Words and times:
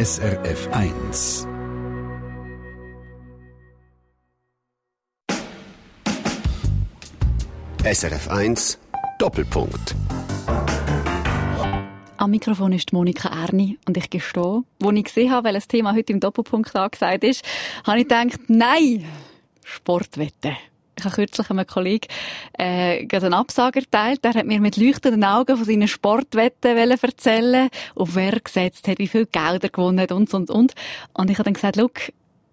SRF 0.00 0.66
1. 0.72 1.46
SRF 7.84 8.28
1 8.30 8.78
Doppelpunkt. 9.18 9.94
Am 12.16 12.30
Mikrofon 12.30 12.72
ist 12.72 12.94
Monika 12.94 13.28
Erni 13.28 13.78
und 13.86 13.98
ich 13.98 14.08
gestehe, 14.08 14.62
als 14.82 14.96
ich 14.96 15.04
gesehen 15.04 15.32
habe, 15.32 15.48
welches 15.48 15.68
Thema 15.68 15.94
heute 15.94 16.14
im 16.14 16.20
Doppelpunkt 16.20 16.74
angesagt 16.74 17.22
ist, 17.22 17.44
habe 17.84 17.98
ich 17.98 18.08
gedacht, 18.08 18.40
nein, 18.48 19.04
Sportwetten. 19.66 20.56
Ich 21.00 21.04
habe 21.04 21.14
kürzlich 21.14 21.50
einem 21.50 21.66
Kollegen 21.66 22.06
äh, 22.58 23.06
einen 23.10 23.34
Absager 23.34 23.80
geteilt. 23.80 24.22
Der 24.22 24.34
hat 24.34 24.46
mir 24.46 24.60
mit 24.60 24.76
leuchtenden 24.76 25.24
Augen 25.24 25.56
von 25.56 25.64
seinen 25.64 25.88
Sportwetten 25.88 26.76
erzählen 26.76 27.70
auf 27.94 28.14
wer 28.14 28.34
er 28.34 28.40
gesetzt 28.40 28.86
hat, 28.86 28.98
wie 28.98 29.08
viel 29.08 29.26
Geld 29.26 29.64
er 29.64 29.70
gewonnen 29.70 30.00
hat 30.00 30.12
und, 30.12 30.32
und, 30.34 30.50
und. 30.50 30.74
Und 31.14 31.30
ich 31.30 31.38
habe 31.38 31.44
dann 31.44 31.54
gesagt, 31.54 31.76
look, 31.76 32.00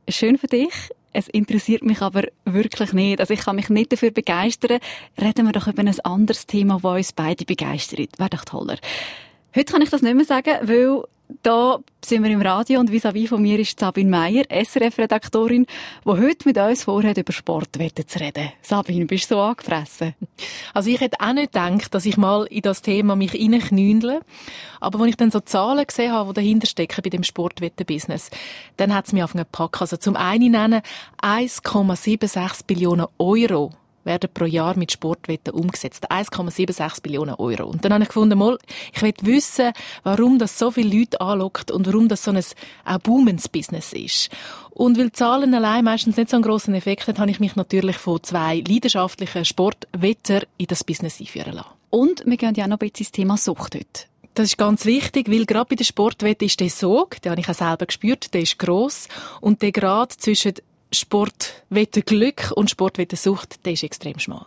schön 0.08 0.38
für 0.38 0.48
dich. 0.48 0.74
Es 1.12 1.28
interessiert 1.28 1.84
mich 1.84 2.02
aber 2.02 2.24
wirklich 2.46 2.94
nicht. 2.94 3.20
Also 3.20 3.34
ich 3.34 3.42
kann 3.42 3.56
mich 3.56 3.70
nicht 3.70 3.92
dafür 3.92 4.12
begeistern. 4.12 4.80
Reden 5.20 5.46
wir 5.46 5.52
doch 5.52 5.68
über 5.68 5.82
ein 5.82 6.00
anderes 6.02 6.46
Thema, 6.46 6.80
das 6.82 6.98
uns 6.98 7.12
beide 7.12 7.44
begeistert. 7.44 8.18
Wäre 8.18 8.30
doch 8.30 8.46
toller. 8.46 8.78
Heute 9.56 9.74
kann 9.74 9.82
ich 9.82 9.90
das 9.90 10.02
nicht 10.02 10.16
mehr 10.16 10.26
sagen, 10.26 10.54
weil 10.62 11.04
da 11.44 11.80
sind 12.04 12.24
wir 12.24 12.32
im 12.32 12.42
Radio 12.42 12.80
und 12.80 12.90
vis-à-vis 12.90 13.30
von 13.30 13.42
mir 13.42 13.60
ist 13.60 13.80
Sabine 13.80 14.10
Meyer, 14.10 14.44
SRF-Redaktorin, 14.50 15.66
die 16.06 16.10
heute 16.10 16.48
mit 16.48 16.58
uns 16.58 16.84
vorhat, 16.84 17.18
über 17.18 17.34
Sportwetten 17.34 18.08
zu 18.08 18.20
reden. 18.20 18.52
Sabine, 18.62 19.06
bist 19.06 19.30
du 19.30 19.36
so 19.36 19.42
angefressen? 19.42 20.16
Also 20.74 20.90
ich 20.90 21.02
hätte 21.02 21.18
auch 21.20 21.34
nicht 21.34 21.52
gedacht, 21.52 21.94
dass 21.94 22.06
ich 22.06 22.18
mal 22.18 22.46
in 22.46 22.62
das 22.62 22.82
Thema 22.82 23.16
mich 23.16 23.34
reinknündle. 23.34 24.22
Aber 24.80 25.00
wenn 25.00 25.10
ich 25.10 25.18
dann 25.18 25.32
so 25.32 25.40
Zahlen 25.42 25.86
gesehen 25.86 26.14
habe, 26.14 26.34
die 26.34 26.36
dahinter 26.36 26.68
stecken 26.68 27.02
bei 27.04 27.10
dem 27.10 27.24
Sportwetten-Business, 27.24 28.30
dann 28.78 28.94
hat 28.94 29.08
es 29.08 29.14
mich 29.14 29.24
auf 29.24 29.36
einen 29.36 29.46
Pack. 29.52 29.82
Also 29.82 29.98
zum 29.98 30.16
einen 30.16 30.52
nennen 30.52 30.82
1,76 31.22 32.66
Billionen 32.66 33.08
Euro 33.18 33.74
werden 34.08 34.30
pro 34.34 34.46
Jahr 34.46 34.76
mit 34.76 34.92
Sportwetten 34.92 35.54
umgesetzt. 35.54 36.12
1,76 36.12 37.04
Billionen 37.04 37.36
Euro. 37.36 37.66
Und 37.66 37.86
dann 37.86 37.94
habe 37.94 38.04
ich 38.04 38.10
gefunden, 38.10 38.40
mal, 38.40 38.58
ich 38.94 39.02
will 39.04 39.14
wissen, 39.22 39.72
warum 40.04 40.40
das 40.40 40.58
so 40.58 40.72
viele 40.72 40.98
Leute 40.98 41.22
anlockt 41.22 41.70
und 41.70 41.86
warum 41.86 42.08
das 42.08 42.24
so 42.24 42.32
ein 42.32 42.42
auch 42.86 42.98
boomendes 43.00 43.48
Business 43.48 43.94
ist. 43.94 44.30
Und 44.72 44.98
weil 44.98 45.12
Zahlen 45.12 45.54
allein 45.54 45.86
meistens 45.86 46.18
nicht 46.18 46.30
so 46.30 46.38
einen 46.38 46.44
grossen 46.44 46.74
Effekt 46.74 47.08
haben, 47.08 47.18
habe 47.18 47.32
ich 47.32 47.40
mich 47.40 47.56
natürlich 47.56 47.98
von 47.98 48.24
zwei 48.24 48.64
leidenschaftlichen 48.68 49.46
Sportwetter 49.46 50.42
in 50.58 50.68
das 50.68 50.84
Business 50.84 51.20
einführen 51.20 51.54
lassen. 51.54 51.70
Und 51.90 52.24
wir 52.26 52.38
gehen 52.38 52.56
ja 52.56 52.66
auch 52.66 52.70
noch 52.70 52.80
ein 52.80 52.90
bisschen 52.90 53.06
ins 53.06 53.12
Thema 53.12 53.38
Sucht 53.38 53.76
heute. 53.76 54.08
Das 54.38 54.50
ist 54.50 54.58
ganz 54.60 54.86
wichtig, 54.86 55.32
weil 55.32 55.48
gerade 55.48 55.70
bei 55.70 55.76
der 55.76 55.84
Sportwette 55.84 56.46
ist 56.46 56.60
der 56.60 56.70
Sog, 56.70 57.20
den 57.24 57.32
habe 57.32 57.42
ich 57.42 57.50
auch 57.50 57.56
selber 57.56 57.88
gespürt, 57.88 58.36
der 58.36 58.42
ist 58.42 58.60
gross 58.60 59.08
und 59.42 59.64
der 59.64 59.72
Grad 59.72 60.12
zwischen 60.12 60.54
Sportwetterglück 60.92 62.52
und 62.56 62.70
Sportwettersucht, 62.70 63.66
der 63.66 63.74
ist 63.74 63.84
extrem 63.84 64.20
schmal. 64.20 64.46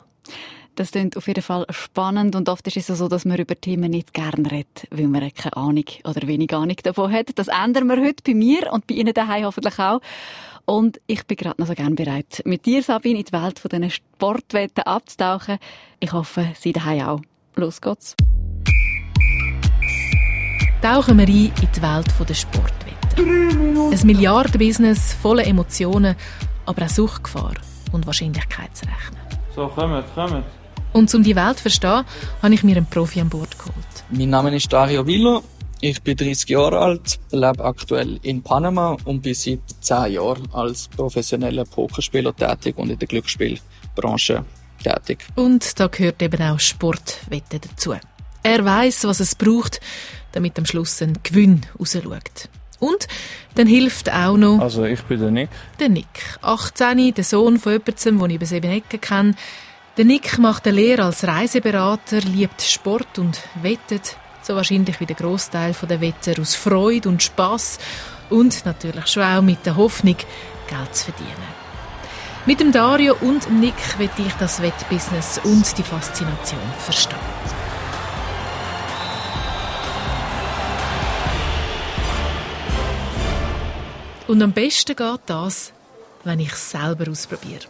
Das 0.77 0.93
klingt 0.93 1.17
auf 1.17 1.27
jeden 1.27 1.43
Fall 1.43 1.67
spannend 1.71 2.35
und 2.37 2.49
oft 2.49 2.67
ist 2.67 2.89
es 2.89 2.99
so, 2.99 3.09
dass 3.09 3.25
man 3.25 3.39
über 3.39 3.61
Themen 3.61 3.91
nicht 3.91 4.15
gerne 4.15 4.51
redet, 4.51 4.87
weil 4.91 5.09
man 5.09 5.31
keine 5.35 5.57
Ahnung 5.57 5.85
oder 6.05 6.27
wenig 6.27 6.55
Ahnung 6.55 6.77
davon 6.83 7.13
hat. 7.13 7.27
Das 7.35 7.49
ändern 7.49 7.87
wir 7.89 8.01
heute 8.01 8.23
bei 8.25 8.35
mir 8.35 8.73
und 8.73 8.87
bei 8.87 8.95
Ihnen 8.95 9.13
daheim 9.13 9.45
hoffentlich 9.45 9.79
auch. 9.79 10.01
Und 10.65 11.01
ich 11.07 11.27
bin 11.27 11.37
gerade 11.37 11.61
noch 11.61 11.67
so 11.67 11.75
gerne 11.75 11.97
bereit, 11.97 12.43
mit 12.45 12.65
dir, 12.65 12.83
Sabine, 12.83 13.19
in 13.19 13.25
die 13.25 13.33
Welt 13.33 13.59
von 13.59 13.69
diesen 13.69 13.91
Sportwetten 13.91 14.85
abzutauchen. 14.85 15.59
Ich 15.99 16.13
hoffe, 16.13 16.53
Sie 16.59 16.73
daheim 16.73 17.07
auch. 17.07 17.21
Los 17.57 17.81
geht's. 17.81 18.15
Tauchen 20.81 21.19
wir 21.19 21.27
ein 21.27 21.53
in 21.61 21.69
die 21.77 21.83
Welt 21.83 22.07
der 22.27 22.35
Sportwetten. 22.35 22.80
Ein 23.17 24.07
Milliardenbusiness 24.07 25.15
voller 25.15 25.47
Emotionen, 25.47 26.17
aber 26.67 26.85
auch 26.85 26.89
Suchtgefahr 26.89 27.55
und 27.93 28.07
Wahrscheinlichkeitsrechnen. 28.07 29.21
So, 29.55 29.67
kommt, 29.69 30.05
kommt. 30.15 30.45
Und 30.93 31.15
um 31.15 31.23
die 31.23 31.37
Welt 31.37 31.57
zu 31.57 31.63
verstehen, 31.63 32.05
habe 32.43 32.55
ich 32.55 32.65
mir 32.65 32.77
einen 32.77 32.87
Profi 32.87 33.21
an 33.21 33.29
Bord 33.29 33.59
geholt. 33.59 33.77
Mein 34.11 34.31
Name 34.31 34.55
ist 34.55 34.73
Dario 34.73 35.07
Villa. 35.07 35.41
Ich 35.83 36.03
bin 36.03 36.17
30 36.17 36.49
Jahre 36.51 36.79
alt, 36.79 37.19
lebe 37.31 37.65
aktuell 37.65 38.19
in 38.23 38.43
Panama 38.43 38.97
und 39.05 39.23
bin 39.23 39.35
seit 39.35 39.61
10 39.81 40.13
Jahren 40.13 40.47
als 40.53 40.89
professioneller 40.89 41.65
Pokerspieler 41.65 42.37
tätig 42.37 42.77
und 42.77 42.91
in 42.91 42.99
der 42.99 43.09
Glücksspielbranche 43.09 44.45
tätig. 44.83 45.27
Und 45.37 45.81
da 45.81 45.87
gehört 45.87 46.21
eben 46.21 46.43
auch 46.43 46.61
Sportwetten 46.61 47.61
dazu. 47.63 47.95
Er 48.43 48.65
weiß, 48.65 49.05
was 49.05 49.21
es 49.21 49.35
braucht, 49.35 49.81
damit 50.33 50.59
am 50.59 50.67
Schluss 50.67 51.01
ein 51.01 51.19
Gewinn 51.23 51.63
rausschaut. 51.79 52.49
Und 52.81 53.07
dann 53.55 53.67
hilft 53.67 54.13
auch 54.13 54.37
noch... 54.37 54.59
Also 54.59 54.85
ich 54.85 55.03
bin 55.03 55.21
der 55.21 55.31
Nick. 55.31 55.51
Der 55.79 55.89
Nick, 55.89 56.39
18, 56.43 57.15
der 57.15 57.25
Sohn 57.25 57.59
von 57.59 57.73
jemandem, 57.73 58.19
den 58.19 58.31
ich 58.31 58.37
über 58.37 58.47
sieben 58.47 58.71
Ecken 58.71 59.01
kenne. 59.01 59.35
Der 59.97 60.05
Nick 60.05 60.39
macht 60.39 60.67
eine 60.67 60.77
Lehre 60.77 61.05
als 61.05 61.25
Reiseberater, 61.25 62.21
liebt 62.21 62.63
Sport 62.63 63.19
und 63.19 63.41
wettet, 63.63 64.17
so 64.43 64.57
wahrscheinlich 64.57 64.99
wie 64.99 65.07
der 65.07 65.17
Großteil 65.17 65.75
der 65.89 66.01
Wetter, 66.01 66.41
aus 66.41 66.55
Freude 66.55 67.09
und 67.09 67.23
Spaß 67.23 67.79
und 68.31 68.65
natürlich 68.65 69.07
schon 69.09 69.25
auch 69.25 69.43
mit 69.43 69.67
der 69.67 69.77
Hoffnung, 69.77 70.17
Geld 70.69 70.97
zu 70.97 71.13
verdienen. 71.13 71.61
Mit 72.47 72.61
dem 72.61 72.73
Dario 72.73 73.17
und 73.21 73.45
dem 73.45 73.61
Nick 73.61 73.99
will 73.99 74.09
ich 74.17 74.33
das 74.35 74.63
Wettbusiness 74.63 75.41
und 75.45 75.77
die 75.77 75.83
Faszination 75.83 76.61
verstehen. 76.79 77.19
Und 84.31 84.41
am 84.43 84.53
besten 84.53 84.95
geht 84.95 85.21
das, 85.27 85.73
wenn 86.23 86.39
ich 86.39 86.53
es 86.53 86.71
selber 86.71 87.11
ausprobiere. 87.11 87.67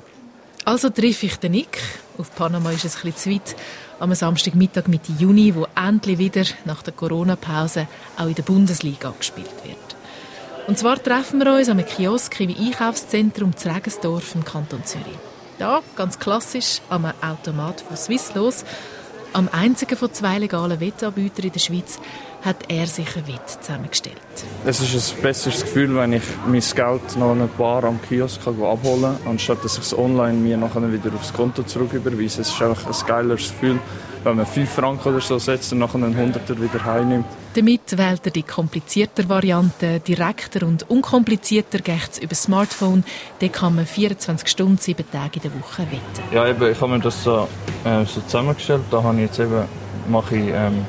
Also 0.66 0.90
treffe 0.90 1.24
ich 1.24 1.36
den 1.36 1.52
Nick. 1.52 1.78
Auf 2.18 2.34
Panama 2.34 2.70
ist 2.70 2.84
es 2.84 3.02
ein 3.02 3.16
zu 3.16 3.30
weit. 3.30 3.56
Am 3.98 4.14
Samstagmittag 4.14 4.86
Mitte 4.86 5.10
Juni, 5.18 5.54
wo 5.54 5.66
endlich 5.74 6.18
wieder 6.18 6.44
nach 6.66 6.82
der 6.82 6.92
Corona-Pause 6.92 7.88
auch 8.18 8.26
in 8.26 8.34
der 8.34 8.42
Bundesliga 8.42 9.10
gespielt 9.18 9.48
wird. 9.64 9.78
Und 10.66 10.78
zwar 10.78 11.02
treffen 11.02 11.38
wir 11.42 11.50
uns 11.54 11.70
am 11.70 11.82
Kiosk 11.82 12.38
im 12.40 12.54
Einkaufszentrum 12.54 13.52
Regensdorf 13.64 14.34
im 14.34 14.44
Kanton 14.44 14.84
Zürich. 14.84 15.06
Da, 15.58 15.80
ganz 15.96 16.18
klassisch, 16.18 16.82
am 16.90 17.06
Automat 17.22 17.80
von 17.80 17.96
Swisslos, 17.96 18.66
am 19.32 19.48
einzigen 19.50 19.96
von 19.96 20.12
zwei 20.12 20.38
legalen 20.38 20.78
Wettanbietern 20.78 21.46
in 21.46 21.52
der 21.52 21.60
Schweiz, 21.60 21.98
hat 22.42 22.56
er 22.68 22.86
sich 22.86 23.16
ein 23.16 23.26
Wett 23.26 23.48
zusammengestellt. 23.48 24.16
Es 24.64 24.80
ist 24.80 25.16
ein 25.16 25.22
besseres 25.22 25.62
Gefühl, 25.62 25.94
wenn 25.96 26.12
ich 26.14 26.22
mein 26.46 26.60
Geld 26.60 27.16
noch 27.16 27.32
ein 27.32 27.48
paar 27.56 27.84
am 27.84 28.00
Kiosk 28.02 28.40
abholen 28.46 29.02
kann, 29.02 29.18
anstatt 29.26 29.64
dass 29.64 29.74
ich 29.74 29.84
es 29.84 29.96
online 29.96 30.38
mir 30.38 30.56
nachher 30.56 30.90
wieder 30.92 31.14
aufs 31.14 31.32
Konto 31.32 31.62
zurücküberweise. 31.62 32.40
Es 32.40 32.48
ist 32.48 32.62
einfach 32.62 32.86
ein 32.86 33.06
geileres 33.06 33.50
Gefühl, 33.50 33.78
wenn 34.24 34.36
man 34.36 34.46
5 34.46 34.70
Franken 34.70 35.08
oder 35.08 35.20
so 35.20 35.38
setzt 35.38 35.72
und 35.72 35.78
nachher 35.80 35.96
einen 35.96 36.16
Hunderter 36.16 36.60
wieder 36.60 36.84
heimnimmt. 36.84 37.26
Damit 37.54 37.98
wählt 37.98 38.20
er 38.24 38.30
die 38.30 38.42
komplizierter 38.42 39.28
Variante, 39.28 40.00
direkter 40.00 40.66
und 40.66 40.88
unkomplizierter 40.88 41.80
geht's 41.80 42.18
über 42.18 42.28
das 42.28 42.44
Smartphone. 42.44 43.04
Da 43.40 43.48
kann 43.48 43.74
man 43.74 43.86
24 43.86 44.48
Stunden, 44.48 44.78
7 44.78 45.04
Tage 45.10 45.36
in 45.36 45.42
der 45.42 45.60
Woche 45.60 45.82
wetten. 45.82 46.34
Ja, 46.34 46.46
eben, 46.46 46.70
ich 46.70 46.80
habe 46.80 46.92
mir 46.92 47.00
das 47.00 47.24
so, 47.24 47.48
äh, 47.84 48.04
so 48.04 48.20
zusammengestellt. 48.20 48.82
Da 48.90 49.02
habe 49.02 49.16
ich 49.16 49.22
jetzt 49.22 49.40
eben, 49.40 49.64
mache 50.08 50.36
ich 50.36 50.48
ähm, 50.54 50.86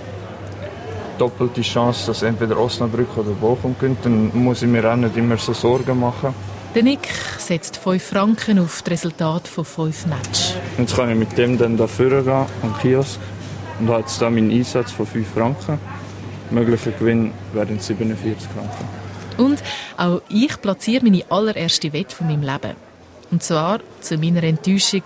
doppelte 1.21 1.61
Chance, 1.61 2.07
dass 2.07 2.23
entweder 2.23 2.57
Osnabrück 2.57 3.15
oder 3.15 3.29
Bochum 3.31 3.75
gewinnt. 3.79 3.99
Dann 4.03 4.31
muss 4.33 4.63
ich 4.63 4.67
mir 4.67 4.83
auch 4.91 4.95
nicht 4.95 5.15
immer 5.15 5.37
so 5.37 5.53
Sorgen 5.53 5.99
machen. 5.99 6.33
Der 6.73 6.81
Nick 6.81 7.07
setzt 7.37 7.77
5 7.77 8.01
Franken 8.01 8.57
auf 8.57 8.81
das 8.81 8.93
Resultat 8.93 9.47
von 9.47 9.63
5 9.63 10.07
Matches. 10.07 10.55
Jetzt 10.77 10.95
kann 10.95 11.11
ich 11.11 11.17
mit 11.17 11.37
dem 11.37 11.57
dann 11.57 11.77
dafür 11.77 12.23
gehen, 12.23 12.45
am 12.63 12.77
Kiosk, 12.79 13.19
und 13.79 13.89
habe 13.89 13.99
jetzt 13.99 14.19
da 14.21 14.29
meinen 14.29 14.51
Einsatz 14.51 14.91
von 14.91 15.05
5 15.05 15.27
Franken. 15.27 15.77
Möglicher 16.49 16.91
Gewinn 16.91 17.31
wären 17.53 17.79
47 17.79 18.47
Franken. 18.55 18.87
Und 19.37 19.61
auch 19.97 20.21
ich 20.29 20.59
platziere 20.59 21.03
meine 21.03 21.23
allererste 21.29 21.93
Wette 21.93 22.15
von 22.15 22.27
meinem 22.27 22.41
Leben. 22.41 22.75
Und 23.29 23.43
zwar, 23.43 23.79
zu 23.99 24.17
meiner 24.17 24.43
Enttäuschung, 24.43 25.03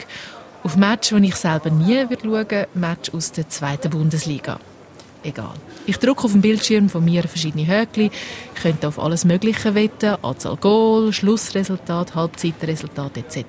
auf 0.63 0.77
Match, 0.77 1.09
die 1.09 1.27
ich 1.27 1.35
selber 1.35 1.69
nie 1.69 2.05
schauen 2.07 2.31
würde, 2.31 2.67
Match 2.73 3.13
aus 3.13 3.31
der 3.31 3.49
zweiten 3.49 3.89
Bundesliga 3.89 4.59
egal. 5.25 5.53
Ich 5.85 5.97
drücke 5.97 6.23
auf 6.23 6.31
dem 6.31 6.41
Bildschirm 6.41 6.89
von 6.89 7.03
mir 7.03 7.23
verschiedene 7.23 7.63
Häkchen, 7.63 8.11
ich 8.55 8.61
könnte 8.61 8.87
auf 8.87 8.99
alles 8.99 9.25
Mögliche 9.25 9.75
wetten, 9.75 10.15
Anzahl 10.21 10.55
Goal, 10.57 11.11
Schlussresultat, 11.13 12.15
Halbzeitresultat 12.15 13.17
etc. 13.17 13.45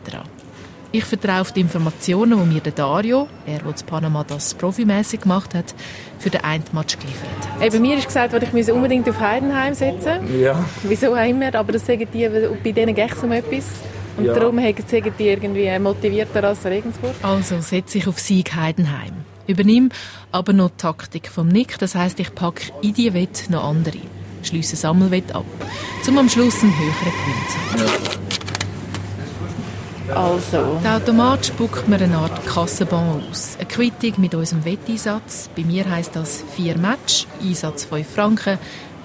Ich 0.93 1.05
vertraue 1.05 1.41
auf 1.41 1.53
die 1.53 1.61
Informationen, 1.61 2.41
die 2.41 2.55
mir 2.55 2.61
der 2.61 2.73
Dario, 2.73 3.29
er, 3.45 3.59
der 3.59 3.69
in 3.69 3.87
Panama 3.87 4.25
das 4.25 4.55
profimässig 4.55 5.21
gemacht 5.21 5.55
hat, 5.55 5.75
für 6.19 6.31
den 6.31 6.43
einen 6.43 6.65
Match 6.73 6.99
geliefert 6.99 7.29
hat. 7.41 7.61
Hey, 7.61 7.71
bei 7.71 7.81
mir 7.81 7.99
ist 7.99 8.07
gesagt, 8.07 8.33
ich 8.43 8.53
muss 8.53 8.71
unbedingt 8.71 9.09
auf 9.09 9.21
Heidenheim 9.21 9.75
setzen. 9.75 10.41
Ja. 10.41 10.65
Wieso 10.85 11.15
auch 11.15 11.29
immer, 11.29 11.55
aber 11.55 11.73
das 11.73 11.85
sagen 11.85 12.07
die, 12.13 12.29
bei 12.65 12.73
denen 12.73 12.95
geht 12.95 13.13
es 13.13 13.23
um 13.23 13.33
etwas. 13.33 13.65
Und 14.17 14.25
ja. 14.25 14.33
darum 14.33 14.59
sagen 14.59 15.13
die 15.19 15.29
irgendwie 15.29 15.79
motivierter 15.79 16.45
als 16.45 16.65
Regensburg. 16.65 17.15
Also 17.23 17.61
setze 17.61 17.99
ich 17.99 18.07
auf 18.07 18.19
Sieg 18.19 18.55
Heidenheim. 18.55 19.26
Übernimm 19.47 19.91
aber 20.33 20.53
noch 20.53 20.71
die 20.71 20.77
Taktik 20.79 21.29
vom 21.29 21.49
Nick. 21.49 21.79
Das 21.79 21.95
heißt, 21.95 22.19
ich 22.21 22.35
packe 22.35 22.73
in 22.83 22.95
die 22.95 23.15
Wette 23.15 23.51
noch 23.51 23.65
andere. 23.65 23.99
schliessen 24.43 24.77
Sammelwett 24.77 25.35
ab, 25.35 25.45
um 26.07 26.19
am 26.19 26.29
Schluss 26.29 26.63
einen 26.63 26.77
höheren 26.79 26.95
Gewinn 27.03 27.49
zu 27.49 27.85
haben. 27.85 28.27
Also. 30.15 30.79
Der 30.85 30.97
Automat 30.97 31.47
spuckt 31.47 31.89
mir 31.89 31.97
eine 31.97 32.17
Art 32.17 32.47
Kassenbon 32.47 33.25
aus. 33.29 33.57
Eine 33.59 33.67
Quittung 33.67 34.13
mit 34.19 34.35
unserem 34.37 34.65
Wetteinsatz. 34.65 35.51
Bei 35.57 35.63
mir 35.63 35.89
heisst 35.91 36.15
das 36.15 36.45
vier 36.55 36.79
Match, 36.79 37.27
Einsatz 37.43 37.87
5 37.87 38.07
Franken, 38.09 38.59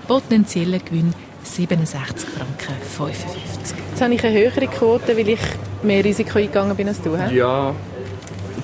potenzieller 0.07 0.77
Gewinn 0.77 1.13
67 1.43 2.29
Franken 2.29 2.75
55. 2.97 3.75
Jetzt 3.89 4.01
habe 4.01 4.13
ich 4.13 4.23
eine 4.23 4.37
höhere 4.37 4.67
Quote, 4.67 5.17
weil 5.17 5.29
ich 5.29 5.39
mehr 5.81 6.05
Risiko 6.05 6.37
eingegangen 6.37 6.77
bin 6.77 6.87
als 6.87 7.01
du. 7.01 7.17
He? 7.17 7.35
Ja, 7.35 7.73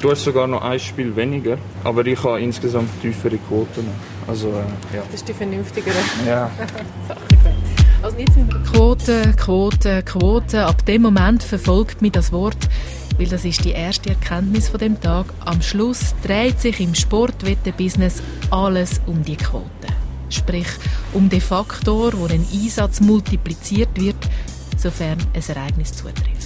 du 0.02 0.12
hast 0.12 0.24
sogar 0.24 0.48
noch 0.48 0.62
ein 0.62 0.80
Spiel 0.80 1.16
weniger, 1.16 1.58
aber 1.84 2.06
ich 2.06 2.24
habe 2.24 2.42
insgesamt 2.42 2.90
tiefere 3.02 3.38
Quoten. 3.38 3.88
Also, 4.28 4.50
äh, 4.50 4.96
ja. 4.96 5.04
Das 5.12 5.22
ist 5.22 5.28
die 5.28 5.34
vernünftigere 5.34 5.96
Ja. 6.26 6.50
Sache. 7.08 7.20
Also 8.04 8.18
jetzt 8.20 8.38
mit 8.38 8.64
Quote, 8.66 9.34
Quote, 9.36 10.04
Quote. 10.04 10.66
Ab 10.66 10.86
dem 10.86 11.02
Moment 11.02 11.42
verfolgt 11.42 12.02
mich 12.02 12.12
das 12.12 12.32
Wort, 12.32 12.58
weil 13.18 13.26
das 13.28 13.44
ist 13.44 13.66
die 13.66 13.72
erste 13.72 14.10
Erkenntnis 14.12 14.70
von 14.70 14.80
dem 14.80 15.02
Tag. 15.02 15.26
Am 15.46 15.62
Schluss 15.62 16.14
dreht 16.24 16.62
sich 16.62 16.80
im 16.80 16.94
Sportwettenbusiness 16.94 18.22
alles 18.52 19.02
um 19.08 19.24
die 19.24 19.36
Quote. 19.36 19.66
Sprich, 20.30 20.68
um 21.14 21.30
den 21.30 21.42
Faktor, 21.42 22.12
wo 22.14 22.26
ein 22.26 22.46
Einsatz 22.54 23.00
multipliziert 23.00 23.90
wird, 23.96 24.18
sofern 24.78 25.18
ein 25.34 25.56
Ereignis 25.56 25.94
zutrifft. 25.94 26.37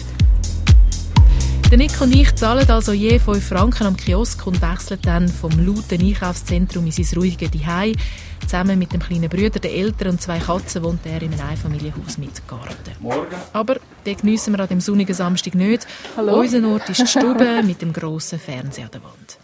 Der 1.71 1.77
Nick 1.77 2.01
und 2.01 2.13
ich 2.13 2.35
zahlen 2.35 2.69
also 2.69 2.91
je 2.91 3.17
5 3.17 3.47
Franken 3.47 3.87
am 3.87 3.95
Kiosk 3.95 4.45
und 4.45 4.61
wechseln 4.61 4.99
dann 5.03 5.29
vom 5.29 5.51
lauten 5.51 6.05
Einkaufszentrum 6.05 6.85
in 6.85 6.91
sein 6.91 7.07
ruhige 7.17 7.49
Zuhause. 7.49 7.93
Zusammen 8.41 8.77
mit 8.77 8.91
dem 8.91 8.99
kleinen 8.99 9.29
Bruder, 9.29 9.57
den 9.57 9.71
Eltern 9.71 10.09
und 10.09 10.21
zwei 10.21 10.39
Katzen 10.39 10.83
wohnt 10.83 11.05
er 11.05 11.21
in 11.21 11.31
einem 11.31 11.49
Einfamilienhaus 11.49 12.17
mit 12.17 12.45
Garten. 12.45 12.75
Morgen. 12.99 13.37
Aber 13.53 13.77
den 14.05 14.17
geniessen 14.17 14.51
wir 14.51 14.59
an 14.59 14.67
dem 14.67 14.81
sonnigen 14.81 15.13
Samstag 15.13 15.55
nicht. 15.55 15.87
Hallo? 16.17 16.41
Unser 16.41 16.67
Ort 16.67 16.89
ist 16.89 17.03
die 17.03 17.07
Stube 17.19 17.63
mit 17.63 17.81
dem 17.81 17.93
grossen 17.93 18.37
Fernseher 18.37 18.87
an 18.87 18.91
der 18.91 19.03
Wand. 19.03 19.37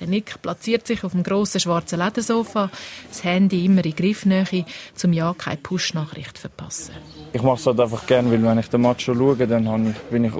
Der 0.00 0.06
Nick 0.06 0.40
platziert 0.40 0.86
sich 0.86 1.04
auf 1.04 1.12
dem 1.12 1.24
grossen 1.24 1.60
schwarzen 1.60 1.98
Ledersofa, 1.98 2.70
das 3.10 3.22
Handy 3.22 3.66
immer 3.66 3.84
in 3.84 3.94
Griffnähe, 3.94 4.64
um 5.04 5.12
ja 5.12 5.34
keine 5.36 5.58
Push-Nachricht 5.58 6.38
zu 6.38 6.40
verpassen. 6.40 6.94
Ich 7.34 7.42
mache 7.42 7.56
es 7.56 7.66
halt 7.66 7.80
einfach 7.80 8.06
gerne, 8.06 8.30
weil 8.30 8.42
wenn 8.42 8.58
ich 8.58 8.68
den 8.68 8.80
Match 8.80 9.04
schon 9.04 9.18
schaue, 9.18 9.46
dann 9.46 9.94
bin 10.10 10.24
ich 10.24 10.32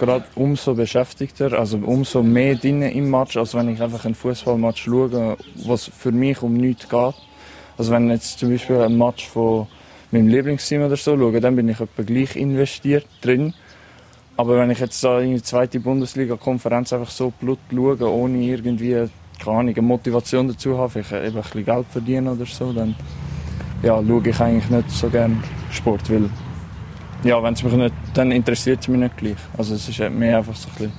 gerade 0.00 0.24
umso 0.34 0.74
beschäftigter, 0.74 1.52
also 1.52 1.78
umso 1.78 2.22
mehr 2.22 2.56
drin 2.56 2.82
im 2.82 3.10
Match, 3.10 3.36
als 3.36 3.54
wenn 3.54 3.68
ich 3.68 3.80
einfach 3.80 4.04
einen 4.04 4.16
Fußballmatch 4.16 4.84
schaue, 4.84 5.36
was 5.66 5.84
für 5.86 6.10
mich 6.10 6.42
um 6.42 6.54
nichts 6.54 6.88
geht. 6.88 7.14
Also 7.78 7.92
wenn 7.92 8.10
jetzt 8.10 8.38
zum 8.38 8.50
Beispiel 8.50 8.80
ein 8.80 8.98
Match 8.98 9.28
von 9.28 9.68
meinem 10.10 10.28
Lieblingsteam 10.28 10.82
oder 10.82 10.96
so 10.96 11.16
schaue, 11.16 11.40
dann 11.40 11.54
bin 11.54 11.68
ich 11.68 11.78
etwa 11.78 12.02
gleich 12.02 12.34
investiert 12.34 13.06
drin. 13.20 13.54
Aber 14.36 14.56
wenn 14.56 14.70
ich 14.70 14.80
jetzt 14.80 15.04
in 15.04 15.34
die 15.34 15.42
zweite 15.42 15.78
Bundesliga-Konferenz 15.80 16.92
einfach 16.92 17.10
so 17.10 17.30
blut 17.38 17.58
schaue, 17.70 18.10
ohne 18.10 18.38
irgendwie, 18.38 19.06
keine 19.38 19.58
Ahnung, 19.58 19.74
eine 19.74 19.82
Motivation 19.82 20.48
dazu 20.48 20.78
habe, 20.78 20.88
vielleicht 20.88 21.12
eben 21.12 21.36
ein 21.36 21.42
bisschen 21.42 21.64
Geld 21.64 21.86
verdienen 21.90 22.28
oder 22.28 22.46
so, 22.46 22.72
dann 22.72 22.96
ja, 23.82 24.02
schaue 24.02 24.28
ich 24.28 24.40
eigentlich 24.40 24.70
nicht 24.70 24.90
so 24.90 25.08
gerne 25.10 25.36
Sport, 25.70 26.10
weil 26.10 26.30
ja, 27.24 27.42
wenn 27.42 27.54
es 27.54 27.62
mich 27.62 27.72
nicht, 27.72 27.94
dann 28.14 28.32
interessiert 28.32 28.80
es 28.80 28.88
mich 28.88 29.00
nicht 29.00 29.16
gleich. 29.16 29.36
Also 29.56 29.74
es 29.74 29.88
ist 29.88 29.98
mehr 30.10 30.38
einfach 30.38 30.56
so 30.56 30.68
ein 30.68 30.74
bisschen 30.74 30.92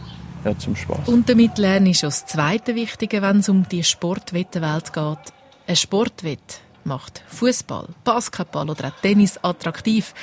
ja, 0.45 0.57
zum 0.57 0.75
Spaß. 0.75 1.07
Und 1.07 1.29
damit 1.29 1.57
lerne 1.57 1.89
ich 1.89 1.99
schon 1.99 2.09
das 2.09 2.25
zweite 2.25 2.75
Wichtige, 2.75 3.21
wenn 3.21 3.39
es 3.39 3.49
um 3.49 3.67
die 3.67 3.83
Sportwettenwelt 3.83 4.93
geht. 4.93 5.33
Ein 5.67 5.75
Sportwett 5.75 6.61
macht 6.83 7.23
Fußball, 7.27 7.87
Basketball 8.03 8.69
oder 8.69 8.87
auch 8.89 9.01
Tennis 9.01 9.39
attraktiv, 9.43 10.13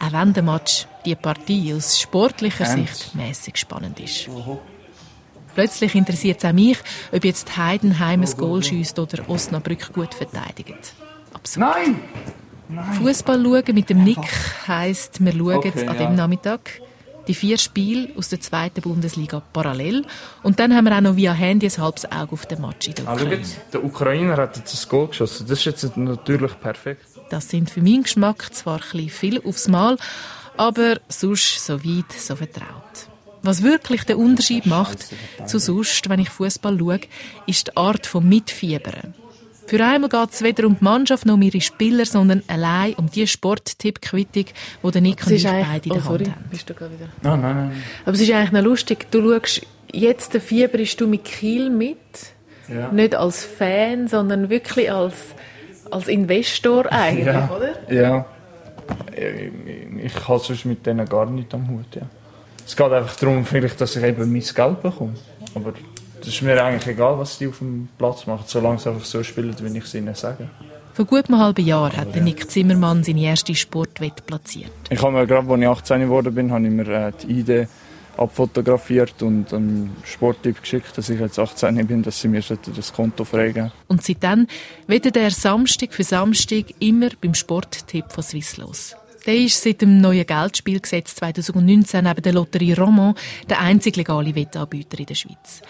auch 0.00 0.12
wenn 0.12 0.32
der 0.32 0.42
Match, 0.42 0.86
die 1.04 1.14
Partie 1.14 1.74
aus 1.74 2.00
sportlicher 2.00 2.64
Ernst? 2.64 2.96
Sicht 2.96 3.14
mäßig 3.14 3.56
spannend 3.56 3.98
ist. 4.00 4.28
Plötzlich 5.54 5.94
interessiert 5.94 6.38
es 6.38 6.44
auch 6.44 6.52
mich, 6.52 6.78
ob 7.12 7.24
jetzt 7.24 7.56
Heidenheim 7.56 8.22
ein 8.22 8.36
Goal 8.36 8.62
schiesst 8.62 8.98
oder 8.98 9.28
Osnabrück 9.28 9.92
gut 9.92 10.14
verteidigt. 10.14 10.94
Absurd. 11.32 11.66
Nein! 11.74 12.00
Fußball 12.98 13.42
schauen 13.42 13.74
mit 13.74 13.90
dem 13.90 14.04
Nick 14.04 14.18
heisst, 14.66 15.24
wir 15.24 15.32
schauen 15.32 15.56
Okay, 15.56 15.72
an 15.86 15.96
ja. 15.98 16.06
dem 16.06 16.14
Nachmittag 16.14 16.80
die 17.26 17.34
vier 17.34 17.56
Spiele 17.56 18.10
aus 18.18 18.28
der 18.28 18.40
zweiten 18.40 18.82
Bundesliga 18.82 19.40
parallel. 19.52 20.04
Und 20.42 20.60
dann 20.60 20.74
haben 20.74 20.84
wir 20.84 20.94
auch 20.96 21.00
noch 21.00 21.16
via 21.16 21.32
Handy 21.32 21.66
ein 21.66 21.78
halbes 21.82 22.04
Auge 22.12 22.32
auf 22.32 22.44
den 22.46 22.60
Match 22.60 22.88
in 22.88 22.94
der 22.96 23.08
Ah, 23.08 23.16
schau 23.18 23.24
Ukraine. 23.24 23.36
jetzt, 23.42 23.58
der 23.72 23.84
Ukrainer 23.84 24.36
hat 24.36 24.56
jetzt 24.58 24.74
ein 24.84 24.88
Goal 24.90 25.08
geschossen. 25.08 25.46
Das 25.48 25.58
ist 25.58 25.64
jetzt 25.64 25.96
natürlich 25.96 26.60
perfekt. 26.60 27.06
Das 27.30 27.48
sind 27.48 27.70
für 27.70 27.80
meinen 27.80 28.02
Geschmack 28.02 28.52
zwar 28.54 28.74
ein 28.76 28.80
bisschen 28.92 29.08
viel 29.08 29.42
aufs 29.46 29.68
Mal, 29.68 29.96
aber 30.58 31.00
sonst 31.08 31.64
so 31.64 31.82
weit, 31.82 32.12
so 32.12 32.36
vertraut. 32.36 33.08
Was 33.42 33.62
wirklich 33.62 34.04
den 34.04 34.16
Unterschied 34.16 34.66
macht 34.66 35.06
zu 35.46 35.58
sonst, 35.58 36.08
wenn 36.10 36.20
ich 36.20 36.28
Fußball 36.30 36.78
schaue, 36.78 37.00
ist 37.46 37.68
die 37.68 37.76
Art 37.76 38.06
von 38.06 38.28
Mitfiebern. 38.28 39.14
Für 39.66 39.84
einmal 39.84 40.10
geht 40.10 40.30
es 40.32 40.42
weder 40.42 40.66
um 40.66 40.76
die 40.78 40.84
Mannschaft 40.84 41.26
noch 41.26 41.34
um 41.34 41.42
ihre 41.42 41.60
Spieler, 41.60 42.04
sondern 42.04 42.42
allein 42.48 42.94
um 42.94 43.10
die 43.10 43.26
Sporttipp-Quittung, 43.26 44.44
die 44.82 44.90
der 44.90 45.00
Nick 45.00 45.26
und 45.26 45.32
ich 45.32 45.44
beide 45.44 45.84
in 45.86 45.92
Oh, 45.92 45.94
der 45.94 46.02
sorry, 46.02 46.24
Hand 46.24 46.36
haben. 46.36 46.44
bist 46.50 46.68
du 46.70 46.74
wieder... 46.74 47.08
Nein, 47.22 47.40
nein, 47.40 47.56
nein. 47.56 47.82
Aber 48.04 48.14
es 48.14 48.20
ist 48.20 48.30
eigentlich 48.32 48.52
noch 48.52 48.62
lustig. 48.62 49.06
Du 49.10 49.22
schaust 49.22 49.62
jetzt 49.92 50.34
den 50.34 50.40
Fieber 50.40 50.78
ist 50.78 51.00
du 51.00 51.06
mit 51.06 51.24
Kiel 51.24 51.70
mit. 51.70 51.96
Ja. 52.68 52.90
Nicht 52.92 53.14
als 53.14 53.44
Fan, 53.44 54.08
sondern 54.08 54.48
wirklich 54.50 54.90
als, 54.90 55.14
als 55.90 56.08
Investor 56.08 56.90
eigentlich, 56.92 57.26
Ja. 57.26 57.50
oder? 57.54 57.92
Ja. 57.92 58.26
Ich, 59.16 60.04
ich 60.14 60.28
habe 60.28 60.38
sonst 60.40 60.64
mit 60.66 60.84
denen 60.84 61.06
gar 61.06 61.26
nichts 61.26 61.54
am 61.54 61.68
Hut. 61.68 61.94
Ja. 61.94 62.02
Es 62.66 62.74
geht 62.76 62.90
einfach 62.92 63.16
darum, 63.16 63.44
vielleicht, 63.44 63.80
dass 63.80 63.96
ich 63.96 64.02
eben 64.02 64.30
mein 64.32 64.40
Geld 64.42 64.82
bekomme. 64.82 65.14
Aber 65.54 65.72
das 66.24 66.34
ist 66.34 66.42
mir 66.42 66.62
eigentlich 66.62 66.86
egal, 66.86 67.18
was 67.18 67.38
die 67.38 67.48
auf 67.48 67.58
dem 67.58 67.88
Platz 67.98 68.26
machen, 68.26 68.44
solange 68.46 68.78
sie 68.78 68.88
einfach 68.88 69.04
so 69.04 69.22
spielen, 69.22 69.54
wie 69.60 69.78
ich 69.78 69.84
es 69.84 69.94
ihnen 69.94 70.14
sage. 70.14 70.48
Vor 70.94 71.04
gut 71.04 71.28
einem 71.28 71.40
halben 71.40 71.66
Jahr 71.66 71.94
hat 71.94 72.14
Nick 72.16 72.50
Zimmermann 72.50 73.02
seine 73.02 73.22
erste 73.22 73.54
Sportwette 73.54 74.22
platziert. 74.22 74.70
Ich 74.90 75.02
habe 75.02 75.12
mir 75.12 75.26
gerade, 75.26 75.50
als 75.50 75.60
ich 75.60 75.68
18 75.68 76.00
geworden 76.02 76.34
bin, 76.34 76.52
habe 76.52 76.64
ich 76.66 76.72
mir 76.72 76.88
äh, 76.88 77.12
die 77.22 77.40
Idee 77.40 77.68
abfotografiert 78.16 79.20
und 79.22 79.52
einen 79.52 79.96
Sporttipp 80.04 80.62
geschickt, 80.62 80.96
dass 80.96 81.08
ich 81.08 81.18
jetzt 81.18 81.38
18 81.38 81.84
bin, 81.86 82.02
dass 82.02 82.20
sie 82.20 82.28
mir 82.28 82.42
das 82.42 82.92
Konto 82.92 83.24
freigeben 83.24 83.72
Und 83.88 84.04
seitdem 84.04 84.46
wettet 84.86 85.16
er 85.16 85.30
Samstag 85.30 85.92
für 85.92 86.04
Samstag 86.04 86.66
immer 86.78 87.08
beim 87.20 87.34
Sporttipp 87.34 88.12
von 88.12 88.22
Swisslos. 88.22 88.94
Der 89.26 89.36
ist 89.36 89.62
seit 89.62 89.80
dem 89.80 90.00
neuen 90.00 90.26
Geldspielgesetz 90.26 91.16
2019 91.16 92.04
neben 92.04 92.22
der 92.22 92.34
Lotterie 92.34 92.74
Romand 92.74 93.18
der 93.48 93.60
einzige 93.60 94.00
legale 94.00 94.34
Wettanbieter 94.34 94.98
in 94.98 95.06
der 95.06 95.14
Schweiz. 95.14 95.62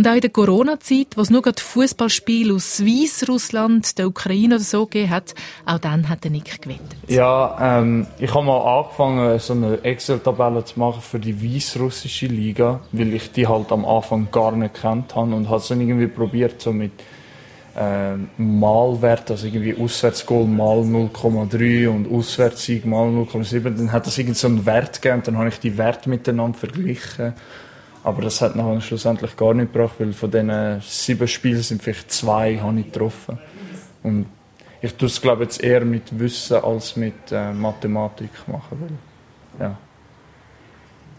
Und 0.00 0.08
auch 0.08 0.14
in 0.14 0.22
der 0.22 0.30
Corona-Zeit, 0.30 1.08
wo 1.16 1.20
es 1.20 1.28
nur 1.28 1.42
gerade 1.42 1.60
Fußballspiele 1.60 2.54
aus 2.54 2.82
Weißrussland, 2.82 3.98
der 3.98 4.06
Ukraine 4.06 4.54
oder 4.54 4.64
so 4.64 4.86
gegeben 4.86 5.10
hat, 5.10 5.34
auch 5.66 5.76
dann 5.76 6.08
hat 6.08 6.24
der 6.24 6.30
Nick 6.30 6.62
gewettet. 6.62 6.96
Ja, 7.06 7.80
ähm, 7.80 8.06
ich 8.18 8.34
habe 8.34 8.46
mal 8.46 8.78
angefangen, 8.78 9.38
so 9.38 9.52
eine 9.52 9.84
Excel-Tabelle 9.84 10.64
zu 10.64 10.78
machen 10.78 11.02
für 11.02 11.18
die 11.18 11.44
weißrussische 11.44 12.28
Liga, 12.28 12.80
weil 12.92 13.12
ich 13.12 13.30
die 13.32 13.46
halt 13.46 13.70
am 13.72 13.84
Anfang 13.84 14.28
gar 14.32 14.52
nicht 14.52 14.80
kennt 14.80 15.14
habe 15.14 15.34
und 15.34 15.50
habe 15.50 15.58
es 15.58 15.68
dann 15.68 15.82
irgendwie 15.82 16.06
probiert, 16.06 16.62
so 16.62 16.72
mit 16.72 16.92
ähm, 17.76 18.30
Malwert, 18.38 19.30
also 19.30 19.48
irgendwie 19.48 19.76
Auswärtsgoal 19.78 20.46
mal 20.46 20.78
0,3 20.78 21.88
und 21.90 22.10
Auswärtssieg 22.10 22.86
mal 22.86 23.06
0,7, 23.06 23.76
dann 23.76 23.92
hat 23.92 24.06
das 24.06 24.16
irgendwie 24.16 24.38
so 24.38 24.46
einen 24.46 24.64
Wert 24.64 25.02
gegeben 25.02 25.18
und 25.18 25.28
dann 25.28 25.36
habe 25.36 25.50
ich 25.50 25.60
die 25.60 25.76
Werte 25.76 26.08
miteinander 26.08 26.56
verglichen. 26.56 27.34
Aber 28.02 28.22
das 28.22 28.40
hat 28.40 28.56
nachher 28.56 28.80
schlussendlich 28.80 29.36
gar 29.36 29.52
nicht 29.52 29.72
gebracht, 29.72 29.94
weil 29.98 30.12
von 30.12 30.30
diesen 30.30 30.80
sieben 30.80 31.28
Spielen 31.28 31.62
sind 31.62 31.82
vielleicht 31.82 32.10
zwei 32.10 32.58
habe 32.58 32.80
ich 32.80 32.86
getroffen. 32.86 33.38
Und 34.02 34.26
ich 34.80 34.94
tue 34.94 35.08
es 35.08 35.20
glaube 35.20 35.42
jetzt 35.42 35.62
eher 35.62 35.84
mit 35.84 36.18
Wissen 36.18 36.56
als 36.64 36.96
mit 36.96 37.14
äh, 37.30 37.52
Mathematik 37.52 38.30
machen. 38.46 38.78
Weil, 39.58 39.66
ja. 39.68 39.78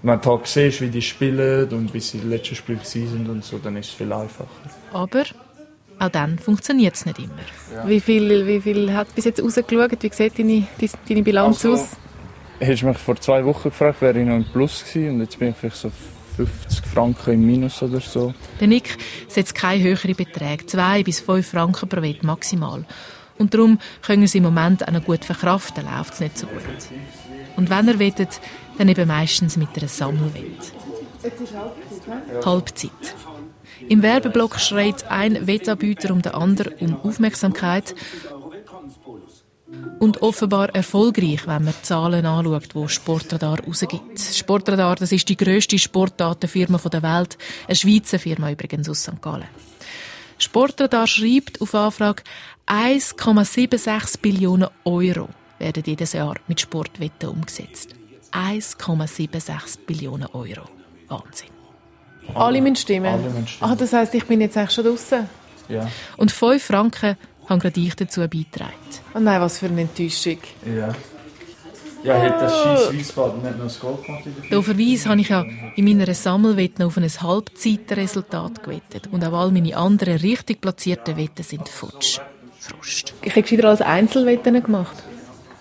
Wenn 0.02 0.20
du 0.20 0.30
halt 0.32 0.48
siehst, 0.48 0.82
wie 0.82 0.90
die 0.90 1.02
spielen 1.04 1.70
und 1.70 1.94
wie 1.94 2.00
sie 2.00 2.18
im 2.18 2.32
letzten 2.32 2.56
Spiel 2.56 2.80
sind 2.84 3.30
und 3.30 3.44
so, 3.46 3.60
dann 3.60 3.78
ist 3.78 3.90
es 3.90 3.94
viel 3.94 4.12
einfacher. 4.12 4.48
Aber 4.94 5.24
auch 6.00 6.10
dann 6.10 6.40
funktioniert 6.40 6.96
es 6.96 7.06
nicht 7.06 7.20
immer. 7.20 7.86
Wie, 7.88 8.00
viel, 8.00 8.48
wie 8.48 8.60
viel 8.60 8.92
hat 8.92 9.14
bis 9.14 9.26
jetzt 9.26 9.44
rausgeschaut? 9.44 9.92
Wie 10.02 10.10
sieht 10.12 10.40
deine, 10.40 10.64
deine- 10.80 10.92
deine 11.08 11.22
Bilanz 11.22 11.64
Also, 11.64 11.74
aus? 11.84 11.90
Hättest 12.58 12.82
du 12.82 12.88
mich 12.88 12.98
vor 12.98 13.16
zwei 13.18 13.46
Wochen 13.46 13.70
gefragt, 13.70 14.02
wäre 14.02 14.20
ich 14.20 14.26
noch 14.26 14.36
im 14.36 14.46
Plus 14.46 14.84
gewesen 14.84 15.16
und 15.16 15.20
jetzt 15.22 15.38
bin 15.38 15.50
ich 15.50 15.56
vielleicht 15.58 15.76
so 15.76 15.92
50 16.46 16.86
Franken 16.86 17.34
im 17.34 17.46
Minus 17.46 17.82
oder 17.82 18.00
so. 18.00 18.34
Der 18.60 18.68
Nick 18.68 18.98
setzt 19.28 19.56
keine 19.56 19.84
höheren 19.84 20.16
Beträge, 20.16 20.66
zwei 20.66 21.04
bis 21.04 21.20
fünf 21.20 21.48
Franken 21.48 21.90
pro 21.90 22.02
Wett 22.02 22.24
maximal. 22.24 22.86
Und 23.38 23.54
darum 23.54 23.80
können 24.02 24.28
sie 24.28 24.38
im 24.38 24.44
Moment 24.44 24.88
auch 24.88 24.92
noch 24.92 25.04
gut 25.04 25.26
verkraften, 25.26 25.86
läuft 25.86 26.14
es 26.14 26.20
nicht 26.20 26.38
so 26.38 26.48
gut. 26.48 26.62
Und 27.56 27.70
wenn 27.70 27.88
er 27.88 28.00
wettet, 28.00 28.40
dann 28.78 28.88
eben 28.88 29.08
meistens 29.08 29.58
mit 29.58 29.70
einer 29.76 29.88
Sammelwette. 29.88 30.74
Halbzeit. 32.46 32.92
Im 33.88 34.04
Werbeblock 34.04 34.60
schreit 34.60 35.10
ein 35.10 35.48
Wettanbieter 35.48 36.14
um 36.14 36.22
den 36.22 36.34
anderen 36.34 36.74
um 36.80 37.02
Aufmerksamkeit. 37.02 37.96
Und 40.00 40.22
offenbar 40.22 40.74
erfolgreich, 40.74 41.46
wenn 41.46 41.64
man 41.64 41.74
die 41.80 41.84
Zahlen 41.84 42.26
anschaut, 42.26 42.74
die 42.74 42.90
Sportradar 42.90 43.60
rausgibt. 43.64 44.20
Sportradar, 44.20 44.96
das 44.96 45.12
ist 45.12 45.30
die 45.30 45.38
grösste 45.38 45.78
Sportdatenfirma 45.78 46.78
der 46.78 47.04
Welt. 47.04 47.38
Eine 47.68 47.76
Schweizer 47.76 48.18
Firma 48.20 48.52
übrigens 48.52 48.90
aus 48.90 49.04
St. 49.04 49.22
Gallen. 49.22 49.48
Sportradar 50.40 51.06
schreibt 51.06 51.62
auf 51.62 51.76
Anfrage, 51.76 52.24
1,76 52.66 54.22
Billionen 54.22 54.70
Euro 54.86 55.30
werden 55.60 55.84
jedes 55.86 56.14
Jahr 56.14 56.36
mit 56.48 56.60
Sportwetten 56.60 57.30
umgesetzt. 57.30 57.90
1,76 58.32 59.86
Billionen 59.86 60.28
Euro. 60.34 60.64
Wahnsinn. 61.08 61.50
Alle 62.34 62.62
müssen 62.62 62.78
stimmen? 62.78 63.06
Alle 63.06 63.30
müssen 63.30 63.48
stimmen. 63.48 63.72
Ah, 63.72 63.76
das 63.76 63.94
heisst, 63.94 64.14
ich 64.16 64.26
bin 64.26 64.42
jetzt 64.42 64.58
eigentlich 64.58 64.72
schon 64.72 64.86
draußen. 64.86 65.30
Ja. 65.70 65.88
Und 66.18 66.32
5 66.32 66.64
Franken 66.64 67.18
haben 67.52 67.60
gerade 67.60 67.80
ich 67.80 67.96
dazu 67.96 68.22
beigetragen. 68.22 68.74
Oh 69.14 69.20
nein, 69.20 69.42
was 69.42 69.60
für 69.60 69.68
eine 69.68 69.82
Enttäuschung. 69.82 70.38
Ja. 70.66 70.94
Ja, 72.04 72.20
hat 72.20 72.42
das 72.42 72.64
Scheiß 72.64 72.94
Wiesbaden 72.94 73.44
nicht 73.44 73.58
noch 73.58 73.66
das 73.66 73.80
Goal 73.80 73.96
gemacht 74.04 74.26
in 74.26 74.34
der 74.36 74.50
Dooferweise 74.50 75.08
habe 75.08 75.22
ich 75.22 75.30
ja 75.30 75.46
in 75.76 75.86
meiner 75.86 76.12
Sammelwette 76.12 76.84
auf 76.84 76.98
ein 76.98 77.08
Halbzeitresultat 77.08 78.64
gewettet. 78.64 79.10
Und 79.12 79.24
auch 79.24 79.34
all 79.34 79.52
meine 79.52 79.78
anderen 79.78 80.18
richtig 80.18 80.62
platzierten 80.62 81.16
Wetten 81.18 81.44
sind 81.44 81.70
futsch. 81.70 82.20
Frust. 82.60 83.14
Ich 83.22 83.36
hätte 83.36 83.44
gescheiter 83.44 83.70
als 83.70 83.82
Einzelwetten 83.82 84.64
gemacht. 84.64 84.96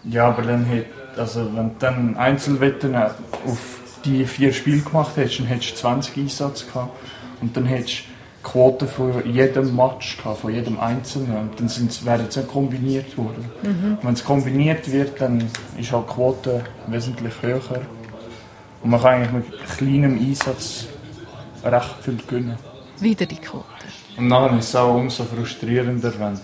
Ja, 0.04 0.28
aber 0.28 0.42
dann 0.42 0.66
hat, 0.66 0.86
also 1.18 1.44
wenn 1.54 1.68
du 1.68 1.74
dann 1.78 2.16
Einzelwetten 2.16 2.94
auf 2.94 3.80
die 4.06 4.24
vier 4.24 4.54
Spiele 4.54 4.80
gemacht 4.80 5.16
hättest, 5.16 5.40
dann 5.40 5.46
hättest 5.46 5.72
du 5.72 5.76
20 5.76 6.16
Einsätze 6.16 6.66
gehabt. 6.66 6.96
Und 7.42 7.54
dann 7.54 7.66
hättest 7.66 8.04
Quote 8.42 8.86
von 8.86 9.30
jedem 9.30 9.76
Match 9.76 10.16
gehabt, 10.16 10.40
von 10.40 10.52
jedem 10.54 10.80
Einzelnen. 10.80 11.36
Und 11.36 11.60
dann 11.60 11.68
sind's, 11.68 12.04
wären 12.04 12.30
sie 12.30 12.42
kombiniert 12.44 13.16
worden. 13.18 13.50
Und 13.62 13.98
wenn 14.02 14.14
es 14.14 14.24
kombiniert 14.24 14.90
wird, 14.90 15.20
dann 15.20 15.44
ist 15.78 15.92
halt 15.92 16.04
die 16.08 16.12
Quote 16.14 16.64
wesentlich 16.86 17.34
höher. 17.42 17.60
Und 18.82 18.90
man 18.90 19.00
kann 19.00 19.14
eigentlich 19.14 19.32
mit 19.32 19.68
kleinem 19.76 20.18
Einsatz 20.18 20.86
recht 21.64 21.94
viel 22.02 22.16
gewinnen. 22.26 22.56
Wieder 22.98 23.26
die 23.26 23.36
Quote. 23.36 23.64
Und 24.16 24.28
nachher 24.28 24.58
ist 24.58 24.68
es 24.68 24.76
auch 24.76 24.94
umso 24.94 25.24
frustrierender, 25.24 26.12
wenn 26.18 26.38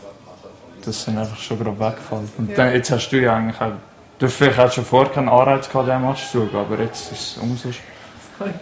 das 0.84 1.04
dann 1.04 1.18
einfach 1.18 1.38
schon 1.38 1.58
gerade 1.58 1.78
wegfällt. 1.78 2.28
Und 2.38 2.56
dann, 2.56 2.72
jetzt 2.72 2.90
hast 2.90 3.08
du 3.10 3.20
ja 3.20 3.36
eigentlich 3.36 3.60
auch, 3.60 3.72
du 4.18 4.26
hast 4.26 4.34
vielleicht 4.34 4.58
auch 4.58 4.70
schon 4.72 4.84
vorher 4.84 5.12
keinen 5.12 5.28
Anreiz 5.28 5.68
gehabt, 5.68 5.88
diesen 5.88 6.02
Match 6.06 6.30
zu 6.30 6.48
schauen, 6.50 6.60
aber 6.60 6.82
jetzt 6.82 7.12
ist 7.12 7.20
es 7.20 7.38
umso 7.38 7.70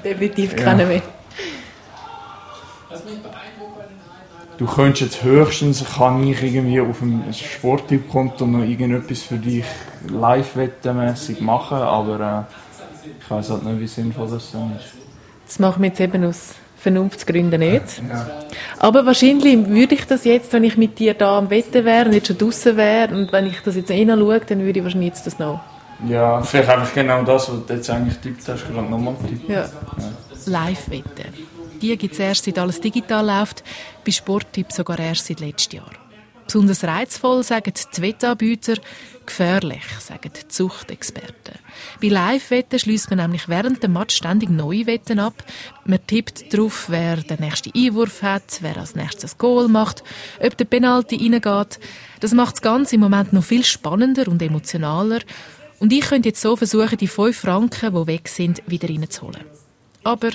Definitiv 0.04 0.52
Ja. 0.52 0.64
keinen 0.64 0.88
mehr. 0.88 1.02
Du 4.56 4.66
könntest 4.66 5.02
jetzt 5.02 5.24
höchstens, 5.24 5.84
kann 5.96 6.24
ich 6.26 6.40
irgendwie 6.42 6.80
auf 6.80 7.00
dem 7.00 7.24
Sporttipp-Konto 7.32 8.46
noch 8.46 8.64
irgendetwas 8.64 9.22
für 9.22 9.36
dich 9.36 9.64
live-wettenmässig 10.08 11.40
machen, 11.40 11.78
aber 11.78 12.46
äh, 12.48 13.10
ich 13.18 13.28
weiß 13.28 13.50
halt 13.50 13.64
nicht, 13.64 13.80
wie 13.80 13.86
sinnvoll 13.88 14.28
das 14.30 14.52
dann 14.52 14.76
ist. 14.76 14.92
Das 15.46 15.58
machen 15.58 15.82
wir 15.82 15.88
jetzt 15.88 16.00
eben 16.00 16.24
aus 16.24 16.54
Vernunftsgründen 16.76 17.58
nicht. 17.58 18.02
Ja. 18.08 18.26
Aber 18.78 19.04
wahrscheinlich 19.06 19.66
würde 19.68 19.94
ich 19.96 20.06
das 20.06 20.24
jetzt, 20.24 20.52
wenn 20.52 20.62
ich 20.64 20.76
mit 20.76 20.98
dir 21.00 21.14
da 21.14 21.38
am 21.38 21.50
Wetten 21.50 21.84
wäre 21.84 22.06
und 22.06 22.12
jetzt 22.12 22.28
schon 22.28 22.38
draußen 22.38 22.76
wäre 22.76 23.12
und 23.12 23.32
wenn 23.32 23.46
ich 23.46 23.60
das 23.60 23.74
jetzt 23.74 23.90
reinschaue, 23.90 24.40
dann 24.40 24.60
würde 24.60 24.78
ich 24.78 24.84
wahrscheinlich 24.84 25.08
jetzt 25.08 25.26
das 25.26 25.38
noch. 25.38 25.60
ja, 26.08 26.40
vielleicht 26.42 26.68
einfach 26.68 26.94
genau 26.94 27.22
das, 27.24 27.50
was 27.50 27.66
du 27.66 27.74
jetzt 27.74 27.90
eigentlich 27.90 28.18
tippt 28.18 28.46
hast, 28.46 28.68
gerade 28.68 28.88
nochmal 28.88 29.14
tippen. 29.28 29.52
Ja. 29.52 29.68
Live-Wetten. 30.46 31.33
Die 31.80 31.96
gibt 31.96 32.14
es 32.14 32.20
erst, 32.20 32.44
seit 32.44 32.58
alles 32.58 32.80
digital 32.80 33.26
läuft, 33.26 33.62
bei 34.04 34.12
Sporttipp 34.12 34.72
sogar 34.72 34.98
erst 34.98 35.26
seit 35.26 35.40
letztem 35.40 35.80
Jahr. 35.80 35.90
Besonders 36.46 36.84
reizvoll, 36.84 37.42
sagen 37.42 37.72
die 37.74 38.02
Wettanbieter, 38.02 38.76
gefährlich, 39.24 39.82
sagen 39.98 40.30
die 40.36 40.46
Zuchtexperten. 40.46 41.54
Bei 42.00 42.08
Live-Wetten 42.08 42.78
schließt 42.78 43.08
man 43.10 43.18
nämlich 43.18 43.48
während 43.48 43.82
dem 43.82 43.94
Match 43.94 44.14
ständig 44.14 44.50
neue 44.50 44.86
Wetten 44.86 45.18
ab. 45.18 45.42
Man 45.86 46.06
tippt 46.06 46.52
darauf, 46.52 46.86
wer 46.88 47.16
den 47.16 47.40
nächsten 47.40 47.72
Einwurf 47.74 48.22
hat, 48.22 48.58
wer 48.60 48.76
als 48.76 48.94
nächstes 48.94 49.38
Goal 49.38 49.68
macht, 49.68 50.04
ob 50.40 50.56
der 50.56 50.66
Penalty 50.66 51.16
reingeht. 51.16 51.80
Das 52.20 52.32
macht 52.32 52.56
das 52.56 52.62
Ganze 52.62 52.96
im 52.96 53.00
Moment 53.00 53.32
noch 53.32 53.44
viel 53.44 53.64
spannender 53.64 54.28
und 54.28 54.42
emotionaler. 54.42 55.20
Und 55.80 55.92
ich 55.92 56.02
könnte 56.02 56.28
jetzt 56.28 56.42
so 56.42 56.56
versuchen, 56.56 56.98
die 56.98 57.08
fünf 57.08 57.38
Franken, 57.38 57.94
die 57.94 58.06
weg 58.06 58.28
sind, 58.28 58.62
wieder 58.66 58.88
reinzuholen. 58.88 59.63
Aber 60.04 60.30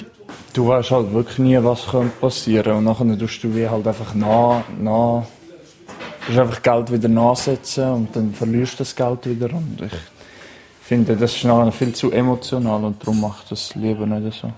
Du 0.54 0.68
weißt 0.68 0.92
halt 0.92 1.14
wirklich 1.14 1.38
nie, 1.38 1.58
was 1.64 1.88
könnte 1.88 2.12
passieren 2.20 2.78
und 2.78 2.84
nachher 2.86 3.18
tust 3.18 3.44
du 3.44 3.56
wie 3.56 3.68
halt 3.68 3.88
einfach 3.88 4.16
nach, 4.16 4.64
nach, 4.80 5.24
du 5.24 6.28
musst 6.28 6.40
einfach 6.40 6.62
Geld 6.62 6.92
wieder 6.92 7.08
nachsetzen 7.08 7.92
und 7.92 8.16
dann 8.16 8.34
verlierst 8.34 8.74
du 8.74 8.78
das 8.80 8.96
Geld 8.96 9.26
wieder 9.26 9.54
und 9.54 9.80
ich 9.86 9.94
finde, 10.82 11.16
das 11.16 11.36
ist 11.36 11.44
nachher 11.44 11.72
viel 11.72 11.94
zu 11.94 12.12
emotional 12.12 12.84
und 12.84 13.02
darum 13.02 13.22
mache 13.22 13.42
ich 13.44 13.50
das 13.50 13.76
lieber 13.76 14.06
nicht 14.06 14.42
so. 14.42 14.52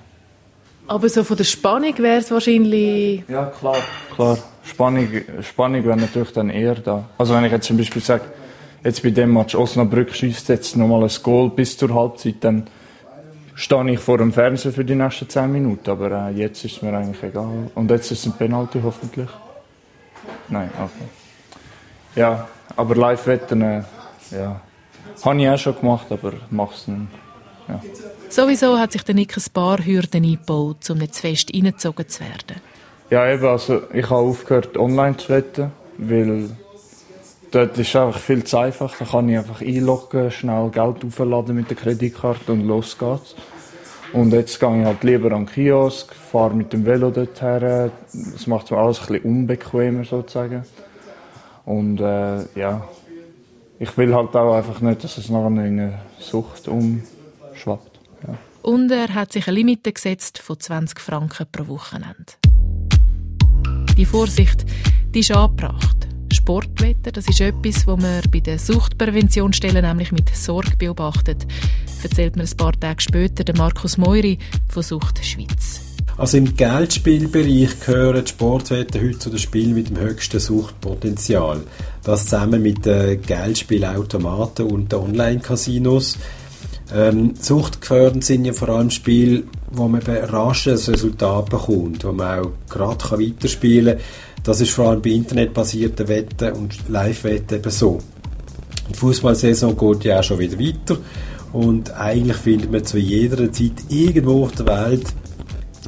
Aber 0.88 1.08
so 1.10 1.24
von 1.24 1.38
der 1.38 1.44
Spannung 1.44 1.98
wäre 1.98 2.20
es 2.20 2.32
wahrscheinlich. 2.32 3.24
Ja, 3.28 3.46
klar. 3.46 3.78
Klar, 4.16 4.38
Spannung, 4.64 5.08
Spannung 5.42 5.86
wäre 5.86 5.98
natürlich 5.98 6.32
dann 6.32 6.50
eher 6.50 6.76
da. 6.76 7.04
Also 7.18 7.34
wenn 7.34 7.46
ich 7.46 7.52
jetzt 7.52 7.68
zum 7.68 7.78
Beispiel 7.78 8.02
sage, 8.02 8.24
jetzt 8.84 9.04
bei 9.04 9.10
dem 9.10 9.34
Match 9.34 9.56
Osnabrück 9.56 10.14
schießt 10.14 10.50
jetzt 10.50 10.76
nochmal 10.78 11.04
ein 11.04 11.12
Goal 11.22 11.50
bis 11.50 11.78
zur 11.78 11.94
Halbzeit, 11.94 12.36
dann 12.42 12.68
stehe 13.56 13.92
ich 13.92 14.00
vor 14.00 14.18
dem 14.18 14.32
Fernseher 14.32 14.72
für 14.72 14.86
die 14.86 14.96
nächsten 14.96 15.30
10 15.30 15.52
Minuten. 15.52 15.90
Aber 15.90 16.30
äh, 16.30 16.32
jetzt 16.32 16.64
ist 16.66 16.78
es 16.78 16.82
mir 16.82 16.96
eigentlich 16.96 17.22
egal. 17.24 17.70
Und 17.76 17.92
jetzt 17.92 18.12
ist 18.12 18.20
es 18.20 18.26
ein 18.26 18.38
Penalty 18.38 18.80
hoffentlich. 18.84 19.30
Nein, 20.50 20.70
okay. 20.78 21.10
Ja, 22.16 22.48
aber 22.76 22.96
Live-Wetten, 22.96 23.62
äh, 23.62 23.84
ja. 24.32 24.62
Habe 25.24 25.42
ich 25.42 25.50
auch 25.50 25.58
schon 25.58 25.80
gemacht, 25.80 26.08
aber 26.10 26.34
mach's 26.50 26.88
nicht. 26.88 27.08
Ja. 27.68 27.82
Sowieso 28.30 28.78
hat 28.80 28.92
sich 28.92 29.04
der 29.04 29.16
Nick 29.16 29.36
ein 29.38 29.44
paar 29.54 29.78
Hürden 29.78 30.24
eingebaut, 30.24 30.90
um 30.90 30.98
nicht 30.98 31.16
zu 31.16 31.22
fest 31.22 31.52
reingezogen 31.54 32.08
zu 32.08 32.22
werden. 32.22 32.62
Ja, 33.10 33.30
eben, 33.30 33.46
also 33.46 33.84
ich 33.94 34.06
habe 34.06 34.22
aufgehört 34.22 34.78
online 34.78 35.18
zu 35.18 35.30
wetten, 35.30 35.72
weil 35.98 36.50
dort 37.52 37.78
ist 37.78 37.96
einfach 37.96 38.20
viel 38.20 38.44
zu 38.44 38.58
einfach. 38.58 38.98
Da 38.98 39.06
kann 39.06 39.30
ich 39.30 39.38
einfach 39.38 39.62
einloggen, 39.62 40.32
schnell 40.32 40.70
Geld 40.70 41.06
aufladen 41.06 41.56
mit 41.56 41.70
der 41.70 41.78
Kreditkarte 41.78 42.52
und 42.52 42.66
los 42.66 42.98
geht's. 42.98 43.36
Und 44.14 44.34
jetzt 44.34 44.60
gehe 44.60 44.80
ich 44.80 44.86
halt 44.86 45.04
lieber 45.04 45.32
an 45.32 45.46
den 45.46 45.54
Kiosk, 45.54 46.14
fahre 46.14 46.54
mit 46.54 46.74
dem 46.74 46.86
Velo 46.86 47.12
dort 47.12 47.42
her. 47.42 47.92
Das 48.12 48.48
macht 48.48 48.72
mir 48.72 48.78
alles 48.78 49.00
ein 49.00 49.08
bisschen 49.08 49.24
unbequemer 49.24 50.04
sozusagen. 50.04 50.66
Und 51.66 52.02
äh, 52.02 52.44
ja, 52.60 52.88
ich 53.80 53.98
will 53.98 54.14
halt 54.14 54.36
auch 54.36 54.54
einfach 54.54 54.82
nicht, 54.82 55.04
dass 55.04 55.18
es 55.18 55.30
nachher 55.30 55.48
in 55.48 55.58
eine 55.58 56.02
Sucht 56.20 56.68
umschwappt. 56.68 58.00
Ja. 58.28 58.38
Und 58.64 58.92
er 58.92 59.14
hat 59.14 59.32
sich 59.32 59.48
eine 59.48 59.56
Limite 59.56 59.94
gesetzt 59.94 60.40
von 60.40 60.60
20 60.60 61.00
Franken 61.00 61.48
pro 61.52 61.68
Wochenende. 61.68 62.34
Die 63.96 64.06
Vorsicht, 64.06 64.66
die 65.14 65.20
ist 65.20 65.32
angebracht. 65.32 66.01
Sportwetten, 66.42 67.14
das 67.14 67.28
ist 67.28 67.40
etwas, 67.40 67.86
was 67.86 68.02
man 68.02 68.20
bei 68.32 68.40
den 68.40 68.58
Suchtpräventionsstellen 68.58 69.86
nämlich 69.86 70.12
mit 70.12 70.36
Sorge 70.36 70.76
beobachtet, 70.76 71.46
erzählt 72.02 72.36
mir 72.36 72.44
ein 72.44 72.58
paar 72.58 72.74
Tage 72.80 73.00
später 73.00 73.44
der 73.44 73.56
Markus 73.56 74.00
Meuri 74.00 74.40
von 74.68 74.82
Sucht 74.82 75.24
Schweiz. 75.24 75.82
Also 76.18 76.38
im 76.38 76.56
Geldspielbereich 76.58 77.80
gehören 77.86 78.26
die 78.26 78.30
Sportwetten 78.30 79.02
heute 79.02 79.20
zu 79.20 79.30
den 79.30 79.38
Spielen 79.38 79.76
mit 79.76 79.90
dem 79.90 80.00
höchsten 80.00 80.40
Suchtpotenzial. 80.40 81.62
Das 82.04 82.24
zusammen 82.24 82.64
mit 82.64 82.88
den 82.88 83.22
Geldspielautomaten 83.22 84.66
und 84.66 84.92
den 84.92 85.00
Online-Casinos. 85.00 86.18
Ähm, 86.92 87.36
suchtgefährdend 87.40 88.26
sind 88.26 88.46
ja 88.46 88.54
vor 88.54 88.70
allem 88.70 88.90
Spiele, 88.90 89.44
wo 89.70 89.88
man 89.88 90.02
rasch 90.02 90.68
ein 90.68 90.74
Resultat 90.74 91.52
bekommt, 91.52 92.04
wo 92.04 92.12
man 92.12 92.40
auch 92.40 92.52
gerade 92.68 93.12
weiterspielen 93.12 93.98
kann. 93.98 94.06
Das 94.44 94.60
ist 94.60 94.72
vor 94.72 94.90
allem 94.90 95.02
bei 95.02 95.12
internetbasierten 95.12 96.08
Wetten 96.08 96.54
und 96.54 96.90
Live-Wetten 96.90 97.58
eben 97.58 97.72
so. 97.72 98.00
Die 98.90 98.98
Fußballsaison 98.98 99.78
geht 99.78 100.06
ja 100.06 100.20
auch 100.20 100.24
schon 100.24 100.40
wieder 100.40 100.60
weiter 100.60 100.98
und 101.54 101.92
eigentlich 101.94 102.38
findet 102.38 102.72
man 102.72 102.84
zu 102.84 102.98
jeder 102.98 103.52
Zeit 103.52 103.74
irgendwo 103.90 104.44
auf 104.44 104.52
der 104.54 104.68
Welt 104.68 105.06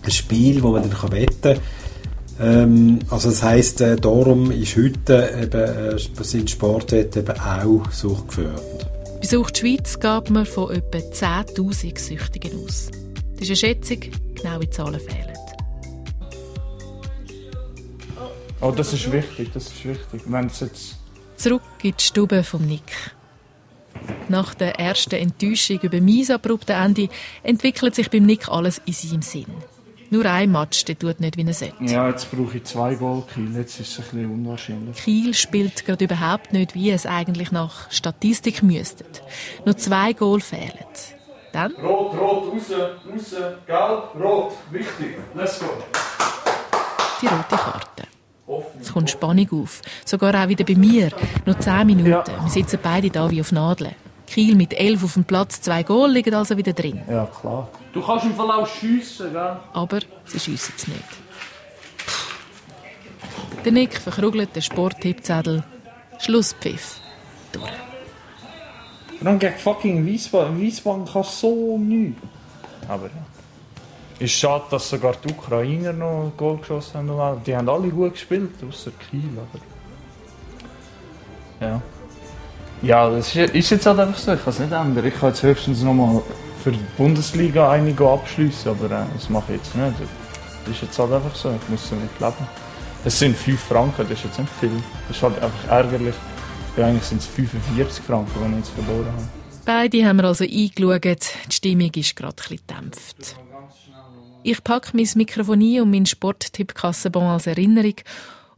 ein 0.04 0.12
Spiel, 0.12 0.62
wo 0.62 0.72
man 0.72 0.90
dann 0.90 1.12
wetten 1.12 1.42
kann. 1.42 1.58
Ähm, 2.40 3.00
also 3.10 3.30
das 3.30 3.44
heisst, 3.44 3.82
äh, 3.82 3.96
darum 3.96 4.52
ist 4.52 4.76
heute 4.76 5.30
eben, 5.42 5.98
äh, 5.98 6.24
sind 6.24 6.50
Sportwetten 6.50 7.24
eben 7.24 7.40
auch 7.40 7.92
suchtgefährdet. 7.92 8.88
Bei 9.22 9.28
Sucht 9.28 9.58
Schweiz 9.58 10.00
geht 10.00 10.30
man 10.30 10.46
von 10.46 10.72
etwa 10.72 10.98
10'000 10.98 11.98
Süchtigen 11.98 12.52
aus. 12.66 12.90
Das 13.34 13.44
ist 13.44 13.50
eine 13.50 13.56
Schätzung, 13.56 14.00
genaue 14.36 14.70
Zahlen 14.70 15.00
fehlen. 15.00 15.33
Oh, 18.64 18.72
das 18.72 18.94
ist 18.94 19.12
wichtig, 19.12 19.52
das 19.54 19.68
ist 19.68 19.84
wichtig. 19.84 20.22
Wenn 20.26 20.46
es 20.46 20.62
jetzt 20.62 20.96
Zurück 21.36 21.62
in 21.82 21.94
die 21.98 22.04
Stube 22.04 22.44
vom 22.44 22.66
Nick. 22.66 23.12
Nach 24.30 24.54
der 24.54 24.80
ersten 24.80 25.16
Enttäuschung 25.16 25.80
über 25.82 26.00
mein 26.00 26.32
abrupte 26.32 26.72
Ende 26.72 27.10
entwickelt 27.44 27.94
sich 27.94 28.10
beim 28.10 28.26
Nick 28.26 28.48
alles 28.48 28.82
in 28.86 28.94
seinem 28.94 29.22
Sinn. 29.22 29.48
Nur 30.12 30.26
ein 30.26 30.50
Match, 30.50 30.86
der 30.86 30.98
tut 30.98 31.20
nicht 31.20 31.36
wie 31.36 31.46
er 31.46 31.54
sollte. 31.54 31.84
Ja, 31.84 32.08
jetzt 32.08 32.32
brauche 32.32 32.56
ich 32.56 32.64
zwei 32.64 32.96
Goal 32.96 33.24
Kiel. 33.34 33.54
Jetzt 33.54 33.82
ist 33.82 33.92
es 33.92 34.00
ein 34.00 34.04
bisschen 34.06 34.32
unwahrscheinlich. 34.32 34.96
Kiel 34.96 35.34
spielt 35.34 35.86
gerade 35.86 36.06
überhaupt 36.06 36.54
nicht, 36.54 36.74
wie 36.74 36.92
es 36.92 37.06
eigentlich 37.06 37.52
nach 37.52 37.92
Statistik 37.92 38.64
müsste. 38.64 39.04
Nur 39.66 39.76
zwei 39.76 40.14
Goal 40.14 40.40
fehlen. 40.40 40.72
Dann? 41.52 41.74
Rot, 41.74 42.18
rot, 42.18 42.54
raus, 42.54 42.72
raus, 42.72 43.36
gelb, 43.68 44.24
rot. 44.24 44.54
Wichtig. 44.72 45.18
Let's 45.36 45.60
go. 45.60 45.66
Die 47.22 47.28
rote 47.28 47.56
Karte. 47.58 48.13
Es 48.82 48.92
kommt 48.92 49.10
Spannung 49.10 49.48
auf. 49.52 49.82
Sogar 50.06 50.36
auch 50.36 50.50
wieder 50.50 50.66
bei 50.66 50.76
mir. 50.76 51.10
Noch 51.46 51.60
zehn 51.60 51.88
Minuten. 51.88 52.10
Ja. 52.10 52.24
Wir 52.26 52.50
sitzen 52.50 52.80
beide 52.82 53.10
da 53.10 53.30
wie 53.32 53.42
auf 53.42 53.52
Nadeln. 53.52 53.96
Kiel 54.28 54.56
mit 54.56 54.74
elf 54.74 55.04
auf 55.04 55.14
dem 55.14 55.26
Platz, 55.26 55.62
zwei 55.62 55.84
Goal 55.84 56.12
liegen 56.12 56.34
also 56.34 56.58
wieder 56.58 56.74
drin. 56.74 57.02
Ja, 57.10 57.26
klar. 57.26 57.70
Du 57.94 58.02
kannst 58.02 58.26
im 58.26 58.34
Fall 58.34 58.50
auch 58.52 58.68
schiessen, 58.68 59.32
gell? 59.32 59.58
Aber 59.74 60.00
sie 60.26 60.40
schiessen 60.40 60.74
es 60.76 60.88
nicht. 60.88 61.04
Der 63.64 63.72
Nick 63.72 63.98
verkrugelt 63.98 64.56
den 64.56 64.62
Sporttippzettel. 64.62 65.64
Schlusspfiff. 66.20 67.00
Durch. 67.52 67.70
Und 69.20 69.26
dann 69.26 69.40
gegen 69.40 69.58
fucking 69.58 70.06
Wiesbaden. 70.06 70.60
Wiesbaden 70.60 71.06
kann 71.06 71.24
so 71.24 71.78
nichts. 71.78 72.22
Aber 72.88 73.06
ja. 73.06 73.23
Ist 74.20 74.34
schade, 74.34 74.64
dass 74.70 74.90
sogar 74.90 75.16
die 75.24 75.32
Ukrainer 75.32 75.92
noch 75.92 76.26
ein 76.26 76.34
Goal 76.38 76.58
geschossen 76.58 77.10
haben. 77.10 77.44
Die 77.44 77.56
haben 77.56 77.68
alle 77.68 77.90
gut 77.90 78.14
gespielt, 78.14 78.52
außer 78.68 78.92
Kiel. 79.10 79.30
Aber 79.36 79.60
ja. 81.66 81.82
Ja, 82.82 83.10
das 83.10 83.36
ist, 83.36 83.70
jetzt 83.70 83.86
halt 83.86 84.00
einfach 84.00 84.18
so. 84.18 84.34
Ich 84.34 84.44
kann 84.44 84.54
es 84.54 84.60
nicht 84.60 84.72
ändern. 84.72 85.06
Ich 85.06 85.18
kann 85.20 85.30
jetzt 85.30 85.42
höchstens 85.42 85.82
noch 85.84 85.94
mal 85.94 86.22
für 86.64 86.72
die 86.72 86.86
Bundesliga 86.98 87.72
einige 87.72 88.08
abschließen, 88.08 88.72
aber 88.72 88.86
äh, 88.86 89.06
das 89.14 89.30
mache 89.30 89.54
ich 89.54 89.58
jetzt 89.58 89.76
nicht. 89.76 89.96
Das 90.66 90.76
ist 90.76 90.82
jetzt 90.82 91.00
halt 91.00 91.12
einfach 91.12 91.36
so. 91.36 91.50
Ich 91.50 91.70
muss 91.70 91.90
damit 91.90 92.10
leben. 92.20 92.48
Es 93.06 93.20
sind 93.20 93.36
5 93.36 93.60
Franken, 93.60 94.06
das 94.08 94.12
ist 94.12 94.26
jetzt 94.26 94.40
nicht 94.40 94.52
viel. 94.60 94.72
Das 95.08 95.18
ist 95.18 95.24
halt 95.24 95.42
einfach 95.42 95.70
ärgerlich. 95.70 96.16
Eigentlich 96.78 97.04
sind 97.04 97.22
es 97.22 97.28
45 97.28 98.04
Franken, 98.04 98.32
die 98.34 98.52
ich 98.52 98.58
jetzt 98.58 98.70
verloren 98.70 99.08
habe. 99.08 99.43
Beide 99.66 100.06
haben 100.06 100.18
wir 100.18 100.26
also 100.26 100.44
eingeschaut. 100.44 101.06
Die 101.48 101.56
Stimmung 101.56 101.92
ist 101.96 102.16
gerade 102.16 102.36
ein 102.36 102.50
bisschen 102.50 102.68
gedämpft. 102.68 103.36
Ich 104.44 104.62
packe 104.62 104.92
mein 104.94 105.08
Mikrofon 105.16 105.62
ein 105.62 105.82
und 105.82 105.92
meinen 105.92 106.06
Sporttipp-Kassenbon 106.06 107.24
als 107.24 107.48
Erinnerung 107.48 107.96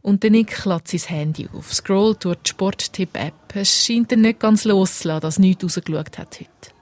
und 0.02 0.24
der 0.24 0.30
Nick 0.30 0.64
lädt 0.64 0.88
sein 0.88 1.00
Handy 1.00 1.48
auf, 1.52 1.72
scrollt 1.72 2.24
durch 2.24 2.38
die 2.38 2.50
Sporttipp-App. 2.50 3.54
Es 3.54 3.84
scheint 3.84 4.10
er 4.10 4.18
nicht 4.18 4.40
ganz 4.40 4.64
loszulassen, 4.64 5.20
dass 5.20 5.38
nichts 5.38 5.62
rausgeschaut 5.62 6.18
hat 6.18 6.40
heute. 6.40 6.74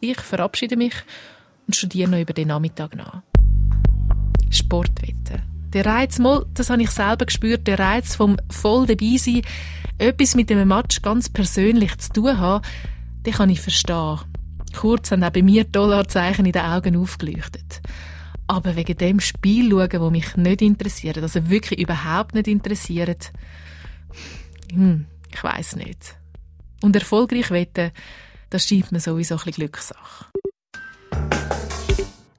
Ich 0.00 0.20
verabschiede 0.20 0.76
mich 0.76 0.94
und 1.66 1.76
studiere 1.76 2.10
noch 2.10 2.18
über 2.18 2.32
den 2.32 2.48
Nachmittag 2.48 2.96
nach. 2.96 3.22
Sportwetten. 4.50 5.42
Der 5.72 5.86
Reiz, 5.86 6.18
mal, 6.18 6.44
das 6.54 6.70
habe 6.70 6.82
ich 6.82 6.90
selber 6.90 7.26
gespürt, 7.26 7.68
der 7.68 7.78
Reiz 7.78 8.16
vom 8.16 8.36
voll 8.50 8.86
dabei 8.86 9.16
sein, 9.16 9.42
etwas 9.98 10.34
mit 10.34 10.50
dem 10.50 10.66
Match 10.66 11.02
ganz 11.02 11.28
persönlich 11.28 11.96
zu 11.98 12.12
tun 12.12 12.38
haben, 12.38 12.64
den 13.26 13.34
kann 13.34 13.50
ich 13.50 13.60
verstehen. 13.60 14.20
Kurz 14.76 15.10
haben 15.10 15.24
auch 15.24 15.30
bei 15.30 15.42
mir 15.42 15.64
Dollarzeichen 15.64 16.46
in 16.46 16.52
den 16.52 16.62
Augen 16.62 16.96
aufgeleuchtet. 16.96 17.80
Aber 18.46 18.76
wegen 18.76 18.96
dem 18.96 19.20
Spiel 19.20 19.70
schauen, 19.70 19.88
das 19.90 20.10
mich 20.10 20.36
nicht 20.36 20.62
interessiert, 20.62 21.18
also 21.18 21.48
wirklich 21.48 21.80
überhaupt 21.80 22.34
nicht 22.34 22.48
interessiert, 22.48 23.32
hm, 24.72 25.06
ich 25.32 25.44
weiß 25.44 25.76
nicht. 25.76 26.16
Und 26.82 26.96
erfolgreich 26.96 27.50
wetten, 27.50 27.92
das 28.48 28.66
scheint 28.66 28.90
mir 28.90 29.00
sowieso 29.00 29.34
ein 29.34 29.38
bisschen 29.38 29.52
Glückssache. 29.52 30.26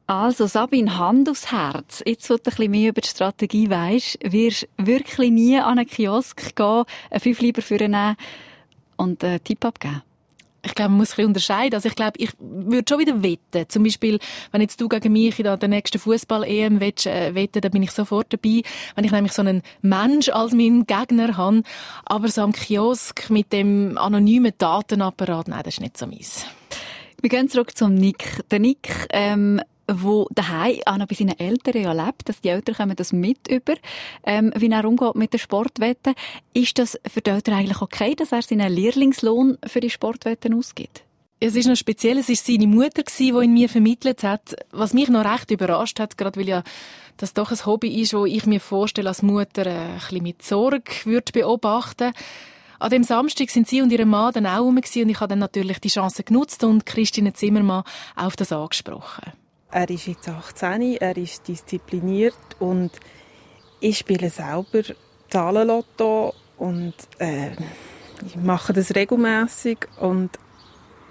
Also 0.07 0.45
Sabine, 0.47 0.97
Hand 0.97 1.29
aufs 1.29 1.53
Herz. 1.53 2.03
Jetzt, 2.05 2.29
wo 2.29 2.33
du 2.33 2.41
ein 2.41 2.43
bisschen 2.43 2.71
mehr 2.71 2.89
über 2.89 2.99
die 2.99 3.07
Strategie 3.07 3.69
weisst, 3.69 4.17
wirst 4.21 4.67
du 4.77 4.87
wirklich 4.87 5.31
nie 5.31 5.57
an 5.57 5.79
einen 5.79 5.87
Kiosk 5.87 6.53
gehen, 6.53 6.83
einen 7.09 7.19
fünf 7.21 7.39
lieber 7.39 7.61
für 7.61 7.77
nehmen 7.77 8.17
und 8.97 9.23
einen 9.23 9.41
Tipp 9.41 9.63
abgeben? 9.63 10.01
Ich 10.63 10.75
glaube, 10.75 10.89
man 10.89 10.99
muss 10.99 11.11
ein 11.11 11.15
bisschen 11.15 11.27
unterscheiden. 11.27 11.73
Also 11.75 11.89
ich 11.89 11.95
glaube, 11.95 12.13
ich 12.17 12.31
würde 12.39 12.85
schon 12.87 12.99
wieder 12.99 13.23
wetten. 13.23 13.67
Zum 13.67 13.83
Beispiel, 13.83 14.19
wenn 14.51 14.61
jetzt 14.61 14.79
du 14.79 14.87
gegen 14.87 15.11
mich 15.11 15.39
in 15.39 15.45
der 15.45 15.67
nächsten 15.67 15.97
Fußball-EM 15.97 16.79
äh, 16.79 17.35
wetten, 17.35 17.61
dann 17.61 17.71
bin 17.71 17.83
ich 17.83 17.91
sofort 17.91 18.31
dabei. 18.31 18.61
Wenn 18.95 19.03
ich 19.03 19.11
nämlich 19.11 19.33
so 19.33 19.41
einen 19.41 19.63
Mensch 19.81 20.29
als 20.29 20.53
meinen 20.53 20.85
Gegner 20.85 21.35
habe. 21.35 21.63
Aber 22.05 22.27
so 22.27 22.41
am 22.41 22.51
Kiosk 22.51 23.29
mit 23.29 23.51
dem 23.51 23.97
anonymen 23.97 24.53
Datenapparat, 24.57 25.47
nein, 25.47 25.61
das 25.63 25.75
ist 25.75 25.81
nicht 25.81 25.97
so 25.97 26.05
meins. 26.05 26.45
Wir 27.21 27.29
gehen 27.29 27.49
zurück 27.49 27.77
zum 27.77 27.93
Nick. 27.93 28.41
Der 28.49 28.57
Nick, 28.57 29.07
ähm, 29.11 29.61
wo 29.87 30.27
daheim 30.31 30.79
auch 30.87 30.97
noch 30.97 31.05
bei 31.05 31.13
seinen 31.13 31.37
Eltern 31.37 31.79
ja 31.79 31.91
lebt, 31.91 32.27
dass 32.27 32.41
die 32.41 32.49
Eltern 32.49 32.73
kommen 32.73 32.95
das 32.95 33.13
mit 33.13 33.47
über, 33.47 33.75
ähm, 34.23 34.51
wie 34.55 34.71
er 34.71 34.85
umgeht 34.85 35.13
mit 35.15 35.31
den 35.31 35.39
Sportwetten. 35.39 36.15
Ist 36.53 36.79
das 36.79 36.99
für 37.05 37.21
die 37.21 37.29
Eltern 37.29 37.53
eigentlich 37.53 37.81
okay, 37.81 38.15
dass 38.15 38.31
er 38.31 38.41
seinen 38.41 38.73
Lehrlingslohn 38.73 39.59
für 39.67 39.81
die 39.81 39.91
Sportwetten 39.91 40.55
ausgibt? 40.55 41.03
Es 41.39 41.55
ist 41.55 41.67
noch 41.67 41.75
speziell, 41.75 42.17
es 42.17 42.29
ist 42.29 42.45
seine 42.45 42.65
Mutter 42.67 43.03
die 43.03 43.29
ihn 43.29 43.53
mir 43.53 43.69
vermittelt 43.69 44.23
hat. 44.23 44.55
Was 44.71 44.93
mich 44.93 45.09
noch 45.09 45.25
recht 45.25 45.51
überrascht 45.51 45.99
hat, 45.99 46.17
gerade 46.17 46.39
weil 46.39 46.47
ja 46.47 46.63
das 47.17 47.35
doch 47.35 47.51
ein 47.51 47.65
Hobby 47.67 48.01
ist, 48.01 48.15
wo 48.15 48.25
ich 48.25 48.47
mir 48.47 48.59
vorstelle, 48.59 49.09
als 49.09 49.21
Mutter 49.21 49.67
äh, 49.67 49.69
ein 49.69 49.93
bisschen 49.95 50.23
mit 50.23 50.41
Sorge 50.41 50.91
würde 51.03 51.31
beobachten. 51.31 52.13
An 52.81 52.89
dem 52.89 53.03
Samstag 53.03 53.51
sind 53.51 53.67
sie 53.67 53.83
und 53.83 53.91
ihre 53.91 54.07
Mann 54.07 54.33
dann 54.33 54.47
auch 54.47 54.61
rum 54.61 54.77
und 54.77 54.95
ich 54.95 55.19
habe 55.19 55.27
dann 55.27 55.37
natürlich 55.37 55.77
die 55.77 55.89
Chance 55.89 56.23
genutzt 56.23 56.63
und 56.63 56.83
Christine 56.83 57.31
Zimmermann 57.31 57.83
auf 58.15 58.35
das 58.35 58.51
angesprochen. 58.51 59.33
Er 59.69 59.87
ist 59.87 60.07
jetzt 60.07 60.27
18, 60.27 60.97
er 60.99 61.15
ist 61.15 61.47
diszipliniert 61.47 62.33
und 62.57 62.89
ich 63.81 63.99
spiele 63.99 64.31
selber 64.31 64.95
Zahlenlotto 65.29 66.33
und 66.57 66.95
äh, 67.19 67.51
ich 68.25 68.35
mache 68.37 68.73
das 68.73 68.95
regelmäßig 68.95 69.77
und 69.99 70.31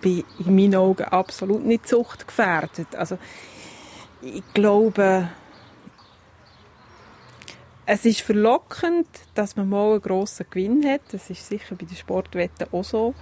bin 0.01 0.25
in 0.45 0.57
meinen 0.57 0.75
Augen 0.75 1.05
absolut 1.05 1.65
nicht 1.65 1.89
suchtgefährdet. 1.89 2.97
Also 2.97 3.17
ich 4.23 4.43
glaube, 4.55 5.29
es 7.93 8.05
ist 8.05 8.21
verlockend, 8.21 9.09
dass 9.35 9.57
man 9.57 9.69
mal 9.69 9.93
einen 9.93 10.01
grossen 10.01 10.47
Gewinn 10.49 10.87
hat. 10.87 11.01
Das 11.13 11.29
ist 11.29 11.49
sicher 11.49 11.75
bei 11.75 11.85
den 11.85 11.97
Sportwetten 11.97 12.69
auch 12.73 12.85
so 12.85 13.15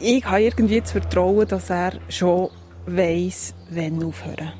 ich 0.00 0.24
habe 0.24 0.42
irgendwie 0.42 0.80
das 0.80 0.92
Vertrauen, 0.92 1.48
dass 1.48 1.70
er 1.70 1.92
schon 2.08 2.50
weiss, 2.86 3.54
wann 3.70 4.02
aufhören. 4.02 4.52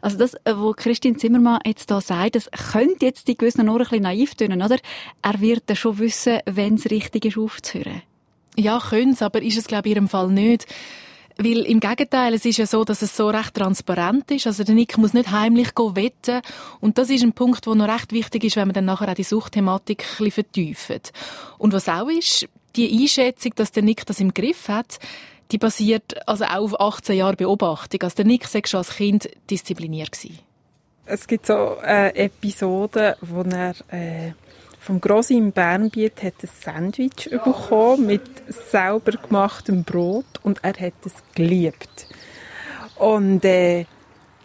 Also 0.00 0.18
das, 0.18 0.36
was 0.44 0.76
Christine 0.76 1.16
Zimmermann 1.16 1.60
jetzt 1.64 1.90
da 1.90 2.00
sagt, 2.00 2.36
das 2.36 2.50
könnte 2.72 3.06
jetzt 3.06 3.26
die 3.26 3.36
gewissen 3.36 3.66
nur 3.66 3.76
ein 3.76 3.78
bisschen 3.80 4.02
naiv 4.02 4.34
tönen, 4.34 4.62
oder? 4.62 4.76
Er 5.22 5.40
wird 5.40 5.64
dann 5.66 5.76
schon 5.76 5.98
wissen, 5.98 6.40
wenn 6.44 6.74
es 6.74 6.90
richtig 6.90 7.24
ist, 7.24 7.38
aufzuhören. 7.38 8.02
Ja, 8.56 8.80
könnte 8.90 9.14
es, 9.14 9.22
aber 9.22 9.42
ist 9.42 9.58
es, 9.58 9.66
glaube 9.66 9.88
ich, 9.88 9.96
in 9.96 10.02
ihrem 10.02 10.08
Fall 10.08 10.28
nicht. 10.28 10.66
Weil 11.38 11.66
im 11.66 11.80
Gegenteil, 11.80 12.32
es 12.32 12.46
ist 12.46 12.56
ja 12.56 12.66
so, 12.66 12.84
dass 12.84 13.02
es 13.02 13.14
so 13.14 13.28
recht 13.28 13.54
transparent 13.54 14.30
ist. 14.30 14.46
Also 14.46 14.64
der 14.64 14.74
Nick 14.74 14.96
muss 14.96 15.12
nicht 15.12 15.30
heimlich 15.30 15.72
wetten. 15.76 16.40
Und 16.80 16.96
das 16.96 17.10
ist 17.10 17.22
ein 17.22 17.34
Punkt, 17.34 17.66
der 17.66 17.74
noch 17.74 17.88
recht 17.88 18.12
wichtig 18.12 18.44
ist, 18.44 18.56
wenn 18.56 18.68
man 18.68 18.74
dann 18.74 18.86
nachher 18.86 19.10
auch 19.10 19.14
die 19.14 19.22
Suchtthematik 19.22 20.02
ein 20.02 20.24
bisschen 20.24 20.30
vertieft. 20.30 21.12
Und 21.58 21.74
was 21.74 21.88
auch 21.88 22.08
ist, 22.08 22.48
die 22.74 23.02
Einschätzung, 23.02 23.52
dass 23.56 23.72
der 23.72 23.82
Nick 23.82 24.06
das 24.06 24.20
im 24.20 24.32
Griff 24.32 24.68
hat, 24.68 24.98
die 25.52 25.58
basiert 25.58 26.26
also 26.26 26.44
auch 26.44 26.72
auf 26.72 26.80
18 26.80 27.16
Jahre 27.16 27.36
Beobachtung. 27.36 28.02
Also 28.02 28.16
der 28.16 28.24
Nick 28.24 28.52
war 28.52 28.60
schon 28.64 28.78
als 28.78 28.96
Kind 28.96 29.28
diszipliniert. 29.50 30.18
Es 31.04 31.26
gibt 31.26 31.46
so 31.46 31.76
äh, 31.84 32.08
Episoden, 32.16 33.14
wo 33.20 33.42
er 33.42 33.74
äh, 33.90 34.32
vom 34.86 35.00
Grossi 35.00 35.36
im 35.36 35.50
Bernbiet 35.50 36.22
hat 36.22 36.34
ein 36.42 36.48
Sandwich 36.62 37.28
bekommen 37.30 38.06
mit 38.06 38.22
selber 38.48 39.12
gemachtem 39.12 39.82
Brot 39.82 40.38
und 40.44 40.62
er 40.62 40.74
hat 40.74 40.94
es 41.04 41.14
geliebt. 41.34 42.06
Und 42.94 43.44
äh, 43.44 43.86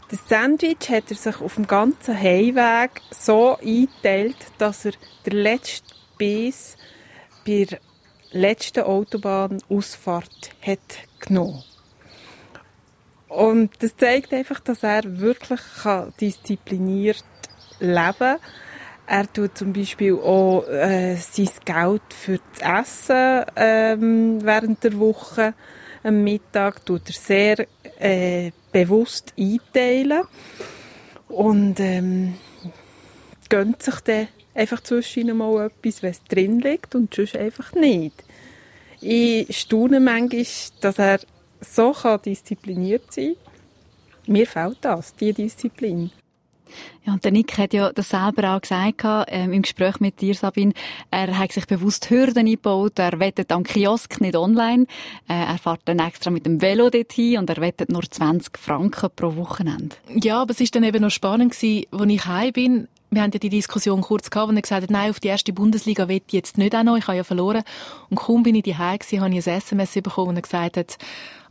das 0.09 0.27
Sandwich 0.27 0.89
hat 0.89 1.11
er 1.11 1.15
sich 1.15 1.39
auf 1.39 1.55
dem 1.55 1.67
ganzen 1.67 2.19
Heimweg 2.19 3.01
so 3.11 3.55
eingeteilt, 3.57 4.35
dass 4.57 4.85
er 4.85 4.93
den 5.27 5.37
letzten 5.37 5.87
Biss 6.17 6.75
bei 7.45 7.65
der 7.69 7.79
letzten 8.31 8.81
Autobahnausfahrt 8.81 10.55
hat 10.65 10.79
genommen. 11.19 11.63
Und 13.27 13.71
das 13.83 13.95
zeigt 13.95 14.33
einfach, 14.33 14.59
dass 14.59 14.81
er 14.81 15.19
wirklich 15.19 15.61
diszipliniert 16.19 17.23
leben 17.79 18.15
kann. 18.17 18.39
Er 19.13 19.27
tut 19.33 19.57
zum 19.57 19.73
Beispiel 19.73 20.13
auch 20.13 20.65
äh, 20.69 21.17
sein 21.17 21.49
Geld 21.65 22.01
für 22.13 22.39
das 22.53 22.79
Essen 23.09 23.43
ähm, 23.57 24.39
während 24.41 24.81
der 24.85 24.97
Woche 24.97 25.53
am 26.01 26.23
Mittag 26.23 26.85
tut 26.85 27.01
er 27.07 27.13
sehr 27.13 27.67
äh, 27.99 28.51
bewusst 28.71 29.33
einteilen 29.37 30.21
und 31.27 31.81
ähm, 31.81 32.35
gönnt 33.49 33.83
sich 33.83 33.99
dann 33.99 34.29
einfach 34.55 34.79
zwischen 34.79 35.35
mal 35.35 35.65
etwas, 35.65 36.03
es 36.03 36.23
drin 36.23 36.61
liegt 36.61 36.95
und 36.95 37.13
sonst 37.13 37.35
einfach 37.35 37.73
nicht. 37.73 38.23
Ich 39.01 39.59
staune 39.59 39.99
manchmal, 39.99 40.45
dass 40.79 40.99
er 40.99 41.19
so 41.59 41.93
diszipliniert 42.25 43.11
sein 43.11 43.35
kann. 43.43 44.33
Mir 44.33 44.47
fehlt 44.47 44.77
das, 44.79 45.13
diese 45.15 45.33
Disziplin. 45.33 46.11
Ja, 47.05 47.13
und 47.13 47.23
der 47.23 47.31
Nick 47.31 47.57
hat 47.57 47.73
ja 47.73 47.91
das 47.91 48.09
selber 48.09 48.55
auch 48.55 48.61
gesagt, 48.61 49.03
ähm, 49.27 49.53
im 49.53 49.61
Gespräch 49.63 49.99
mit 49.99 50.21
dir, 50.21 50.35
Sabine. 50.35 50.73
Er 51.09 51.37
hat 51.37 51.51
sich 51.51 51.65
bewusst 51.65 52.09
Hürden 52.09 52.45
eingebaut. 52.45 52.99
Er 52.99 53.19
wettet 53.19 53.51
am 53.51 53.63
Kiosk, 53.63 54.21
nicht 54.21 54.35
online. 54.35 54.85
Äh, 55.27 55.33
er 55.33 55.57
fährt 55.57 55.81
dann 55.85 55.99
extra 55.99 56.29
mit 56.29 56.45
dem 56.45 56.61
Velo 56.61 56.89
dorthin 56.89 57.39
und 57.39 57.49
er 57.49 57.57
wettet 57.57 57.89
nur 57.89 58.03
20 58.03 58.57
Franken 58.57 59.09
pro 59.15 59.35
Wochenende. 59.35 59.95
Ja, 60.13 60.41
aber 60.41 60.51
es 60.51 60.59
war 60.59 60.67
dann 60.71 60.83
eben 60.83 61.01
noch 61.01 61.11
spannend 61.11 61.53
gewesen, 61.53 61.85
als 61.91 62.09
ich 62.09 62.25
heim 62.25 62.53
bin. 62.53 62.87
Wir 63.13 63.23
haben 63.23 63.31
ja 63.33 63.39
die 63.39 63.49
Diskussion 63.49 63.99
kurz 63.99 64.29
gehabt, 64.29 64.49
wo 64.49 64.55
er 64.55 64.61
gesagt 64.61 64.83
hat, 64.83 64.89
nein, 64.89 65.09
auf 65.09 65.19
die 65.19 65.27
erste 65.27 65.51
Bundesliga 65.51 66.07
wette 66.07 66.27
ich 66.27 66.33
jetzt 66.33 66.57
nicht 66.57 66.73
auch 66.73 66.83
noch, 66.83 66.95
ich 66.95 67.07
habe 67.07 67.17
ja 67.17 67.25
verloren. 67.25 67.63
Und 68.09 68.15
kaum 68.15 68.43
bin 68.43 68.55
ich 68.55 68.63
gewesen, 68.63 69.19
habe 69.19 69.35
ich 69.35 69.47
ein 69.47 69.57
SMS 69.57 69.93
bekommen, 69.95 70.31
wo 70.31 70.31
er 70.31 70.41
gesagt 70.41 70.77
hat, 70.77 70.97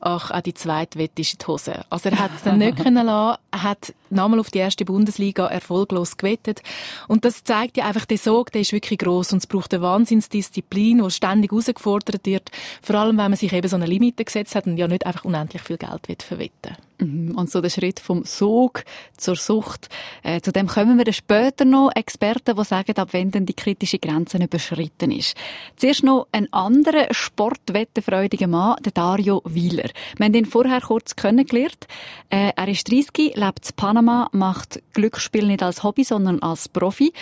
ach, 0.00 0.30
auch 0.30 0.40
die 0.40 0.54
zweite 0.54 0.98
Wette 0.98 1.22
ist 1.22 1.34
in 1.34 1.38
die 1.38 1.46
Hose. 1.46 1.84
Also 1.90 2.08
er 2.08 2.18
hat 2.18 2.30
es 2.36 2.42
dann 2.42 2.58
nicht 2.58 2.76
können 2.82 3.06
lassen, 3.06 3.38
hat 3.52 3.94
nochmal 4.10 4.40
auf 4.40 4.50
die 4.50 4.58
erste 4.58 4.84
Bundesliga 4.84 5.46
erfolglos 5.46 6.16
gewettet. 6.16 6.62
Und 7.08 7.24
das 7.24 7.44
zeigt 7.44 7.76
ja 7.76 7.86
einfach, 7.86 8.06
der 8.06 8.18
Sog, 8.18 8.52
der 8.52 8.62
ist 8.62 8.72
wirklich 8.72 8.98
gross 8.98 9.32
und 9.32 9.38
es 9.38 9.46
braucht 9.46 9.72
eine 9.74 9.82
Wahnsinnsdisziplin, 9.82 11.02
die 11.02 11.10
ständig 11.10 11.52
herausgefordert 11.52 12.26
wird. 12.26 12.50
Vor 12.82 12.96
allem, 12.96 13.18
wenn 13.18 13.30
man 13.30 13.36
sich 13.36 13.52
eben 13.52 13.68
so 13.68 13.76
eine 13.76 13.86
Limite 13.86 14.24
gesetzt 14.24 14.54
hat 14.54 14.66
und 14.66 14.76
ja 14.76 14.88
nicht 14.88 15.06
einfach 15.06 15.24
unendlich 15.24 15.62
viel 15.62 15.76
Geld 15.76 16.08
will 16.08 16.16
verwetten 16.18 16.76
mhm. 17.00 17.36
und 17.36 17.50
so 17.50 17.60
der 17.60 17.70
Schritt 17.70 18.00
vom 18.00 18.24
Sog 18.24 18.84
zur 19.16 19.36
Sucht. 19.36 19.88
Äh, 20.22 20.40
zu 20.40 20.52
dem 20.52 20.66
kommen 20.66 20.98
wir 20.98 21.04
dann 21.04 21.14
später 21.14 21.64
noch. 21.64 21.90
Experten, 21.94 22.56
die 22.56 22.64
sagen, 22.64 22.96
ab 22.96 23.08
wenn 23.12 23.30
denn 23.30 23.46
die 23.46 23.54
kritische 23.54 23.98
Grenze 23.98 24.38
überschritten 24.38 25.10
ist. 25.10 25.36
Zuerst 25.76 26.02
noch 26.02 26.28
ein 26.32 26.52
anderer 26.52 27.08
sportwettenfreudiger 27.10 28.46
Mann, 28.46 28.76
der 28.84 28.92
Dario 28.92 29.42
Wieler. 29.44 29.89
Wir 30.16 30.26
haben 30.26 30.34
ihn 30.34 30.46
vorher 30.46 30.80
kurz 30.80 31.16
kennengelernt. 31.16 31.86
Äh, 32.28 32.52
er 32.56 32.68
ist 32.68 32.90
30, 32.90 33.36
lebt 33.36 33.70
in 33.70 33.76
Panama, 33.76 34.28
macht 34.32 34.82
Glücksspiel 34.92 35.46
nicht 35.46 35.62
als 35.62 35.82
Hobby, 35.82 36.04
sondern 36.04 36.40
als 36.40 36.68
Profi. 36.68 37.12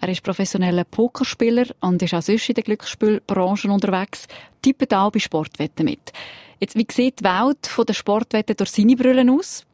Er 0.00 0.08
ist 0.08 0.22
professioneller 0.22 0.84
Pokerspieler 0.84 1.66
und 1.80 2.02
ist 2.02 2.14
auch 2.14 2.22
sonst 2.22 2.48
in 2.48 2.54
der 2.54 2.64
Glücksspielbranche 2.64 3.68
unterwegs, 3.70 4.26
tippt 4.62 4.92
auch 4.94 5.10
bei 5.10 5.18
Sportwetten 5.18 5.84
mit. 5.84 6.12
Jetzt, 6.58 6.76
wie 6.76 6.86
sieht 6.90 7.20
die 7.20 7.24
Welt 7.24 7.70
der 7.86 7.94
Sportwetten 7.94 8.56
durch 8.56 8.70
seine 8.70 8.96
Brüllen 8.96 9.30
aus? 9.30 9.66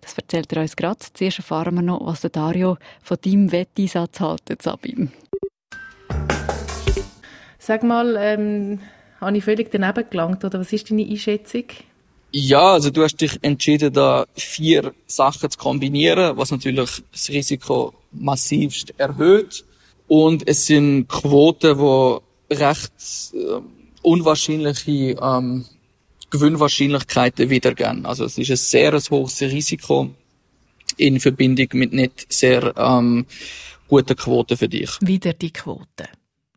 Das 0.00 0.16
erzählt 0.16 0.52
er 0.52 0.62
uns 0.62 0.76
gerade. 0.76 1.00
Zuerst 1.14 1.38
erfahren 1.38 1.74
wir 1.74 1.82
noch, 1.82 2.04
was 2.06 2.20
der 2.20 2.30
Dario 2.30 2.76
von 3.02 3.16
deinem 3.24 3.50
Wetteinsatz 3.50 4.20
hält, 4.20 4.62
Sabine. 4.62 5.08
Sag 7.58 7.82
mal, 7.82 8.16
ähm, 8.16 8.78
habe 9.20 9.36
ich 9.36 9.44
völlig 9.44 9.72
daneben 9.72 10.08
gelangt, 10.08 10.44
oder 10.44 10.60
was 10.60 10.72
ist 10.72 10.88
deine 10.90 11.04
Einschätzung? 11.04 11.64
Ja, 12.32 12.72
also 12.72 12.90
du 12.90 13.02
hast 13.02 13.20
dich 13.20 13.38
entschieden, 13.42 13.92
da 13.92 14.26
vier 14.34 14.92
Sachen 15.06 15.50
zu 15.50 15.58
kombinieren, 15.58 16.36
was 16.36 16.50
natürlich 16.50 17.02
das 17.12 17.28
Risiko 17.28 17.94
massivst 18.12 18.92
erhöht. 18.98 19.64
Und 20.08 20.46
es 20.48 20.66
sind 20.66 21.08
Quoten, 21.08 21.78
die 21.78 22.54
recht 22.54 22.92
äh, 23.32 23.60
unwahrscheinliche 24.02 25.16
ähm, 25.20 25.64
Gewinnwahrscheinlichkeiten 26.30 27.50
wiedergeben. 27.50 28.06
Also 28.06 28.24
es 28.24 28.38
ist 28.38 28.50
ein 28.50 28.56
sehr 28.56 29.00
hohes 29.10 29.40
Risiko 29.40 30.10
in 30.96 31.20
Verbindung 31.20 31.68
mit 31.72 31.92
nicht 31.92 32.32
sehr 32.32 32.74
ähm, 32.76 33.26
guten 33.88 34.16
Quoten 34.16 34.56
für 34.56 34.68
dich. 34.68 34.90
Wieder 35.00 35.32
die 35.32 35.52
Quote. 35.52 36.08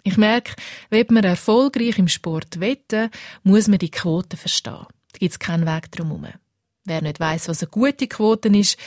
Ich 0.03 0.17
merke, 0.17 0.53
wenn 0.89 1.05
man 1.09 1.23
erfolgreich 1.23 1.97
im 1.99 2.07
Sport 2.07 2.59
wetten, 2.59 3.09
muss 3.43 3.67
man 3.67 3.79
die 3.79 3.91
Quote 3.91 4.37
verstehen. 4.37 4.87
Da 5.11 5.17
gibt 5.19 5.31
es 5.31 5.39
keinen 5.39 5.65
Weg 5.65 5.91
drum 5.91 6.27
Wer 6.85 7.01
nicht 7.01 7.19
weiß, 7.19 7.49
was 7.49 7.61
eine 7.61 7.69
gute 7.69 8.07
Quote 8.07 8.49
ist, 8.49 8.77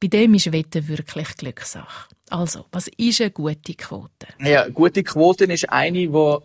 bei 0.00 0.08
dem 0.08 0.34
ist 0.34 0.50
Wetten 0.52 0.88
wirklich 0.88 1.36
Glückssache. 1.36 2.08
Also, 2.30 2.64
was 2.72 2.88
ist 2.96 3.20
eine 3.20 3.30
gute 3.30 3.74
Quote? 3.74 4.26
Ja, 4.40 4.68
gute 4.68 5.04
Quote 5.04 5.44
ist 5.44 5.68
eine, 5.70 6.12
wo 6.12 6.42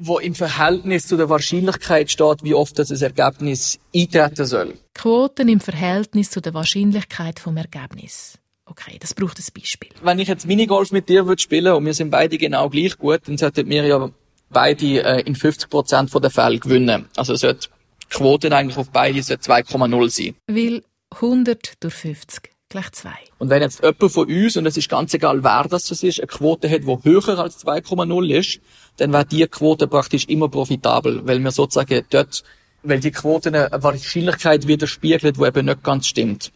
wo 0.00 0.18
im 0.18 0.34
Verhältnis 0.34 1.06
zu 1.06 1.16
der 1.16 1.28
Wahrscheinlichkeit 1.28 2.10
steht, 2.10 2.42
wie 2.42 2.54
oft 2.54 2.78
das 2.78 2.90
Ergebnis 2.90 3.78
eintreten 3.94 4.46
soll. 4.46 4.74
Quoten 4.94 5.48
im 5.48 5.60
Verhältnis 5.60 6.30
zu 6.30 6.40
der 6.40 6.54
Wahrscheinlichkeit 6.54 7.38
vom 7.38 7.56
Ergebnis. 7.58 8.38
Okay, 8.64 8.96
das 8.98 9.14
braucht 9.14 9.38
ein 9.38 9.44
Beispiel. 9.54 9.90
Wenn 10.02 10.18
ich 10.18 10.28
jetzt 10.28 10.46
Minigolf 10.46 10.92
mit 10.92 11.08
dir 11.08 11.26
würde 11.26 11.42
spielen 11.42 11.74
und 11.74 11.84
wir 11.84 11.94
sind 11.94 12.10
beide 12.10 12.38
genau 12.38 12.70
gleich 12.70 12.96
gut, 12.96 13.20
dann 13.26 13.36
sollten 13.36 13.68
wir 13.68 13.84
ja 13.84 14.10
beide 14.48 15.04
äh, 15.04 15.20
in 15.22 15.34
50 15.34 15.68
Prozent 15.68 16.10
der 16.14 16.30
Fälle 16.30 16.58
gewinnen. 16.58 17.06
Also 17.16 17.34
sollte 17.34 17.68
Quoten 18.10 18.52
eigentlich 18.52 18.76
auf 18.76 18.90
beide 18.90 19.20
2,0 19.20 20.10
sein. 20.10 20.34
Weil 20.46 20.82
100 21.10 21.74
durch 21.80 21.94
50 21.94 22.50
gleich 22.70 22.90
2. 22.92 23.10
Und 23.38 23.50
wenn 23.50 23.62
jetzt 23.62 23.82
jemand 23.82 24.12
von 24.12 24.28
uns, 24.28 24.56
und 24.56 24.66
es 24.66 24.76
ist 24.76 24.88
ganz 24.88 25.12
egal, 25.12 25.44
wer 25.44 25.66
das 25.68 25.90
ist, 25.90 26.20
eine 26.20 26.26
Quote 26.26 26.70
hat, 26.70 26.82
die 26.82 26.98
höher 27.04 27.38
als 27.38 27.64
2,0 27.66 28.38
ist, 28.38 28.60
dann 28.96 29.12
wäre 29.12 29.26
die 29.26 29.46
Quote 29.46 29.86
praktisch 29.86 30.26
immer 30.26 30.48
profitabel, 30.48 31.26
weil 31.26 31.40
wir 31.40 31.50
sozusagen 31.50 32.04
dort, 32.10 32.42
weil 32.82 33.00
die 33.00 33.10
Quote 33.10 33.48
eine 33.48 33.68
Wahrscheinlichkeit 33.82 34.66
widerspiegelt, 34.66 35.36
die 35.36 35.44
eben 35.44 35.66
nicht 35.66 35.82
ganz 35.82 36.06
stimmt. 36.06 36.52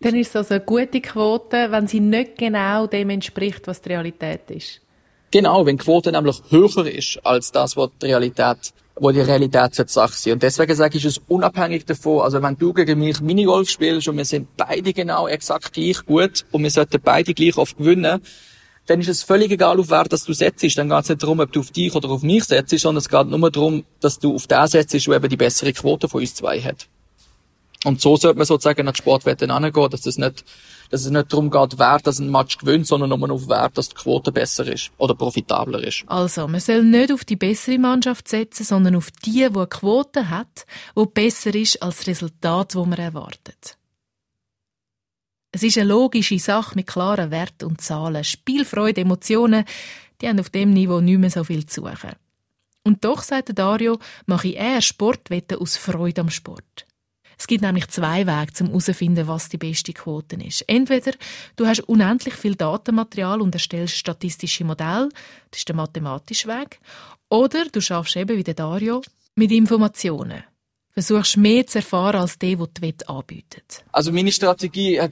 Dann 0.00 0.16
ist 0.16 0.30
es 0.30 0.36
also 0.36 0.54
eine 0.54 0.64
gute 0.64 1.00
Quote, 1.00 1.70
wenn 1.70 1.86
sie 1.86 2.00
nicht 2.00 2.38
genau 2.38 2.88
dem 2.88 3.10
entspricht, 3.10 3.68
was 3.68 3.80
die 3.82 3.90
Realität 3.90 4.50
ist. 4.50 4.80
Genau, 5.30 5.64
wenn 5.64 5.76
die 5.76 5.84
Quote 5.84 6.10
nämlich 6.10 6.42
höher 6.50 6.86
ist 6.86 7.20
als 7.24 7.52
das, 7.52 7.76
was 7.76 7.90
die 8.00 8.06
Realität 8.06 8.72
wo 8.96 9.10
die 9.10 9.20
Realität 9.20 9.74
Sache 9.88 10.14
sein. 10.14 10.34
Und 10.34 10.42
deswegen 10.42 10.74
sage 10.74 10.98
ich, 10.98 11.04
es 11.04 11.20
unabhängig 11.28 11.84
davon, 11.86 12.20
also 12.20 12.42
wenn 12.42 12.56
du 12.56 12.72
gegen 12.72 12.98
mich 12.98 13.20
Minigolf 13.20 13.70
spielst 13.70 14.08
und 14.08 14.16
wir 14.16 14.24
sind 14.24 14.56
beide 14.56 14.92
genau 14.92 15.28
exakt 15.28 15.72
gleich 15.72 16.04
gut 16.04 16.44
und 16.52 16.62
wir 16.62 16.70
sollten 16.70 17.00
beide 17.02 17.34
gleich 17.34 17.56
oft 17.56 17.76
gewinnen, 17.78 18.20
dann 18.86 19.00
ist 19.00 19.08
es 19.08 19.22
völlig 19.22 19.50
egal, 19.52 19.78
auf 19.78 19.90
wer 19.90 20.04
das 20.04 20.24
du 20.24 20.32
setzt. 20.32 20.76
Dann 20.76 20.88
geht 20.88 21.02
es 21.02 21.08
nicht 21.08 21.22
darum, 21.22 21.40
ob 21.40 21.52
du 21.52 21.60
auf 21.60 21.70
dich 21.70 21.94
oder 21.94 22.10
auf 22.10 22.22
mich 22.22 22.44
setzt, 22.44 22.76
sondern 22.78 22.98
es 22.98 23.08
geht 23.08 23.26
nur 23.28 23.50
darum, 23.50 23.84
dass 24.00 24.18
du 24.18 24.34
auf 24.34 24.46
den 24.46 24.66
setzt, 24.66 24.92
der 24.92 25.16
eben 25.16 25.28
die 25.28 25.36
bessere 25.36 25.72
Quote 25.72 26.08
von 26.08 26.20
uns 26.20 26.34
zwei 26.34 26.60
hat. 26.60 26.88
Und 27.84 28.00
so 28.00 28.16
sollte 28.16 28.38
man 28.38 28.46
sozusagen 28.46 28.84
nach 28.84 28.94
Sportwetten 28.94 29.50
angehen, 29.50 29.90
dass 29.90 30.06
es 30.06 30.18
nicht, 30.18 30.44
dass 30.92 31.06
es 31.06 31.10
nicht 31.10 31.32
darum 31.32 31.50
geht, 31.50 31.78
wer 31.78 31.98
das 32.00 32.18
ein 32.18 32.30
Match 32.30 32.58
gewinnt, 32.58 32.86
sondern 32.86 33.18
nur 33.18 33.30
auf 33.30 33.48
wer, 33.48 33.70
dass 33.70 33.88
die 33.88 33.94
Quote 33.94 34.30
besser 34.30 34.70
ist 34.70 34.90
oder 34.98 35.14
profitabler 35.14 35.82
ist. 35.82 36.04
Also, 36.06 36.46
man 36.46 36.60
soll 36.60 36.84
nicht 36.84 37.10
auf 37.10 37.24
die 37.24 37.36
bessere 37.36 37.78
Mannschaft 37.78 38.28
setzen, 38.28 38.64
sondern 38.64 38.96
auf 38.96 39.10
die, 39.10 39.48
die 39.50 39.56
eine 39.56 39.66
Quote 39.66 40.28
hat, 40.28 40.66
die 40.94 41.06
besser 41.06 41.54
ist 41.54 41.82
als 41.82 41.96
das 41.96 42.08
Resultat, 42.08 42.74
das 42.74 42.86
man 42.86 42.98
erwartet. 42.98 43.78
Es 45.50 45.62
ist 45.62 45.78
eine 45.78 45.88
logische 45.88 46.38
Sache 46.38 46.74
mit 46.74 46.88
klaren 46.88 47.30
Werten 47.30 47.64
und 47.64 47.80
Zahlen. 47.80 48.22
Spielfreude, 48.22 49.00
Emotionen, 49.00 49.64
die 50.20 50.28
haben 50.28 50.40
auf 50.40 50.50
dem 50.50 50.74
Niveau 50.74 51.00
nicht 51.00 51.18
mehr 51.18 51.30
so 51.30 51.42
viel 51.42 51.64
zu 51.64 51.80
suchen. 51.80 52.12
Und 52.84 53.02
doch, 53.04 53.22
sagt 53.22 53.58
Dario, 53.58 53.98
mache 54.26 54.48
ich 54.48 54.56
eher 54.56 54.82
Sportwetten 54.82 55.58
aus 55.58 55.78
Freude 55.78 56.20
am 56.20 56.28
Sport. 56.28 56.84
Es 57.42 57.48
gibt 57.48 57.62
nämlich 57.62 57.88
zwei 57.88 58.24
Wege, 58.24 58.52
um 58.60 58.68
herauszufinden, 58.68 59.26
was 59.26 59.48
die 59.48 59.58
beste 59.58 59.92
Quote 59.92 60.36
ist. 60.36 60.62
Entweder 60.68 61.10
du 61.56 61.66
hast 61.66 61.80
unendlich 61.80 62.34
viel 62.34 62.54
Datenmaterial 62.54 63.40
und 63.40 63.52
erstellst 63.52 63.96
statistische 63.96 64.62
Modelle, 64.64 65.08
das 65.50 65.58
ist 65.58 65.68
der 65.68 65.74
mathematische 65.74 66.46
Weg, 66.46 66.78
oder 67.28 67.64
du 67.64 67.80
schaffst 67.80 68.14
eben 68.14 68.38
wie 68.38 68.44
der 68.44 68.54
Dario 68.54 69.02
mit 69.34 69.50
Informationen 69.50 70.44
versuchst 70.92 71.36
mehr 71.36 71.66
zu 71.66 71.78
erfahren 71.78 72.20
als 72.20 72.38
der, 72.38 72.54
der 72.54 72.66
die 72.68 72.82
Wette 72.82 73.08
anbietet? 73.08 73.82
Also 73.90 74.12
meine 74.12 74.30
Strategie 74.30 75.00
hat, 75.00 75.10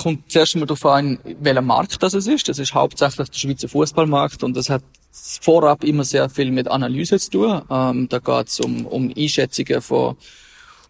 kommt 0.00 0.30
zuerst 0.30 0.54
einmal 0.54 0.68
darauf 0.68 0.86
an, 0.86 1.18
welcher 1.40 1.62
Markt 1.62 2.00
das 2.00 2.14
ist. 2.14 2.48
Das 2.48 2.60
ist 2.60 2.72
hauptsächlich 2.72 3.30
der 3.30 3.38
Schweizer 3.38 3.68
Fußballmarkt 3.68 4.44
und 4.44 4.56
das 4.56 4.70
hat 4.70 4.84
vorab 5.10 5.82
immer 5.82 6.04
sehr 6.04 6.28
viel 6.28 6.52
mit 6.52 6.68
Analyse 6.68 7.18
zu 7.18 7.30
tun. 7.30 7.62
Ähm, 7.68 8.08
da 8.08 8.20
geht 8.20 8.46
es 8.46 8.60
um, 8.60 8.86
um 8.86 9.12
Einschätzungen 9.16 9.82
von 9.82 10.16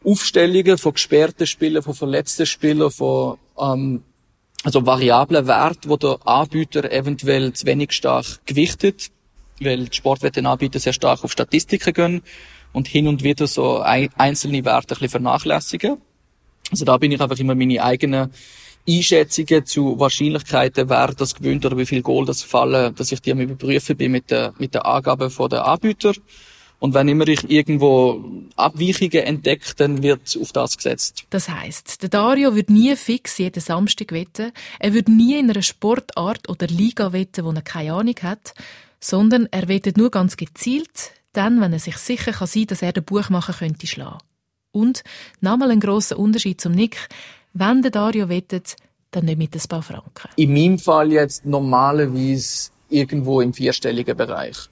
Aufstellungen, 0.04 0.78
von 0.78 0.94
gesperrten 0.94 1.46
Spielern, 1.46 1.82
von 1.82 1.94
verletzten 1.94 2.46
Spielern, 2.46 2.90
von 2.90 3.38
ähm, 3.58 4.02
also 4.64 4.84
variablen 4.84 5.46
Wert, 5.46 5.88
wo 5.88 5.96
der 5.96 6.18
Anbieter 6.24 6.90
eventuell 6.90 7.52
zu 7.52 7.66
wenig 7.66 7.92
stark 7.92 8.44
gewichtet, 8.46 9.10
weil 9.60 9.84
die 9.86 9.96
Sportwettenanbieter 9.96 10.78
sehr 10.78 10.92
stark 10.92 11.24
auf 11.24 11.32
Statistiken 11.32 11.92
gehen 11.92 12.22
und 12.72 12.88
hin 12.88 13.08
und 13.08 13.22
wieder 13.22 13.46
so 13.46 13.80
einzelne 13.80 14.64
Werte 14.64 14.94
ein 14.94 14.98
bisschen 14.98 15.08
vernachlässigen. 15.10 15.98
Also 16.70 16.84
da 16.84 16.96
bin 16.98 17.12
ich 17.12 17.20
einfach 17.20 17.38
immer 17.38 17.54
meine 17.54 17.82
eigenen 17.82 18.30
Einschätzungen 18.88 19.66
zu 19.66 19.98
Wahrscheinlichkeiten, 19.98 20.88
wer 20.88 21.08
das 21.08 21.34
gewinnt 21.34 21.64
oder 21.66 21.76
wie 21.76 21.86
viel 21.86 22.02
Goal 22.02 22.24
das 22.24 22.42
fallen, 22.42 22.94
dass 22.94 23.12
ich 23.12 23.20
die 23.20 23.32
am 23.32 23.40
überprüfen 23.40 23.96
bin 23.96 24.12
mit 24.12 24.30
der, 24.30 24.54
mit 24.58 24.74
der 24.74 24.86
Angabe 24.86 25.30
von 25.30 25.50
der 25.50 25.66
Anbieter. 25.66 26.12
Und 26.80 26.94
wenn 26.94 27.08
immer 27.08 27.26
ich 27.26 27.50
irgendwo 27.50 28.24
Abweichungen 28.54 29.24
entdecke, 29.24 29.74
dann 29.76 30.02
wird 30.02 30.38
auf 30.40 30.52
das 30.52 30.76
gesetzt. 30.76 31.24
Das 31.30 31.48
heißt, 31.48 32.02
der 32.02 32.08
Dario 32.08 32.54
wird 32.54 32.70
nie 32.70 32.94
fix 32.94 33.38
jeden 33.38 33.60
Samstag 33.60 34.12
wetten. 34.12 34.52
Er 34.78 34.94
wird 34.94 35.08
nie 35.08 35.38
in 35.38 35.50
einer 35.50 35.62
Sportart 35.62 36.48
oder 36.48 36.68
Liga 36.68 37.12
wetten, 37.12 37.44
wo 37.44 37.50
er 37.50 37.62
keine 37.62 37.94
Ahnung 37.94 38.14
hat, 38.22 38.54
sondern 39.00 39.48
er 39.50 39.66
wettet 39.68 39.96
nur 39.96 40.10
ganz 40.10 40.36
gezielt 40.36 41.12
dann, 41.32 41.60
wenn 41.60 41.72
er 41.72 41.78
sich 41.78 41.96
sicher 41.96 42.32
kann 42.32 42.46
sein 42.46 42.66
dass 42.66 42.82
er 42.82 42.92
den 42.92 43.04
Buchmacher 43.04 43.52
könnte 43.52 43.86
schlagen. 43.86 44.18
Und, 44.72 45.02
nochmal 45.40 45.70
ein 45.70 45.80
grosser 45.80 46.18
Unterschied 46.18 46.60
zum 46.60 46.72
Nick, 46.72 47.08
wenn 47.52 47.82
der 47.82 47.90
Dario 47.90 48.28
wettet, 48.28 48.76
dann 49.10 49.24
nicht 49.24 49.38
mit 49.38 49.54
ein 49.54 49.68
paar 49.68 49.82
Franken. 49.82 50.28
In 50.36 50.52
meinem 50.52 50.78
Fall 50.78 51.12
jetzt 51.12 51.46
normalerweise 51.46 52.70
irgendwo 52.90 53.40
im 53.40 53.54
vierstelligen 53.54 54.16
Bereich. 54.16 54.68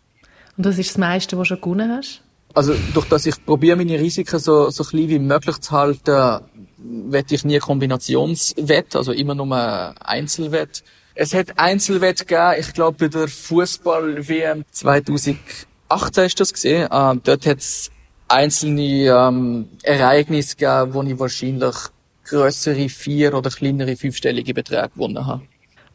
Und 0.57 0.67
das 0.67 0.79
ist 0.79 0.91
das 0.91 0.99
meiste, 0.99 1.37
was 1.37 1.49
du 1.49 1.55
schon 1.55 1.61
gewonnen 1.61 1.93
hast? 1.93 2.23
Also 2.55 2.75
durch 2.95 3.07
dass 3.09 3.27
ich 3.27 3.45
probiere 3.45 3.77
meine 3.77 3.99
Risiken 4.01 4.39
so, 4.39 4.71
so 4.71 4.83
klein 4.83 5.09
wie 5.09 5.19
möglich 5.19 5.59
zu 5.59 5.73
halten, 5.73 6.41
wette 6.79 7.35
ich 7.35 7.45
nie 7.45 7.59
Kombinationswett, 7.59 8.97
also 8.97 9.13
immer 9.13 9.35
nur 9.35 9.55
Einzelwett. 10.01 10.83
Es 11.15 11.35
hat 11.35 11.59
Einzelwett 11.59 12.27
gegeben, 12.27 12.55
ich 12.59 12.73
glaube 12.73 12.97
bei 12.99 13.09
der 13.09 13.29
Fußball-WM 13.29 14.65
2018 14.71 16.25
ist 16.25 16.41
das 16.41 16.53
gesehen. 16.53 16.89
Ähm, 16.91 17.21
dort 17.25 17.47
hat 17.47 17.59
es 17.59 17.91
einzelne 18.29 19.07
ähm, 19.07 19.69
Ereignisse 19.83 20.57
gegeben, 20.57 20.95
wo 20.95 21.03
ich 21.03 21.19
wahrscheinlich 21.19 21.77
größere 22.25 22.89
vier- 22.89 23.35
oder 23.35 23.51
kleinere 23.51 23.97
fünfstellige 23.97 24.55
Beträge 24.55 24.91
gewonnen 24.95 25.27
habe. 25.27 25.43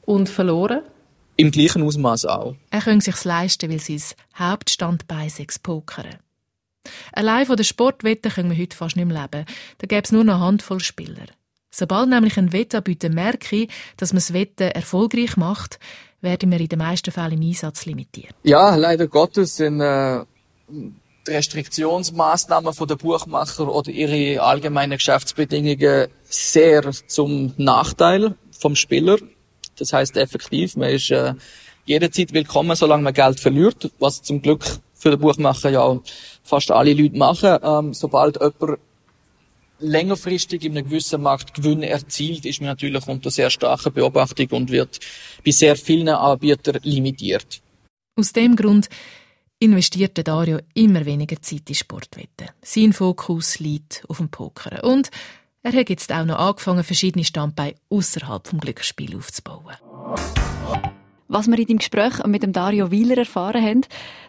Und 0.06 0.30
verloren? 0.30 0.82
Im 1.38 1.52
gleichen 1.52 1.84
Ausmaß 1.84 2.26
auch. 2.26 2.56
Er 2.70 2.82
kann 2.82 3.02
sich's 3.02 3.26
leisten, 3.26 3.72
weil 3.72 3.80
sein 3.80 4.02
Hauptstandbein 4.38 5.30
sechs 5.30 5.60
Pokern. 5.60 6.18
Allein 7.14 7.46
von 7.46 7.58
der 7.58 7.64
Sportwetten 7.64 8.32
können 8.32 8.52
wir 8.52 8.58
heute 8.58 8.76
fast 8.76 8.96
nicht 8.96 9.06
mehr 9.06 9.22
leben. 9.22 9.46
Da 9.78 9.88
gäbe 9.88 10.04
es 10.04 10.12
nur 10.12 10.24
noch 10.24 10.36
eine 10.36 10.44
Handvoll 10.44 10.80
Spieler. 10.80 11.28
Sobald 11.70 12.10
nämlich 12.10 12.38
ein 12.38 12.52
Wettanbieter 12.52 13.10
merke, 13.10 13.68
dass 13.98 14.12
man 14.12 14.18
das 14.18 14.34
Wetten 14.34 14.72
erfolgreich 14.72 15.38
macht, 15.38 15.80
werden 16.20 16.52
wir 16.52 16.60
in 16.60 16.68
den 16.68 16.80
meisten 16.80 17.12
Fällen 17.12 17.42
im 17.42 17.48
Einsatz 17.48 17.86
limitiert. 17.86 18.36
Ja, 18.44 18.76
leider 18.76 19.08
Gottes 19.08 19.56
sind 19.56 19.80
äh, 19.80 20.24
die 20.68 21.32
Restriktionsmaßnahmen 21.32 22.74
von 22.74 22.88
der 22.88 22.96
Buchmacher 22.96 23.74
oder 23.74 23.90
ihre 23.90 24.42
allgemeinen 24.42 24.98
Geschäftsbedingungen 24.98 26.08
sehr 26.24 26.92
zum 27.08 27.54
Nachteil 27.58 28.36
vom 28.52 28.76
Spieler. 28.76 29.18
Das 29.82 29.94
heißt 29.94 30.16
effektiv, 30.18 30.78
man 30.78 30.90
ist 30.90 31.10
äh, 31.10 31.34
jederzeit 31.86 32.34
willkommen, 32.34 32.76
solange 32.76 33.02
man 33.02 33.16
Geld 33.16 33.40
verliert, 33.40 33.92
was 33.98 34.22
zum 34.22 34.40
Glück 34.40 34.64
für 34.94 35.10
den 35.10 35.20
Buchmacher 35.20 35.72
ja 35.72 36.00
fast 36.44 36.70
alle 36.70 36.94
Leute 36.94 37.18
machen. 37.18 37.58
Ähm, 37.64 37.94
sobald 37.96 38.40
jemand 38.40 38.80
längerfristig 39.80 40.64
in 40.66 40.78
einem 40.78 40.86
gewissen 40.86 41.24
Markt 41.24 41.56
Gewinne 41.56 41.90
erzielt, 41.90 42.46
ist 42.46 42.62
man 42.62 42.68
natürlich 42.68 43.08
unter 43.08 43.32
sehr 43.32 43.50
starker 43.50 43.90
Beobachtung 43.90 44.50
und 44.52 44.70
wird 44.70 45.00
bei 45.44 45.50
sehr 45.50 45.76
vielen 45.76 46.10
Anbietern 46.10 46.80
limitiert. 46.84 47.60
Aus 48.16 48.34
dem 48.34 48.56
Grund 48.56 48.88
investiert 49.58 50.28
Dario 50.28 50.60
immer 50.76 51.04
weniger 51.08 51.42
Zeit 51.42 51.68
in 51.70 51.74
Sportwetten. 51.74 52.50
Sein 52.62 52.94
Fokus 52.94 53.58
liegt 53.58 54.04
auf 54.08 54.18
dem 54.18 54.30
Poker. 54.30 54.84
Und 54.84 55.10
er 55.64 55.74
hat 55.74 55.90
jetzt 55.90 56.12
auch 56.12 56.26
noch 56.26 56.40
angefangen, 56.40 56.84
verschiedene 56.84 57.24
Standbeine 57.24 57.76
außerhalb 57.90 58.48
vom 58.48 58.60
Glücksspiel 58.60 59.16
aufzubauen. 59.16 59.76
Was 61.28 61.48
wir 61.48 61.60
in 61.60 61.66
dem 61.66 61.78
Gespräch 61.78 62.24
mit 62.26 62.44
dem 62.44 62.52
Dario 62.52 62.92
Wieler 62.92 63.18
erfahren 63.18 63.64
haben, 63.64 63.82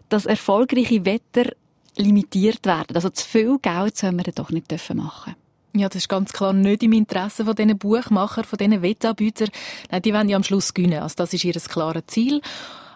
dass 0.09 0.27
erfolgreiche 0.27 1.05
Wetter 1.05 1.53
limitiert 1.97 2.64
werden. 2.64 2.95
Also 2.95 3.11
zu 3.11 3.27
viel 3.27 3.59
Geld 3.61 3.97
sollen 3.97 4.16
wir 4.16 4.33
doch 4.33 4.51
nicht 4.51 4.71
machen 4.95 5.35
ja, 5.75 5.88
das 5.88 5.97
ist 5.97 6.09
ganz 6.09 6.33
klar 6.33 6.53
nicht 6.53 6.83
im 6.83 6.92
Interesse 6.92 7.45
von 7.45 7.55
diesen 7.55 7.79
Buchmacher, 7.79 8.45
von 8.45 8.59
diesen 8.59 8.83
Wettanbietern. 8.83 9.49
Nein, 9.90 10.03
die 10.03 10.12
wollen 10.12 10.29
ja 10.29 10.37
am 10.37 10.45
Schluss 10.45 10.75
gewinnen. 10.75 11.03
Also 11.03 11.14
das 11.16 11.33
ist 11.33 11.45
ihr 11.45 11.55
klares 11.55 12.05
Ziel. 12.07 12.42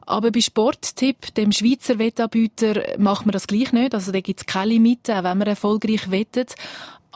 Aber 0.05 0.31
bei 0.31 0.41
Sporttipp, 0.41 1.35
dem 1.35 1.53
Schweizer 1.53 1.99
Wettanbieter, 1.99 2.99
macht 2.99 3.27
man 3.27 3.33
das 3.33 3.47
gleich 3.47 3.73
nicht. 3.73 3.95
Also 3.95 4.13
da 4.13 4.21
gibt 4.21 4.41
es 4.41 4.47
keine 4.47 4.73
Limite, 4.73 5.19
auch 5.19 5.25
wenn 5.25 5.39
man 5.39 5.49
erfolgreich 5.49 6.11
wettet. 6.11 6.55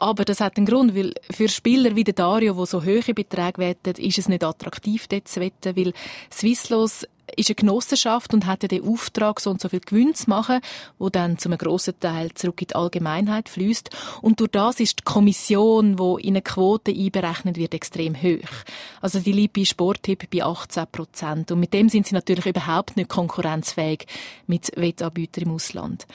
Aber 0.01 0.25
das 0.25 0.41
hat 0.41 0.57
einen 0.57 0.67
Grund, 0.67 0.95
weil 0.97 1.13
für 1.31 1.49
Spieler 1.49 1.95
wie 1.95 2.05
Dario, 2.05 2.57
wo 2.57 2.65
so 2.65 2.85
hohe 2.85 3.15
Beträge 3.15 3.59
wettet, 3.59 3.99
ist 3.99 4.19
es 4.19 4.29
nicht 4.29 4.43
attraktiv, 4.43 5.07
dort 5.09 5.29
zu 5.29 5.41
wetten, 5.41 5.77
weil 5.77 5.93
Swisslos 6.33 7.07
ist 7.37 7.51
eine 7.51 7.55
Genossenschaft 7.55 8.35
und 8.35 8.47
hat 8.47 8.63
ja 8.63 8.69
den 8.69 8.89
Auftrag, 8.89 9.41
so 9.41 9.51
und 9.51 9.61
so 9.61 9.69
viel 9.69 9.81
Gewinn 9.81 10.15
zu 10.15 10.29
machen, 10.31 10.61
wo 10.99 11.11
dann 11.11 11.39
zu 11.39 11.49
einem 11.49 11.59
grossen 11.59 12.01
Teil 12.01 12.33
zurück 12.35 12.63
in 12.63 12.69
die 12.69 12.75
Allgemeinheit 12.75 13.49
fließt. 13.49 13.91
Und 14.23 14.41
durch 14.41 14.51
das 14.51 14.81
ist 14.81 15.01
die 15.01 15.05
Kommission, 15.05 15.99
wo 15.99 16.17
in 16.17 16.31
eine 16.31 16.43
Quote 16.43 16.91
einberechnet 16.91 17.57
wird, 17.57 17.75
extrem 17.75 18.21
hoch. 18.21 18.65
Also 19.01 19.21
die 19.21 19.33
liegt 19.33 19.67
Sporttipp 19.67 20.31
bei 20.31 20.43
18 20.43 20.87
Prozent. 20.91 21.53
Und 21.53 21.61
mit 21.61 21.75
dem 21.75 21.89
sind 21.89 22.07
sie 22.07 22.15
natürlich 22.15 22.47
überhaupt 22.47 22.97
nicht 22.97 23.11
konkurrenzfähig 23.11 24.07
mit 24.47 24.73
Wettanbietern 24.77 25.45
im 25.45 25.53
Ausland. 25.53 26.07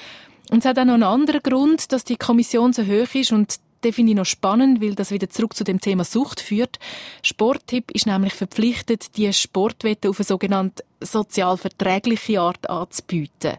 Und 0.51 0.59
es 0.59 0.65
hat 0.65 0.77
auch 0.77 0.85
noch 0.85 0.93
einen 0.93 1.03
anderen 1.03 1.41
Grund, 1.41 1.91
dass 1.91 2.03
die 2.03 2.17
Kommission 2.17 2.73
so 2.73 2.83
hoch 2.83 3.13
ist 3.15 3.31
und 3.31 3.55
den 3.85 3.93
finde 3.93 4.11
ich 4.11 4.17
noch 4.17 4.25
spannend, 4.25 4.81
weil 4.81 4.95
das 4.95 5.11
wieder 5.11 5.29
zurück 5.29 5.55
zu 5.55 5.63
dem 5.63 5.79
Thema 5.79 6.03
Sucht 6.03 6.41
führt. 6.41 6.79
Sporttipp 7.21 7.91
ist 7.91 8.07
nämlich 8.07 8.33
verpflichtet, 8.33 9.15
die 9.15 9.31
Sportwette 9.31 10.09
auf 10.09 10.19
eine 10.19 10.25
sogenannte 10.25 10.83
sozial 10.99 11.57
verträgliche 11.57 12.41
Art 12.41 12.69
anzubieten. 12.69 13.53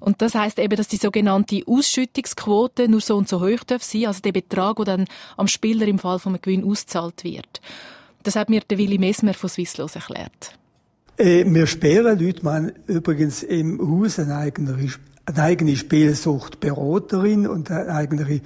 Und 0.00 0.22
das 0.22 0.34
heißt 0.34 0.58
eben, 0.58 0.76
dass 0.76 0.88
die 0.88 0.96
sogenannte 0.96 1.62
Ausschüttungsquote 1.66 2.88
nur 2.88 3.00
so 3.00 3.16
und 3.16 3.28
so 3.28 3.40
hoch 3.40 3.62
darf 3.66 3.82
sein, 3.82 4.06
also 4.06 4.20
der 4.22 4.32
Betrag, 4.32 4.76
der 4.76 4.84
dann 4.84 5.04
am 5.36 5.46
Spieler 5.46 5.86
im 5.86 5.98
Fall 5.98 6.18
von 6.18 6.32
einem 6.32 6.42
Gewinn 6.42 6.64
ausgezahlt 6.64 7.22
wird. 7.22 7.60
Das 8.22 8.34
hat 8.34 8.50
mir 8.50 8.60
der 8.60 8.78
Willi 8.78 8.98
Messmer 8.98 9.34
von 9.34 9.48
Swisslos 9.48 9.94
erklärt. 9.94 10.58
Äh, 11.16 11.44
wir 11.46 11.66
sperren 11.66 12.18
Leute, 12.18 12.42
man 12.42 12.72
übrigens 12.86 13.42
im 13.42 13.78
Haus 13.78 14.18
eine 14.18 14.36
eigene, 14.36 14.78
eine 15.36 15.42
eigene 15.42 15.76
Spielsuchtberaterin 15.76 17.46
und 17.46 17.70
eine 17.70 17.92
eigene 17.92 18.40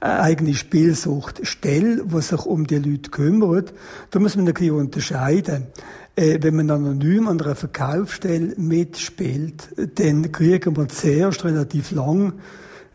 eine 0.00 0.20
eigene 0.20 0.54
Spielsuchtstelle, 0.54 2.04
die 2.04 2.20
sich 2.20 2.46
um 2.46 2.66
die 2.66 2.78
Leute 2.78 3.10
kümmert. 3.10 3.74
Da 4.10 4.20
muss 4.20 4.36
man 4.36 4.46
ein 4.46 4.54
bisschen 4.54 4.76
unterscheiden. 4.76 5.66
Äh, 6.14 6.38
wenn 6.40 6.56
man 6.56 6.70
anonym 6.70 7.28
an 7.28 7.40
einer 7.40 7.54
Verkaufsstelle 7.54 8.54
mitspielt, 8.56 9.68
dann 9.96 10.30
kriegen 10.30 10.76
wir 10.76 10.88
zuerst 10.88 11.44
relativ 11.44 11.90
lang 11.90 12.34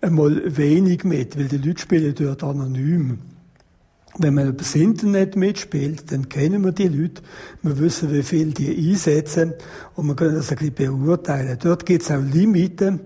einmal 0.01 0.58
wenig 0.58 1.03
mit, 1.03 1.38
weil 1.38 1.45
die 1.45 1.58
Leute 1.58 1.82
spielen 1.82 2.15
dort 2.15 2.43
anonym. 2.43 3.19
Wenn 4.19 4.36
man 4.36 4.49
übers 4.49 4.76
Internet 4.76 5.36
mitspielt, 5.36 6.12
dann 6.12 6.30
kennen 6.30 6.63
wir 6.63 6.71
die 6.71 6.88
Leute, 6.88 7.23
wir 7.63 7.80
wissen, 7.80 8.12
wie 8.13 8.21
viel 8.21 8.54
die 8.54 8.91
einsetzen 8.91 9.54
und 9.95 10.06
wir 10.08 10.15
können 10.15 10.36
das 10.36 10.52
ein 10.52 10.58
bisschen 10.58 10.76
beurteilen. 11.04 11.58
Dort 11.62 11.86
gibt 11.86 12.04
es 12.04 12.12
auch 12.12 12.21
Limiten. 12.21 12.99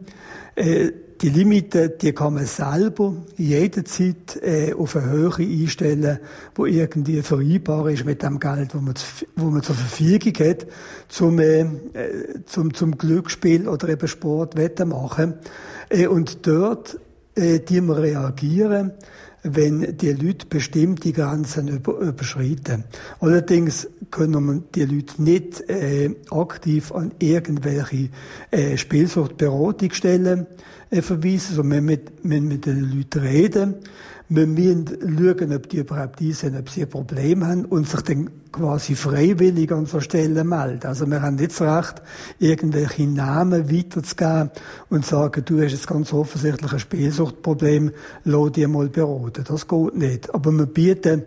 Äh, 0.55 0.91
die 1.21 1.29
Limite, 1.29 1.89
die 1.89 2.13
kann 2.13 2.35
man 2.35 2.45
selber 2.45 3.15
jederzeit 3.37 4.39
äh, 4.41 4.73
auf 4.73 4.95
eine 4.95 5.09
Höhe 5.09 5.31
einstellen, 5.39 6.19
wo 6.53 6.65
irgendwie 6.65 7.21
vereinbar 7.21 7.89
ist 7.89 8.05
mit 8.05 8.21
dem 8.21 8.39
Geld, 8.39 8.75
wo 8.75 8.79
man, 8.79 8.93
wo 9.35 9.45
man 9.45 9.63
zur 9.63 9.75
Verfügung 9.75 10.47
hat, 10.47 10.67
zum, 11.07 11.39
äh, 11.39 11.65
zum, 12.45 12.73
zum 12.73 12.97
Glücksspiel 12.97 13.67
oder 13.67 13.89
eben 13.89 14.07
Sportwetten 14.07 14.89
machen. 14.89 15.35
Äh, 15.89 16.07
und 16.07 16.45
dort, 16.45 16.99
äh, 17.35 17.59
die 17.59 17.81
wir 17.81 17.97
reagieren, 17.97 18.91
wenn 19.55 19.97
die 19.97 20.11
Leute 20.11 20.45
bestimmte 20.47 21.11
Grenzen 21.11 21.67
über, 21.67 21.97
überschreiten. 21.99 22.83
Allerdings 23.19 23.87
können 24.11 24.45
wir 24.45 24.61
die 24.75 24.85
Leute 24.85 25.21
nicht 25.21 25.69
äh, 25.69 26.15
aktiv 26.29 26.91
an 26.91 27.11
irgendwelche 27.19 28.09
äh, 28.51 28.77
Spielsuchtberatungsstellen 28.77 30.47
äh, 30.89 31.01
verweisen, 31.01 31.55
sondern 31.55 31.87
wir 31.87 31.99
müssen 32.23 32.47
mit 32.47 32.65
den 32.65 32.91
Leuten 32.91 33.19
reden. 33.19 33.75
Wir 34.29 34.45
müssen 34.45 34.85
schauen, 35.17 35.55
ob 35.55 35.69
die 35.69 35.77
überhaupt 35.77 36.19
sind, 36.19 36.57
ob 36.57 36.69
sie 36.69 36.81
ein 36.81 36.89
Problem 36.89 37.45
haben 37.45 37.63
und 37.63 37.87
sich 37.87 38.01
dann 38.01 38.29
quasi 38.51 38.95
freiwillig 38.95 39.71
an 39.71 39.85
so 39.85 40.01
Stellen 40.01 40.47
melden. 40.47 40.85
Also 40.85 41.09
wir 41.09 41.21
haben 41.21 41.35
nicht 41.35 41.51
das 41.51 41.61
Recht, 41.61 42.01
irgendwelche 42.39 43.07
Namen 43.07 43.71
weiterzugeben 43.71 44.51
und 44.89 45.05
sagen, 45.05 45.45
du 45.45 45.61
hast 45.61 45.71
jetzt 45.71 45.87
ganz 45.87 46.11
offensichtlich 46.11 46.73
ein 46.73 46.79
Spielsuchtproblem, 46.79 47.91
lass 48.25 48.51
dich 48.51 48.67
mal 48.67 48.89
beraten. 48.89 49.45
Das 49.47 49.65
geht 49.65 49.95
nicht. 49.95 50.33
Aber 50.33 50.51
wir 50.51 50.65
bieten 50.65 51.23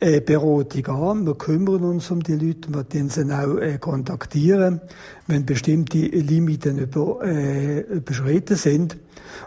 äh, 0.00 0.20
Beratung 0.20 0.86
an. 0.86 1.26
Wir 1.26 1.34
kümmern 1.34 1.84
uns 1.84 2.10
um 2.10 2.22
die 2.22 2.34
Leute, 2.34 2.72
wir 2.72 2.84
den 2.84 3.10
sie 3.10 3.30
auch 3.32 3.58
äh, 3.58 3.78
kontaktieren, 3.78 4.80
wenn 5.26 5.44
bestimmte 5.44 5.98
Limiten 5.98 6.78
über, 6.78 7.20
äh, 7.22 7.80
überschritten 7.80 8.56
sind. 8.56 8.96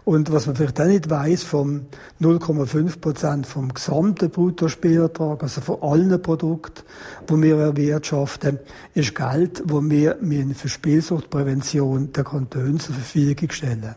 Und 0.06 0.32
was 0.32 0.46
man 0.46 0.56
vielleicht 0.56 0.80
auch 0.80 0.86
nicht 0.86 1.10
weiß, 1.10 1.44
vom 1.44 1.88
0,5 2.22 3.00
Prozent 3.00 3.48
vom 3.48 3.74
gesamten 3.74 4.30
Bruttospielertrag, 4.30 5.44
also 5.44 5.62
von 5.62 5.82
allen 5.82 6.22
Produkten, 6.22 6.84
die 7.30 7.42
wir 7.42 7.58
erwirtschaften, 7.58 8.60
ist 8.94 9.16
Geld, 9.16 9.64
wo 9.66 9.82
wir 9.84 10.18
für 10.56 10.70
Spielsuchtprävention 10.70 12.14
der 12.14 12.24
Kantone 12.24 12.78
zur 12.78 12.96
Verfügung 12.96 13.52
stellen. 13.52 13.96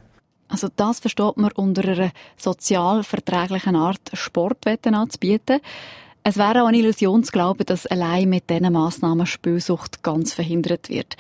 Also 0.49 0.69
das 0.75 1.01
versteht 1.01 1.37
man 1.37 1.53
unter 1.53 1.87
einer 1.88 2.12
sozial 2.37 3.03
verträglichen 3.03 3.77
Art, 3.77 4.11
Sportwetten 4.12 4.95
anzubieten. 4.95 5.61
Es 6.29 6.37
wäre 6.37 6.65
auch 6.65 6.67
eine 6.67 6.79
Illusion 6.79 7.23
zu 7.23 7.31
glauben, 7.31 7.65
dass 7.67 7.87
allein 7.87 8.29
mit 8.29 8.51
diesen 8.51 8.73
Massnahmen 8.73 9.27
Spielsucht 9.27 10.03
ganz 10.03 10.33
verhindert 10.33 10.89
wird. 10.89 11.17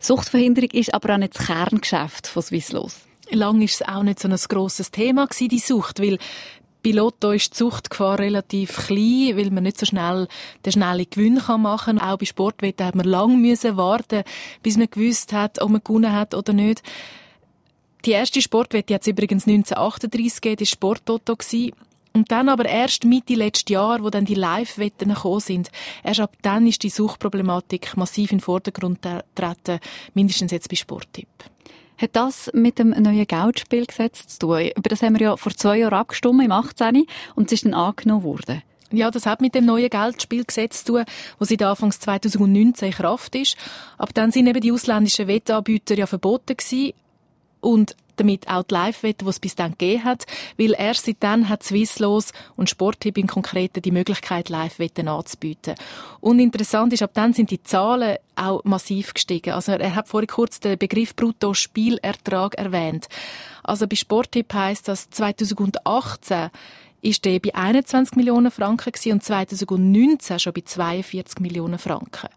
Suchtverhinderung 0.00 0.70
ist 0.70 0.94
aber 0.94 1.12
auch 1.12 1.18
nicht 1.18 1.38
das 1.38 1.46
Kerngeschäft 1.46 2.26
von 2.26 2.42
Swisslos. 2.42 3.00
Lang 3.30 3.60
ist 3.60 3.82
es 3.82 3.86
auch 3.86 4.02
nicht 4.02 4.18
so 4.18 4.28
ein 4.28 4.36
grosses 4.48 4.90
Thema 4.90 5.26
gewesen, 5.26 5.50
die 5.50 5.58
Sucht, 5.58 6.00
weil 6.00 6.16
bei 6.82 6.92
Lotto 6.92 7.32
ist 7.32 7.52
die 7.52 7.58
Suchtgefahr 7.58 8.18
relativ 8.18 8.86
klein, 8.86 9.36
weil 9.36 9.50
man 9.50 9.64
nicht 9.64 9.78
so 9.78 9.84
schnell 9.84 10.26
den 10.64 10.72
schnellen 10.72 11.06
Gewinn 11.10 11.38
kann 11.38 11.60
machen 11.60 11.98
kann. 11.98 12.08
Auch 12.08 12.16
bei 12.16 12.24
Sportwetten 12.24 12.86
hat 12.86 12.94
man 12.94 13.04
lang 13.04 13.38
müssen 13.38 13.76
warten, 13.76 14.24
bis 14.62 14.78
man 14.78 14.88
gewusst 14.90 15.34
hat, 15.34 15.60
ob 15.60 15.68
man 15.68 15.82
gewonnen 15.84 16.14
hat 16.14 16.32
oder 16.32 16.54
nicht. 16.54 16.82
Die 18.06 18.12
erste 18.12 18.40
Sportwette 18.40 18.94
hat 18.94 19.02
es 19.02 19.08
übrigens 19.08 19.46
1938 19.46 20.40
gegeben, 20.40 20.60
war 20.60 20.66
Sporttoto. 20.66 21.36
Und 22.16 22.32
dann 22.32 22.48
aber 22.48 22.64
erst 22.64 23.04
Mitte 23.04 23.34
letzten 23.34 23.74
Jahr, 23.74 24.02
wo 24.02 24.08
dann 24.08 24.24
die 24.24 24.34
Live-Wetten 24.34 25.10
gekommen 25.10 25.40
sind, 25.40 25.70
erst 26.02 26.20
ab 26.20 26.32
dann 26.40 26.66
ist 26.66 26.82
die 26.82 26.88
Suchtproblematik 26.88 27.94
massiv 27.98 28.32
in 28.32 28.38
den 28.38 28.42
Vordergrund 28.42 29.02
getreten, 29.02 29.80
mindestens 30.14 30.50
jetzt 30.50 30.70
bei 30.70 30.76
Sporttipp. 30.76 31.28
Hat 31.98 32.16
das 32.16 32.50
mit 32.54 32.78
dem 32.78 32.88
neuen 32.90 33.26
Geldspielgesetz 33.26 34.28
zu 34.28 34.38
tun? 34.38 34.70
Über 34.74 34.88
das 34.88 35.02
haben 35.02 35.18
wir 35.18 35.26
ja 35.26 35.36
vor 35.36 35.52
zwei 35.52 35.76
Jahren 35.76 35.92
abgestimmt, 35.92 36.42
im 36.42 36.52
18. 36.52 37.04
und 37.34 37.48
es 37.48 37.52
ist 37.52 37.66
dann 37.66 37.74
angenommen 37.74 38.24
worden. 38.24 38.62
Ja, 38.92 39.10
das 39.10 39.26
hat 39.26 39.42
mit 39.42 39.54
dem 39.54 39.66
neuen 39.66 39.90
Geldspielgesetz 39.90 40.84
zu 40.84 40.94
tun, 40.94 41.04
das 41.38 41.48
seit 41.50 41.62
Anfangs 41.62 42.00
2019 42.00 42.88
in 42.88 42.94
Kraft 42.94 43.34
ist. 43.34 43.58
Aber 43.98 44.12
dann 44.14 44.32
sind 44.32 44.46
eben 44.46 44.62
die 44.62 44.72
ausländischen 44.72 45.28
Wettanbieter 45.28 45.98
ja 45.98 46.06
verboten 46.06 46.56
gewesen 46.56 46.94
und 47.60 47.94
damit 48.16 48.48
auch 48.48 48.62
die 48.62 48.74
Live-Wette, 48.74 49.24
die 49.24 49.30
es 49.30 49.40
bis 49.40 49.54
dann 49.54 49.72
gegeben 49.72 50.04
hat, 50.04 50.26
weil 50.58 50.74
erst 50.76 51.06
seitdem 51.06 51.48
hat 51.48 51.62
Swisslos 51.62 52.32
und 52.56 52.70
Sporttipp 52.70 53.18
im 53.18 53.26
Konkreten 53.26 53.82
die 53.82 53.90
Möglichkeit, 53.90 54.48
Live-Wetten 54.48 55.08
anzubieten. 55.08 55.74
Und 56.20 56.38
interessant 56.38 56.92
ist, 56.92 57.02
ab 57.02 57.10
dann 57.14 57.32
sind 57.32 57.50
die 57.50 57.62
Zahlen 57.62 58.16
auch 58.34 58.64
massiv 58.64 59.14
gestiegen. 59.14 59.52
Also 59.52 59.72
er 59.72 59.94
hat 59.94 60.08
vorhin 60.08 60.28
kurz 60.28 60.60
den 60.60 60.78
Begriff 60.78 61.14
Brutto-Spielertrag 61.14 62.54
erwähnt. 62.56 63.08
Also 63.62 63.86
bei 63.86 63.96
Sporttipp 63.96 64.52
heisst 64.52 64.88
das 64.88 65.10
2018 65.10 66.50
ist 67.02 67.24
der 67.24 67.38
bei 67.38 67.54
21 67.54 68.16
Millionen 68.16 68.50
Franken 68.50 68.92
und 69.12 69.22
2019 69.22 70.38
schon 70.38 70.52
bei 70.52 70.62
42 70.62 71.40
Millionen 71.40 71.78
Franken. 71.78 72.28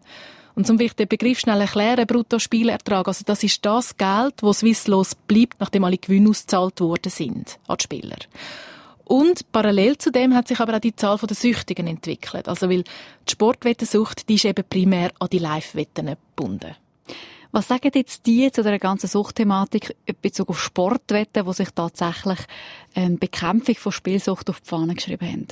Und 0.54 0.66
zum 0.66 0.76
den 0.76 1.08
Begriff 1.08 1.40
schnell 1.40 1.60
erklären, 1.60 2.06
Bruttospielertrag, 2.06 3.06
also 3.06 3.24
das 3.24 3.42
ist 3.42 3.64
das 3.64 3.96
Geld, 3.96 4.34
das 4.42 4.58
Swisslos 4.58 5.14
bleibt, 5.14 5.60
nachdem 5.60 5.84
alle 5.84 5.98
Gewinne 5.98 6.30
ausgezahlt 6.30 6.80
worden 6.80 7.10
sind 7.10 7.58
an 7.66 7.76
die 7.78 7.84
Spieler. 7.84 8.16
Und 9.04 9.50
parallel 9.50 9.98
zu 9.98 10.12
dem 10.12 10.34
hat 10.34 10.46
sich 10.46 10.60
aber 10.60 10.76
auch 10.76 10.80
die 10.80 10.94
Zahl 10.94 11.18
der 11.18 11.34
Süchtigen 11.34 11.88
entwickelt. 11.88 12.48
Also 12.48 12.70
weil 12.70 12.84
die 12.84 13.32
Sportwettensucht, 13.32 14.28
die 14.28 14.34
ist 14.34 14.44
eben 14.44 14.64
primär 14.68 15.10
an 15.18 15.28
die 15.28 15.38
Live-Wetten 15.38 16.06
gebunden. 16.06 16.76
Was 17.52 17.66
sagen 17.66 17.90
jetzt 17.92 18.26
die 18.26 18.52
zu 18.52 18.62
der 18.62 18.78
ganzen 18.78 19.08
Suchtthematik 19.08 19.96
in 20.06 20.14
Bezug 20.22 20.50
auf 20.50 20.62
Sportwetten, 20.62 21.44
die 21.44 21.52
sich 21.52 21.70
tatsächlich 21.70 22.38
ähm, 22.94 23.18
Bekämpfung 23.18 23.74
von 23.74 23.90
Spielsucht 23.90 24.48
auf 24.48 24.60
die 24.60 24.68
Fahne 24.68 24.94
geschrieben 24.94 25.28
haben? 25.28 25.46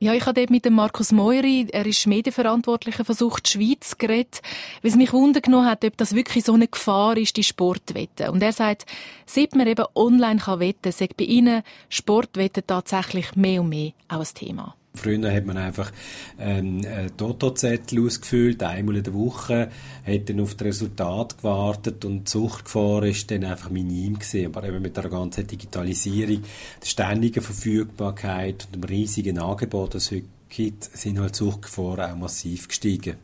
Ja, 0.00 0.12
ich 0.12 0.26
habe 0.26 0.34
dort 0.34 0.50
mit 0.50 0.64
dem 0.64 0.74
Markus 0.74 1.12
Meury, 1.12 1.68
er 1.70 1.86
ist 1.86 2.06
Medienverantwortlicher 2.06 3.04
von 3.04 3.14
Sucht 3.14 3.48
Schweiz, 3.48 3.96
geredet, 3.96 4.42
weil 4.82 4.90
es 4.90 4.96
mich 4.96 5.12
wundern 5.12 5.64
hat, 5.64 5.84
ob 5.84 5.96
das 5.96 6.14
wirklich 6.14 6.44
so 6.44 6.52
eine 6.52 6.68
Gefahr 6.68 7.16
ist, 7.16 7.36
die 7.36 7.44
Sportwetten. 7.44 8.30
Und 8.30 8.42
er 8.42 8.52
sagt, 8.52 8.86
seit 9.24 9.54
man 9.54 9.66
eben 9.66 9.86
online 9.94 10.40
kann 10.40 10.60
wetten, 10.60 10.92
sagt 10.92 11.16
bei 11.16 11.24
ihnen 11.24 11.62
Sportwetten 11.88 12.64
tatsächlich 12.66 13.36
mehr 13.36 13.62
und 13.62 13.68
mehr 13.68 13.92
auch 14.08 14.20
ein 14.20 14.34
Thema. 14.34 14.74
Früher 14.96 15.34
hat 15.34 15.44
man 15.44 15.56
einfach 15.56 15.90
ähm, 16.38 16.80
Toto-Zettel 17.16 18.06
ausgefüllt, 18.06 18.62
einmal 18.62 18.96
in 18.96 19.02
der 19.02 19.14
Woche, 19.14 19.70
hat 20.06 20.28
dann 20.28 20.40
auf 20.40 20.54
das 20.54 20.68
Resultat 20.68 21.38
gewartet 21.38 22.04
und 22.04 22.24
die 22.24 22.30
Suchtgefahr 22.30 23.02
ist 23.04 23.30
dann 23.30 23.44
einfach 23.44 23.70
minim 23.70 24.18
gewesen. 24.18 24.46
Aber 24.46 24.66
eben 24.66 24.80
mit 24.80 24.96
der 24.96 25.08
ganzen 25.08 25.46
Digitalisierung, 25.46 26.42
der 26.80 26.86
ständigen 26.86 27.42
Verfügbarkeit 27.42 28.66
und 28.66 28.76
dem 28.76 28.84
riesigen 28.84 29.38
Angebot, 29.38 29.94
das 29.94 30.04
es 30.04 30.10
heute 30.12 30.26
gibt, 30.48 30.84
sind 30.84 31.18
halt 31.18 31.34
Suchtgefahren 31.34 32.12
auch 32.12 32.16
massiv 32.16 32.68
gestiegen. 32.68 33.16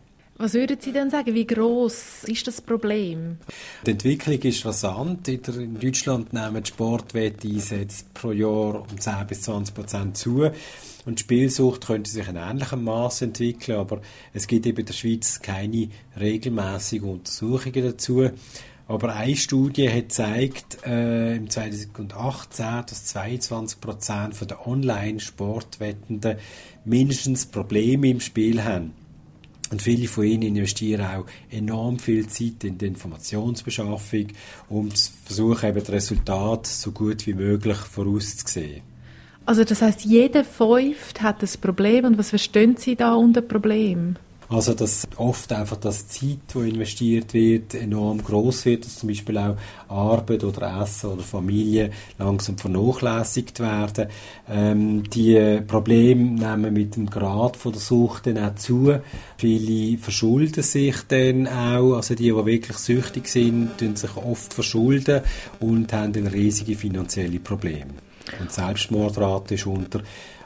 Was 0.43 0.55
würden 0.55 0.79
Sie 0.81 0.93
denn 0.93 1.11
sagen, 1.11 1.35
wie 1.35 1.47
groß 1.47 2.25
ist 2.25 2.47
das 2.47 2.63
Problem? 2.63 3.37
Die 3.85 3.91
Entwicklung 3.91 4.41
ist 4.41 4.65
rasant. 4.65 5.29
In 5.29 5.79
Deutschland 5.79 6.33
nehmen 6.33 6.65
Sportwetteinsätze 6.65 8.07
pro 8.15 8.33
Jahr 8.33 8.81
um 8.91 8.99
10 8.99 9.27
bis 9.29 9.43
20 9.43 9.75
Prozent 9.75 10.17
zu. 10.17 10.51
Und 11.05 11.21
Spielsucht 11.21 11.87
könnte 11.87 12.11
sich 12.11 12.27
in 12.27 12.37
ähnlichem 12.37 12.85
Maß 12.85 13.21
entwickeln, 13.21 13.81
aber 13.81 14.01
es 14.33 14.47
gibt 14.47 14.65
eben 14.65 14.79
in 14.79 14.87
der 14.87 14.95
Schweiz 14.95 15.43
keine 15.43 15.91
regelmäßigen 16.19 17.11
Untersuchungen 17.11 17.85
dazu. 17.85 18.31
Aber 18.89 19.15
eine 19.15 19.37
Studie 19.37 19.91
hat 19.91 20.09
gezeigt, 20.09 20.79
äh, 20.87 21.37
im 21.37 21.51
2018, 21.51 22.67
dass 22.87 23.05
22 23.05 23.79
Prozent 23.79 24.51
der 24.51 24.67
Online-Sportwettenden 24.67 26.39
mindestens 26.87 27.45
Probleme 27.45 28.09
im 28.09 28.21
Spiel 28.21 28.65
haben. 28.65 29.00
Und 29.71 29.83
viele 29.83 30.09
von 30.09 30.25
ihnen 30.25 30.43
investieren 30.43 31.03
auch 31.03 31.27
enorm 31.51 31.99
viel 31.99 32.27
Zeit 32.27 32.65
in 32.65 32.77
die 32.77 32.87
Informationsbeschaffung, 32.87 34.29
um 34.69 34.93
zu 34.95 35.13
versuchen, 35.25 35.69
eben 35.69 35.81
das 35.81 35.91
Resultat 35.91 36.67
so 36.67 36.91
gut 36.91 37.27
wie 37.27 37.35
möglich 37.35 37.77
vorauszusehen. 37.77 38.83
Also 39.47 39.65
das 39.65 39.81
heißt, 39.83 40.05
jeder 40.05 40.45
Fünft 40.45 41.23
hat 41.23 41.43
das 41.43 41.57
Problem. 41.57 42.05
Und 42.05 42.19
was 42.19 42.31
verstehen 42.31 42.77
Sie 42.77 42.97
da 42.97 43.15
unter 43.15 43.43
Problem? 43.43 44.17
Also, 44.51 44.75
dass 44.75 45.07
oft 45.17 45.53
einfach 45.53 45.77
das 45.77 46.09
Zeit, 46.09 46.41
die 46.53 46.69
investiert 46.71 47.35
wird, 47.35 47.73
enorm 47.75 48.21
groß 48.21 48.65
wird, 48.65 48.85
dass 48.85 48.99
zum 48.99 49.09
Beispiel 49.09 49.39
auch 49.39 49.57
Arbeit 49.87 50.43
oder 50.43 50.83
Essen 50.83 51.11
oder 51.11 51.23
Familie 51.23 51.93
langsam 52.19 52.59
vernachlässigt 52.59 53.61
werden. 53.61 54.09
Ähm, 54.49 55.05
die 55.09 55.61
Probleme 55.69 56.33
nehmen 56.33 56.75
mit 56.75 56.97
dem 56.97 57.09
Grad 57.09 57.57
von 57.57 57.71
der 57.71 57.81
Sucht 57.81 58.27
dann 58.27 58.39
auch 58.39 58.57
zu. 58.57 58.99
Viele 59.37 59.99
verschulden 59.99 60.65
sich 60.65 60.97
dann 61.07 61.47
auch, 61.47 61.95
also 61.95 62.17
die, 62.17 62.25
die 62.25 62.45
wirklich 62.47 62.77
süchtig 62.77 63.29
sind, 63.29 63.79
tun 63.79 63.95
sich 63.95 64.17
oft 64.17 64.53
verschulden 64.53 65.21
und 65.61 65.93
haben 65.93 66.13
dann 66.13 66.27
riesige 66.27 66.75
finanzielle 66.75 67.39
Probleme. 67.39 67.95
Und 68.41 68.51
Selbstmordrate 68.51 69.55
ist 69.55 69.67
unter 69.67 70.01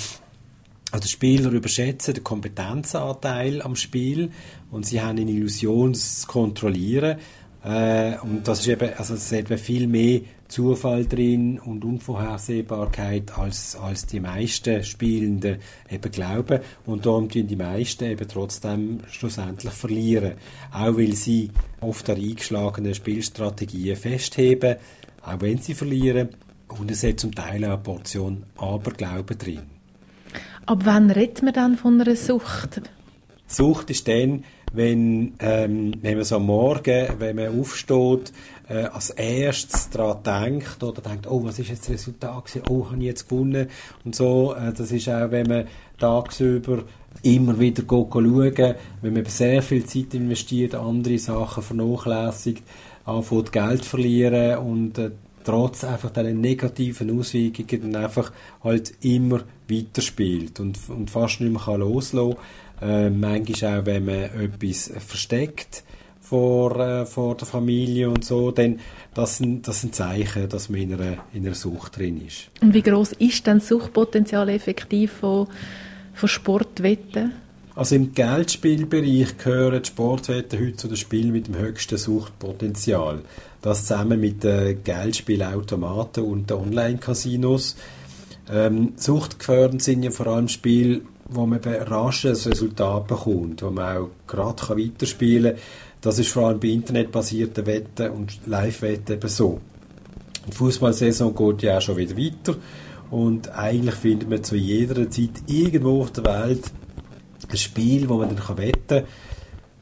also 0.90 1.06
Spieler 1.06 1.50
überschätzen 1.50 2.14
den 2.14 2.24
Kompetenzanteil 2.24 3.60
am 3.60 3.76
Spiel 3.76 4.30
und 4.70 4.86
sie 4.86 5.00
haben 5.00 5.18
eine 5.18 5.30
Illusion, 5.30 5.92
das 5.92 6.22
zu 6.22 6.26
kontrollieren. 6.26 7.18
Äh, 7.62 8.16
und 8.22 8.48
das 8.48 8.60
ist 8.60 8.68
eben, 8.68 8.94
also 8.96 9.14
es 9.14 9.24
ist 9.24 9.32
eben 9.32 9.58
viel 9.58 9.86
mehr 9.86 10.20
Zufall 10.48 11.04
drin 11.04 11.58
und 11.58 11.84
Unvorhersehbarkeit 11.84 13.36
als, 13.36 13.76
als 13.76 14.06
die 14.06 14.20
meisten 14.20 14.82
Spielenden 14.82 15.58
eben 15.90 16.10
glauben. 16.10 16.60
Und 16.86 17.04
darum 17.04 17.28
tun 17.28 17.46
die 17.46 17.56
meisten 17.56 18.04
eben 18.04 18.26
trotzdem 18.26 19.00
schlussendlich 19.10 19.74
verlieren. 19.74 20.34
Auch 20.72 20.96
weil 20.96 21.12
sie 21.12 21.50
oft 21.82 22.08
an 22.08 22.16
eingeschlagenen 22.16 22.94
Spielstrategien 22.94 23.96
festheben, 23.96 24.76
auch 25.22 25.40
wenn 25.40 25.58
sie 25.58 25.74
verlieren. 25.74 26.30
Und 26.68 26.90
es 26.90 27.02
hat 27.02 27.20
zum 27.20 27.34
Teil 27.34 27.62
eine 27.64 27.76
Portion 27.76 28.44
Aberglauben 28.56 29.36
drin. 29.36 29.77
Ab 30.68 30.80
wann 30.84 31.10
redet 31.10 31.42
man 31.42 31.54
dann 31.54 31.78
von 31.78 31.98
einer 31.98 32.14
Sucht? 32.14 32.82
Sucht 33.46 33.88
ist 33.88 34.06
dann, 34.06 34.44
wenn, 34.74 35.32
ähm, 35.38 35.94
wenn 36.02 36.16
man 36.16 36.24
so 36.24 36.36
am 36.36 36.44
Morgen, 36.44 37.08
wenn 37.18 37.36
man 37.36 37.58
aufsteht, 37.58 38.34
äh, 38.68 38.82
als 38.84 39.08
erstes 39.08 39.88
daran 39.88 40.22
denkt 40.22 40.82
oder 40.82 41.00
denkt, 41.00 41.26
oh, 41.26 41.42
was 41.42 41.58
ist 41.58 41.70
jetzt 41.70 41.84
das 41.84 41.94
Resultat 41.94 42.44
gewesen? 42.44 42.66
Oh, 42.68 42.84
habe 42.84 42.98
ich 42.98 43.04
jetzt 43.04 43.30
gewonnen? 43.30 43.68
Und 44.04 44.14
so, 44.14 44.54
äh, 44.56 44.74
das 44.74 44.92
ist 44.92 45.08
auch, 45.08 45.30
wenn 45.30 45.46
man 45.46 45.64
tagsüber 45.98 46.82
immer 47.22 47.58
wieder 47.58 47.82
schauen, 47.88 48.74
wenn 49.00 49.12
man 49.14 49.24
sehr 49.24 49.62
viel 49.62 49.86
Zeit 49.86 50.12
investiert, 50.12 50.74
andere 50.74 51.18
Sachen 51.18 51.62
vernachlässigt, 51.62 52.62
anfängt 53.06 53.52
Geld 53.52 53.86
verlieren 53.86 54.58
und 54.58 54.98
äh, 54.98 55.12
trotz 55.48 55.82
einfach 55.82 56.10
diesen 56.10 56.42
negativen 56.42 57.18
Auswirkungen 57.18 57.96
einfach 57.96 58.32
halt 58.62 58.92
immer 59.00 59.40
weiterspielt 59.66 60.60
und, 60.60 60.78
und 60.90 61.10
fast 61.10 61.40
nicht 61.40 61.50
mehr 61.50 61.62
kann 61.62 61.80
loslassen 61.80 62.36
kann. 62.78 62.88
Äh, 62.90 63.10
manchmal 63.10 63.80
auch, 63.80 63.86
wenn 63.86 64.04
man 64.04 64.14
etwas 64.14 64.92
versteckt 64.98 65.84
vor, 66.20 66.78
äh, 66.78 67.06
vor 67.06 67.34
der 67.34 67.46
Familie 67.46 68.10
und 68.10 68.26
so, 68.26 68.50
dann 68.50 68.78
das 69.14 69.38
sind, 69.38 69.66
das 69.66 69.80
sind 69.80 69.94
Zeichen, 69.94 70.50
dass 70.50 70.68
man 70.68 70.80
in 70.80 70.92
einer, 70.92 71.16
in 71.32 71.46
einer 71.46 71.54
Sucht 71.54 71.96
drin 71.96 72.20
ist. 72.26 72.50
Und 72.60 72.74
wie 72.74 72.82
groß 72.82 73.12
ist 73.12 73.46
denn 73.46 73.58
das 73.58 73.68
Suchtpotenzial 73.68 74.50
effektiv 74.50 75.12
von, 75.12 75.48
von 76.12 76.28
Sportwetten? 76.28 77.32
Also 77.78 77.94
im 77.94 78.12
Geldspielbereich 78.12 79.38
gehören 79.38 79.80
die 79.80 79.86
Sportwetten 79.86 80.58
heute 80.58 80.74
zu 80.74 80.88
den 80.88 80.96
Spielen 80.96 81.30
mit 81.30 81.46
dem 81.46 81.58
höchsten 81.58 81.96
Suchtpotenzial. 81.96 83.20
Das 83.62 83.86
zusammen 83.86 84.20
mit 84.20 84.42
den 84.42 84.82
Geldspielautomaten 84.82 86.24
und 86.24 86.50
den 86.50 86.56
Online-Casinos. 86.56 87.76
Ähm, 88.50 88.94
suchtgefährdend 88.96 89.80
sind 89.80 90.02
ja 90.02 90.10
vor 90.10 90.26
allem 90.26 90.48
Spiele, 90.48 91.02
wo 91.28 91.46
man 91.46 91.60
rasch 91.60 92.24
ein 92.26 92.32
Resultat 92.32 93.06
bekommt, 93.06 93.62
wo 93.62 93.70
man 93.70 93.96
auch 93.96 94.10
gerade 94.26 94.60
weiterspielen 94.70 95.52
kann. 95.52 95.62
Das 96.00 96.18
ist 96.18 96.30
vor 96.30 96.48
allem 96.48 96.58
bei 96.58 96.70
internetbasierten 96.70 97.64
Wetten 97.64 98.10
und 98.10 98.40
Live-Wetten 98.46 99.18
eben 99.18 99.28
so. 99.28 99.60
Die 100.48 100.52
Fußballsaison 100.52 101.32
geht 101.32 101.62
ja 101.62 101.78
auch 101.78 101.82
schon 101.82 101.96
wieder 101.96 102.16
weiter 102.16 102.56
und 103.12 103.50
eigentlich 103.50 103.94
findet 103.94 104.28
man 104.28 104.42
zu 104.42 104.56
jeder 104.56 105.08
Zeit 105.08 105.30
irgendwo 105.46 106.00
auf 106.02 106.10
der 106.10 106.24
Welt 106.24 106.72
ein 107.50 107.56
Spiel, 107.56 108.08
wo 108.08 108.18
man 108.18 108.34
dann 108.34 108.58
wetten 108.58 108.86
kann. 108.88 109.04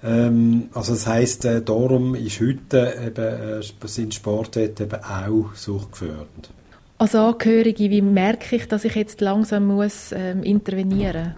Ähm, 0.03 0.69
also 0.75 0.93
das 0.93 1.07
heisst, 1.07 1.45
äh, 1.45 1.63
darum 1.63 2.15
ist 2.15 2.41
heute 2.41 2.95
eben, 3.07 3.61
äh, 3.61 3.89
sind 3.89 4.15
Sportwetten 4.15 4.87
eben 4.87 5.03
auch 5.03 5.55
suchtgefährdend. 5.55 6.51
Als 6.99 7.15
Angehörige, 7.15 7.91
wie 7.91 8.03
merke 8.03 8.57
ich, 8.57 8.69
dass 8.69 8.85
ich 8.85 8.95
jetzt 8.95 9.21
langsam 9.21 9.67
muss 9.67 10.13
ähm, 10.13 10.43
intervenieren 10.43 11.35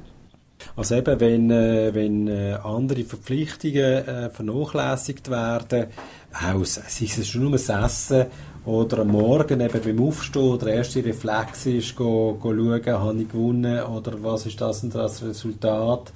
Also 0.79 0.95
eben, 0.95 1.19
wenn, 1.19 1.51
äh, 1.51 1.93
wenn 1.93 2.29
äh, 2.29 2.57
andere 2.63 3.03
Verpflichtungen 3.03 3.75
äh, 3.77 4.31
vernachlässigt 4.31 5.29
werden, 5.29 5.89
auch, 6.33 6.65
sei 6.65 7.07
es 7.07 7.27
schon 7.27 7.43
nur 7.43 7.51
das 7.51 7.69
Essen 7.69 8.27
oder 8.65 9.01
am 9.01 9.09
Morgen 9.09 9.61
eben 9.61 9.83
beim 9.83 10.07
Aufstehen, 10.07 10.57
der 10.61 10.75
erste 10.75 11.05
Reflex 11.05 11.67
ist, 11.67 11.97
go, 11.97 12.39
go 12.41 12.55
schauen, 12.55 12.87
habe 12.87 13.21
ich 13.21 13.29
gewonnen 13.29 13.83
oder 13.87 14.23
was 14.23 14.47
ist 14.47 14.61
das 14.61 14.85
und 14.85 14.95
das 14.95 15.21
Resultat 15.21 16.13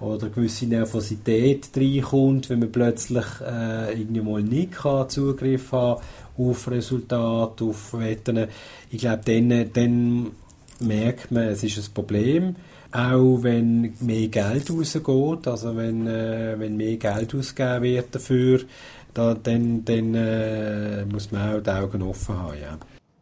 oder 0.00 0.30
gewisse 0.30 0.64
Nervosität 0.64 1.68
reinkommt, 1.76 2.48
wenn 2.48 2.60
man 2.60 2.72
plötzlich 2.72 3.26
äh, 3.46 4.00
irgendwie 4.00 4.22
mal 4.22 4.42
nicht 4.42 4.72
kann, 4.72 5.10
Zugriff 5.10 5.72
haben 5.72 6.00
auf 6.38 6.70
Resultate, 6.70 7.64
auf 7.64 7.92
Wetten. 7.92 8.46
Ich 8.90 8.98
glaube, 8.98 9.20
dann, 9.26 9.70
dann 9.74 10.30
merkt 10.80 11.30
man, 11.30 11.48
es 11.48 11.62
ist 11.62 11.76
ein 11.76 11.92
Problem. 11.92 12.56
Auch 12.96 13.42
wenn 13.42 13.92
mehr 14.00 14.28
Geld 14.28 14.70
rausgeht, 14.70 15.46
also 15.46 15.76
wenn, 15.76 16.06
äh, 16.06 16.54
wenn 16.58 16.78
mehr 16.78 16.96
Geld 16.96 17.34
ausgegeben 17.34 17.82
wird 17.82 18.14
dafür, 18.14 18.60
da, 19.12 19.34
dann, 19.34 19.84
dann 19.84 20.14
äh, 20.14 21.04
muss 21.04 21.30
man 21.30 21.56
auch 21.56 21.62
die 21.62 21.70
Augen 21.70 22.00
offen 22.00 22.38
haben. 22.38 22.56
Ja. 22.58 22.78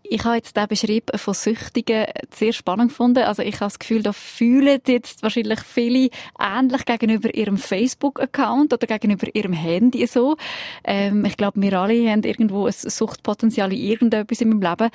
Ich 0.07 0.23
habe 0.23 0.37
jetzt 0.37 0.57
den 0.57 0.69
Beschrieb 0.69 1.11
von 1.17 1.35
Süchtigen 1.35 2.05
sehr 2.33 2.53
spannend 2.53 2.91
gefunden. 2.91 3.25
Also 3.25 3.43
ich 3.43 3.55
habe 3.55 3.65
das 3.65 3.81
Gefühl, 3.81 4.03
da 4.03 4.13
fühlen 4.13 4.79
jetzt 4.87 5.25
wahrscheinlich 5.25 5.61
viele 5.61 6.11
ähnlich 6.39 6.85
gegenüber 6.85 7.35
ihrem 7.35 7.57
Facebook-Account 7.57 8.75
oder 8.75 8.87
gegenüber 8.87 9.27
ihrem 9.35 9.55
Handy 9.55 10.07
so. 10.07 10.37
Ähm, 10.85 11.25
ich 11.25 11.37
glaube, 11.37 11.61
wir 11.61 11.81
alle 11.81 12.11
haben 12.11 12.23
irgendwo 12.23 12.67
ein 12.67 12.73
Suchtpotenzial 12.73 13.73
in 13.73 13.79
irgendetwas 13.79 14.41
in 14.41 14.51
meinem 14.51 14.61
Leben. 14.61 14.91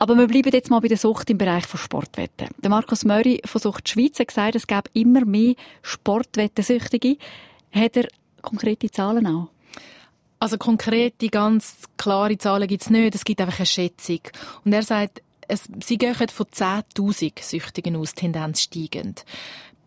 Aber 0.00 0.16
wir 0.16 0.26
bleiben 0.28 0.50
jetzt 0.50 0.70
mal 0.70 0.80
bei 0.80 0.88
der 0.88 0.96
Sucht 0.96 1.28
im 1.28 1.36
Bereich 1.36 1.66
von 1.66 1.78
Sportwetten. 1.78 2.48
Der 2.56 2.70
Markus 2.70 3.04
Möri 3.04 3.42
von 3.44 3.60
Sucht 3.60 3.86
Schweiz 3.86 4.18
hat 4.18 4.28
gesagt, 4.28 4.54
es 4.54 4.66
gäbe 4.66 4.88
immer 4.94 5.26
mehr 5.26 5.54
Sportwettensüchtige. 5.82 7.18
Hat 7.70 7.98
er 7.98 8.08
konkrete 8.40 8.90
Zahlen 8.90 9.26
auch? 9.26 9.48
Also 10.38 10.56
konkrete, 10.56 11.28
ganz 11.28 11.76
klare 11.98 12.38
Zahlen 12.38 12.66
gibt 12.66 12.80
es 12.80 12.88
nicht. 12.88 13.14
Es 13.14 13.24
gibt 13.24 13.42
einfach 13.42 13.58
eine 13.58 13.66
Schätzung. 13.66 14.20
Und 14.64 14.72
er 14.72 14.82
sagt, 14.82 15.20
es, 15.48 15.64
sie 15.84 15.98
gehen 15.98 16.14
von 16.14 16.46
10.000 16.46 17.32
Süchtigen 17.42 17.96
aus, 17.96 18.14
Tendenz 18.14 18.62
steigend. 18.62 19.26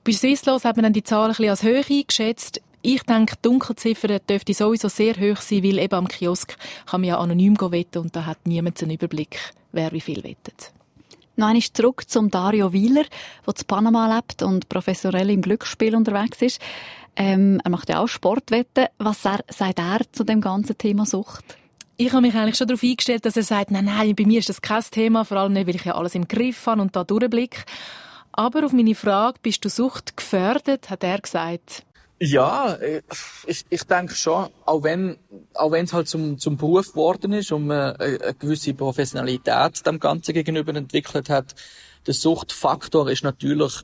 Bei 0.03 0.11
Swisslos 0.11 0.63
hat 0.63 0.75
man 0.75 0.83
dann 0.83 0.93
die 0.93 1.01
Zahlen 1.01 1.31
ein 1.31 1.37
bisschen 1.37 1.49
als 1.49 1.63
höher 1.63 1.83
eingeschätzt. 1.89 2.61
Ich 2.85 3.01
denke, 3.03 3.37
die 3.37 3.41
Dunkelziffer 3.43 4.19
dürfte 4.19 4.53
sowieso 4.53 4.89
sehr 4.89 5.15
hoch 5.15 5.37
sein, 5.37 5.63
weil 5.63 5.79
eben 5.79 5.95
am 5.95 6.07
Kiosk 6.09 6.57
kann 6.85 6.99
man 6.99 7.07
ja 7.07 7.17
anonym 7.17 7.55
wetten 7.57 7.99
und 7.99 8.13
da 8.13 8.25
hat 8.25 8.45
niemand 8.45 8.83
einen 8.83 8.91
Überblick, 8.91 9.39
wer 9.71 9.93
wie 9.93 10.01
viel 10.01 10.21
wettet. 10.21 10.73
Noch 11.37 11.47
einmal 11.47 11.61
zurück 11.61 12.03
zum 12.09 12.29
Dario 12.29 12.73
Wieler, 12.73 13.05
der 13.47 13.55
zu 13.55 13.63
Panama 13.63 14.13
lebt 14.13 14.43
und 14.43 14.67
professionell 14.67 15.29
im 15.29 15.41
Glücksspiel 15.41 15.95
unterwegs 15.95 16.41
ist. 16.41 16.61
Ähm, 17.15 17.61
er 17.63 17.71
macht 17.71 17.87
ja 17.87 17.99
auch 17.99 18.07
Sportwetten. 18.07 18.87
Was 18.97 19.23
er, 19.23 19.39
sagt 19.47 19.79
er 19.79 20.01
zu 20.11 20.25
dem 20.25 20.41
ganzen 20.41 20.77
Thema 20.77 21.05
Sucht? 21.05 21.57
Ich 21.95 22.11
habe 22.11 22.23
mich 22.23 22.35
eigentlich 22.35 22.57
schon 22.57 22.67
darauf 22.67 22.83
eingestellt, 22.83 23.23
dass 23.25 23.37
er 23.37 23.43
sagt, 23.43 23.71
nein, 23.71 23.85
nein, 23.85 24.13
bei 24.13 24.25
mir 24.25 24.39
ist 24.39 24.49
das 24.49 24.61
kein 24.61 24.83
Thema, 24.91 25.23
vor 25.23 25.37
allem 25.37 25.53
nicht, 25.53 25.67
weil 25.67 25.75
ich 25.75 25.85
ja 25.85 25.95
alles 25.95 26.15
im 26.15 26.27
Griff 26.27 26.67
habe 26.67 26.81
und 26.81 26.97
da 26.97 27.05
durchblicke. 27.05 27.63
Aber 28.33 28.65
auf 28.65 28.73
meine 28.73 28.93
Frage, 28.93 29.39
bist 29.41 29.63
du 29.63 29.69
Sucht 29.69 30.17
gefährdet, 30.17 30.89
hat 30.89 31.05
er 31.05 31.21
gesagt, 31.21 31.83
ja, 32.25 32.77
ich, 33.45 33.65
ich 33.69 33.83
denke 33.83 34.15
schon, 34.15 34.47
auch 34.65 34.83
wenn 34.83 35.17
auch 35.53 35.71
wenn 35.71 35.85
es 35.85 35.93
halt 35.93 36.07
zum, 36.07 36.39
zum 36.39 36.55
Beruf 36.55 36.91
geworden 36.91 37.33
ist 37.33 37.51
und 37.51 37.67
man 37.67 37.97
eine, 37.97 38.21
eine 38.21 38.33
gewisse 38.33 38.73
Professionalität 38.73 39.85
dem 39.85 39.99
Ganzen 39.99 40.33
gegenüber 40.33 40.73
entwickelt 40.73 41.29
hat, 41.29 41.53
der 42.07 42.13
Suchtfaktor 42.13 43.09
ist 43.09 43.23
natürlich 43.23 43.81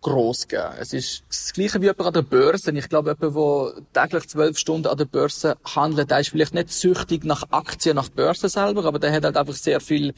groß 0.00 0.48
gegeben. 0.48 0.74
Es 0.80 0.94
ist 0.94 1.24
das 1.28 1.52
Gleiche 1.52 1.80
wie 1.82 1.86
jemand 1.86 2.06
an 2.06 2.12
der 2.14 2.22
Börse. 2.22 2.70
Ich 2.70 2.88
glaube, 2.88 3.16
jemand, 3.20 3.76
der 3.94 4.02
täglich 4.02 4.28
zwölf 4.28 4.56
Stunden 4.56 4.86
an 4.86 4.96
der 4.96 5.04
Börse 5.04 5.58
handelt, 5.64 6.10
der 6.10 6.20
ist 6.20 6.30
vielleicht 6.30 6.54
nicht 6.54 6.70
süchtig 6.70 7.24
nach 7.24 7.44
Aktien, 7.50 7.96
nach 7.96 8.08
Börse 8.08 8.48
selber, 8.48 8.86
aber 8.86 8.98
der 8.98 9.12
hat 9.12 9.24
halt 9.24 9.36
einfach 9.36 9.54
sehr 9.54 9.80
viel 9.80 10.14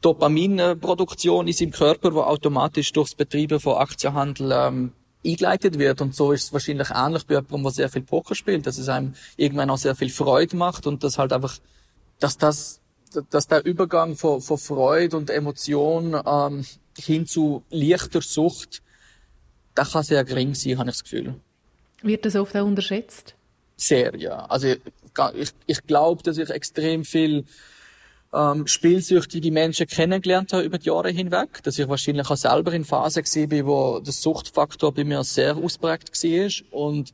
Dopaminproduktion 0.00 1.46
in 1.46 1.52
seinem 1.52 1.70
Körper, 1.70 2.14
wo 2.14 2.22
automatisch 2.22 2.92
durchs 2.92 3.14
Betreiben 3.14 3.60
von 3.60 3.76
Aktienhandel 3.76 4.50
ähm, 4.52 4.92
eingeleitet 5.24 5.78
wird. 5.78 6.00
Und 6.00 6.14
so 6.14 6.32
ist 6.32 6.44
es 6.44 6.52
wahrscheinlich 6.52 6.90
ähnlich 6.90 7.26
bei 7.26 7.34
jemandem, 7.34 7.62
der 7.64 7.72
sehr 7.72 7.88
viel 7.88 8.02
Poker 8.02 8.34
spielt, 8.34 8.66
dass 8.66 8.78
es 8.78 8.88
einem 8.88 9.14
irgendwann 9.36 9.70
auch 9.70 9.78
sehr 9.78 9.94
viel 9.94 10.10
Freude 10.10 10.56
macht 10.56 10.86
und 10.86 11.04
dass 11.04 11.18
halt 11.18 11.32
einfach, 11.32 11.58
dass 12.18 12.38
das, 12.38 12.80
dass 13.30 13.48
der 13.48 13.64
Übergang 13.64 14.16
von, 14.16 14.40
von 14.40 14.58
Freude 14.58 15.16
und 15.16 15.30
Emotion 15.30 16.20
ähm, 16.26 16.64
hin 16.96 17.26
zu 17.26 17.62
leichter 17.70 18.20
Sucht 18.20 18.82
der 19.76 19.84
kann 19.84 20.02
sehr 20.02 20.24
gering 20.24 20.54
sein, 20.54 20.78
habe 20.78 20.90
ich 20.90 20.96
das 20.96 21.04
Gefühl. 21.04 21.34
Wird 22.02 22.24
das 22.24 22.36
oft 22.36 22.56
auch 22.56 22.66
unterschätzt? 22.66 23.34
Sehr, 23.76 24.14
ja. 24.16 24.44
Also 24.46 24.68
ich, 25.34 25.52
ich 25.66 25.82
glaube, 25.86 26.22
dass 26.22 26.38
ich 26.38 26.50
extrem 26.50 27.04
viel 27.04 27.44
ähm, 28.32 28.66
spielsüchtige 28.66 29.50
Menschen 29.50 29.86
kennengelernt 29.86 30.52
habe 30.52 30.62
über 30.64 30.78
die 30.78 30.86
Jahre 30.86 31.10
hinweg, 31.10 31.62
dass 31.62 31.78
ich 31.78 31.88
wahrscheinlich 31.88 32.30
auch 32.30 32.36
selber 32.36 32.72
in 32.72 32.84
Phasen 32.84 33.24
war, 33.24 33.66
wo 33.66 34.00
der 34.00 34.12
Suchtfaktor 34.12 34.94
bei 34.94 35.04
mir 35.04 35.24
sehr 35.24 35.56
ausprägt 35.56 36.10
war 36.22 36.78
und 36.78 37.12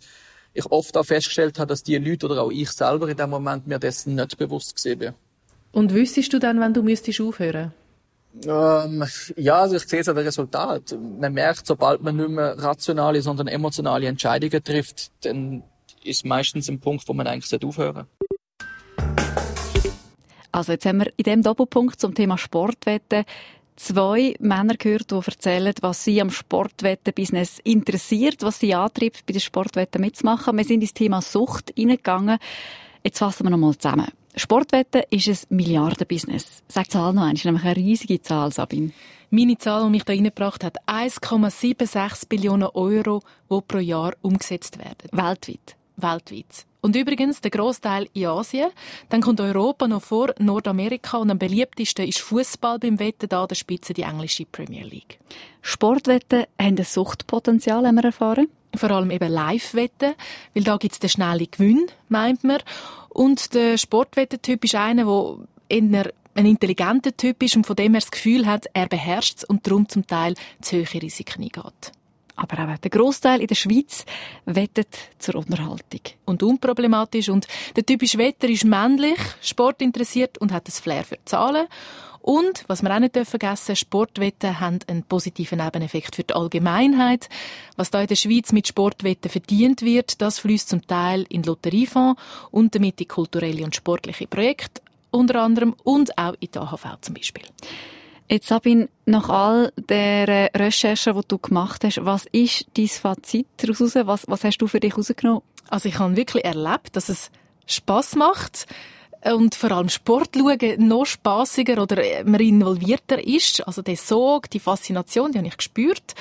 ich 0.53 0.67
oft 0.67 0.97
auch 0.97 1.05
festgestellt 1.05 1.59
habe, 1.59 1.69
dass 1.69 1.83
die 1.83 1.97
Leute 1.97 2.27
oder 2.27 2.43
auch 2.43 2.51
ich 2.51 2.71
selber 2.71 3.09
in 3.09 3.17
dem 3.17 3.31
Moment 3.31 3.67
mir 3.67 3.79
dessen 3.79 4.14
nicht 4.14 4.39
bewusst 4.39 4.85
war. 4.85 5.14
Und 5.73 5.93
wüsstest 5.93 6.33
du 6.33 6.39
dann, 6.39 6.61
wenn 6.61 6.73
du 6.73 6.83
müsstest 6.83 7.21
aufhören? 7.21 7.73
Ähm, 8.47 9.05
ja, 9.37 9.61
also 9.62 9.77
ich 9.77 9.87
sehe 9.87 10.01
es 10.01 10.09
an 10.09 10.17
den 10.17 10.27
Resultat. 10.27 10.97
Man 11.19 11.33
merkt, 11.33 11.67
sobald 11.67 12.03
man 12.03 12.17
nicht 12.17 12.29
mehr 12.29 12.59
rationale, 12.59 13.23
sondern 13.23 13.47
emotionale 13.47 14.07
Entscheidungen 14.07 14.62
trifft, 14.62 15.11
dann 15.23 15.62
ist 16.05 16.25
meistens 16.25 16.69
ein 16.69 16.81
Punkt, 16.81 17.09
wo 17.09 17.14
man 17.14 17.27
eigentlich 17.27 17.62
aufhören 17.62 18.07
Also 20.57 20.73
jetzt 20.73 20.87
haben 20.87 21.01
wir 21.01 21.13
in 21.19 21.25
dem 21.25 21.43
Doppelpunkt 21.43 22.01
zum 22.01 22.15
Thema 22.15 22.39
Sportwetten 22.39 23.27
zwei 23.77 24.35
Männer 24.41 24.77
gehört, 24.79 25.11
die 25.11 25.15
erzählen, 25.17 25.75
was 25.83 26.03
sie 26.03 26.19
am 26.19 26.31
Sportwettenbusiness 26.31 27.59
interessiert, 27.63 28.43
was 28.43 28.61
sie 28.61 28.75
antreibt, 28.75 29.27
bei 29.27 29.35
den 29.35 29.41
Sportwetten 29.43 30.01
mitzumachen. 30.01 30.57
Wir 30.57 30.65
sind 30.65 30.81
ins 30.81 30.95
Thema 30.95 31.21
Sucht 31.21 31.75
hineingegangen. 31.77 32.39
Jetzt 33.05 33.19
fassen 33.19 33.45
wir 33.45 33.51
nochmal 33.51 33.77
zusammen. 33.77 34.07
Sportwetten 34.35 35.03
ist 35.11 35.29
ein 35.29 35.57
Milliardenbusiness. 35.57 36.63
Sag 36.69 36.85
die 36.85 36.91
Zahl 36.93 37.13
noch 37.13 37.31
ist 37.31 37.45
nämlich 37.45 37.65
eine 37.65 37.77
riesige 37.77 38.23
Zahl, 38.23 38.51
Sabine. 38.51 38.93
Meine 39.29 39.59
Zahl, 39.59 39.85
die 39.85 39.91
mich 39.91 40.05
da 40.05 40.15
reingebracht 40.15 40.65
hat, 40.65 40.79
1,76 40.89 42.29
Billionen 42.31 42.69
Euro, 42.73 43.21
die 43.51 43.61
pro 43.69 43.79
Jahr 43.79 44.15
umgesetzt 44.23 44.79
werden. 44.79 45.11
Weltweit? 45.13 45.77
Weltweit. 45.97 46.67
Und 46.81 46.95
übrigens, 46.95 47.41
der 47.41 47.51
Großteil 47.51 48.09
in 48.13 48.27
Asien. 48.27 48.71
Dann 49.09 49.21
kommt 49.21 49.41
Europa 49.41 49.89
noch 49.89 50.03
vor 50.03 50.33
Nordamerika 50.39 51.17
und 51.17 51.31
am 51.31 51.39
beliebtesten 51.39 52.07
ist 52.07 52.21
Fußball 52.21 52.79
beim 52.79 53.01
Wetten 53.01 53.29
da 53.29 53.47
der 53.47 53.57
Spitze 53.57 53.93
die 53.93 54.03
englische 54.03 54.45
Premier 54.45 54.85
League. 54.85 55.19
Sportwetten 55.63 56.45
haben 56.61 56.77
ein 56.79 56.85
Suchtpotenzial, 56.85 57.87
haben 57.87 57.97
wir 57.97 58.05
erfahren. 58.05 58.49
Vor 58.77 58.91
allem 58.91 59.11
eben 59.11 59.33
Live-Wetten, 59.33 60.15
weil 60.55 60.63
da 60.63 60.77
gibt 60.77 60.93
es 60.93 61.01
den 61.01 61.11
schnellen 61.11 61.49
Gewinn, 61.51 61.87
meint 62.09 62.45
man. 62.45 62.61
Und 63.09 63.55
der 63.55 63.79
Sportwettentyp 63.79 64.65
ist 64.65 64.75
einer, 64.75 65.07
der 65.07 65.79
eher 65.81 66.13
ein 66.35 66.47
intelligenter 66.47 67.17
Typ 67.17 67.43
ist 67.43 67.57
und 67.57 67.67
von 67.67 67.75
dem 67.75 67.95
er 67.95 68.01
das 68.01 68.11
Gefühl 68.11 68.47
hat, 68.47 68.67
er 68.75 68.87
beherrscht 68.87 69.39
es 69.39 69.45
und 69.45 69.67
darum 69.67 69.89
zum 69.89 70.07
Teil 70.07 70.35
zu 70.61 70.77
hohe 70.77 71.03
Risiken 71.03 71.43
eingeht. 71.43 71.93
Aber 72.37 72.68
auch 72.68 72.78
der 72.78 72.91
Großteil 72.91 73.41
in 73.41 73.47
der 73.47 73.55
Schweiz 73.55 74.05
wettet 74.45 74.95
zur 75.18 75.37
Unterhaltung. 75.37 76.01
Und 76.26 76.43
unproblematisch. 76.43 77.30
Und 77.30 77.49
der 77.74 77.84
typische 77.84 78.18
Wetter 78.18 78.49
ist 78.49 78.64
männlich, 78.64 79.18
sportinteressiert 79.41 80.39
und 80.39 80.53
hat 80.53 80.68
das 80.68 80.78
Flair 80.78 81.05
für 81.05 81.18
Zahlen. 81.24 81.66
Und, 82.20 82.64
was 82.66 82.82
wir 82.82 82.93
auch 82.93 82.99
nicht 82.99 83.16
vergessen 83.16 83.76
Sportwetten 83.76 84.59
haben 84.59 84.80
einen 84.89 85.05
positiven 85.05 85.59
Nebeneffekt 85.59 86.16
für 86.16 86.24
die 86.24 86.34
Allgemeinheit. 86.34 87.28
Was 87.76 87.93
da 87.93 88.01
in 88.01 88.09
der 88.09 88.16
Schweiz 88.16 88.51
mit 88.53 88.66
Sportwetten 88.66 89.30
verdient 89.30 89.80
wird, 89.82 90.20
das 90.20 90.41
fließt 90.41 90.68
zum 90.68 90.84
Teil 90.89 91.24
in 91.28 91.43
den 91.43 91.45
Lotteriefonds 91.45 92.20
und 92.51 92.74
damit 92.74 93.01
in 93.01 93.07
kulturelle 93.07 93.64
und 93.64 93.76
sportliche 93.76 94.26
Projekte 94.26 94.82
unter 95.12 95.41
anderem 95.41 95.76
und 95.84 96.18
auch 96.18 96.34
in 96.41 96.51
der 96.51 96.62
AHV 96.62 97.01
zum 97.01 97.14
Beispiel. 97.14 97.45
Jetzt, 98.29 98.49
Sabine, 98.49 98.89
nach 99.05 99.29
all 99.29 99.72
der 99.77 100.51
Recherchen, 100.55 101.14
die 101.14 101.29
du 101.29 101.39
gemacht 101.39 101.85
hast, 101.85 102.05
was 102.05 102.27
ist 102.33 102.66
dein 102.77 102.89
Fazit 102.89 103.47
daraus? 103.59 103.95
Was, 103.95 104.24
was 104.27 104.43
hast 104.43 104.59
du 104.59 104.66
für 104.66 104.81
dich 104.81 104.93
herausgenommen? 104.93 105.43
Also 105.68 105.89
ich 105.89 105.99
habe 105.99 106.16
wirklich 106.16 106.45
erlebt, 106.45 106.97
dass 106.97 107.09
es 107.09 107.31
Spass 107.66 108.16
macht 108.16 108.66
und 109.24 109.55
vor 109.55 109.70
allem 109.72 109.89
Sport 109.89 110.31
schauen 110.37 110.89
noch 110.89 111.07
spaßiger 111.07 111.81
oder 111.81 112.03
man 112.24 112.41
involvierter 112.41 113.24
ist. 113.24 113.66
Also 113.66 113.83
der 113.83 113.97
Sog, 113.97 114.51
die 114.51 114.61
Faszination, 114.61 115.33
die 115.33 115.39
habe 115.39 115.49
ich 115.49 115.57
gespürt. 115.57 116.14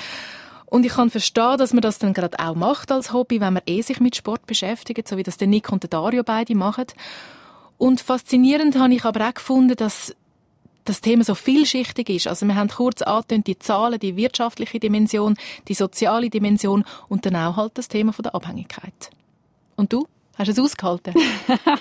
Und 0.66 0.84
ich 0.84 0.92
kann 0.92 1.10
verstehen, 1.10 1.58
dass 1.58 1.72
man 1.72 1.80
das 1.80 1.98
dann 1.98 2.12
gerade 2.12 2.38
auch 2.38 2.54
macht 2.54 2.90
als 2.90 3.12
Hobby, 3.12 3.40
wenn 3.40 3.52
man 3.52 3.62
eh 3.66 3.82
sich 3.82 4.00
mit 4.00 4.16
Sport 4.16 4.46
beschäftigt, 4.46 5.06
so 5.06 5.16
wie 5.16 5.22
das 5.22 5.36
der 5.36 5.48
Nick 5.48 5.70
und 5.70 5.82
der 5.82 5.90
Dario 5.90 6.22
beide 6.24 6.54
machen. 6.54 6.86
Und 7.78 8.00
faszinierend 8.00 8.76
habe 8.76 8.94
ich 8.94 9.04
aber 9.04 9.28
auch 9.28 9.34
gefunden, 9.34 9.76
dass 9.76 10.14
das 10.88 11.00
Thema 11.00 11.24
so 11.24 11.34
vielschichtig 11.34 12.08
ist. 12.08 12.28
Also 12.28 12.46
wir 12.46 12.54
haben 12.54 12.68
kurz 12.68 13.02
angetönt, 13.02 13.46
die 13.46 13.58
Zahlen, 13.58 13.98
die 13.98 14.16
wirtschaftliche 14.16 14.80
Dimension, 14.80 15.36
die 15.68 15.74
soziale 15.74 16.30
Dimension 16.30 16.84
und 17.08 17.26
dann 17.26 17.36
auch 17.36 17.56
halt 17.56 17.76
das 17.78 17.88
Thema 17.88 18.12
von 18.12 18.22
der 18.22 18.34
Abhängigkeit. 18.34 19.10
Und 19.76 19.92
du? 19.92 20.06
Hast 20.38 20.48
du 20.48 20.52
es 20.52 20.58
ausgehalten? 20.58 21.14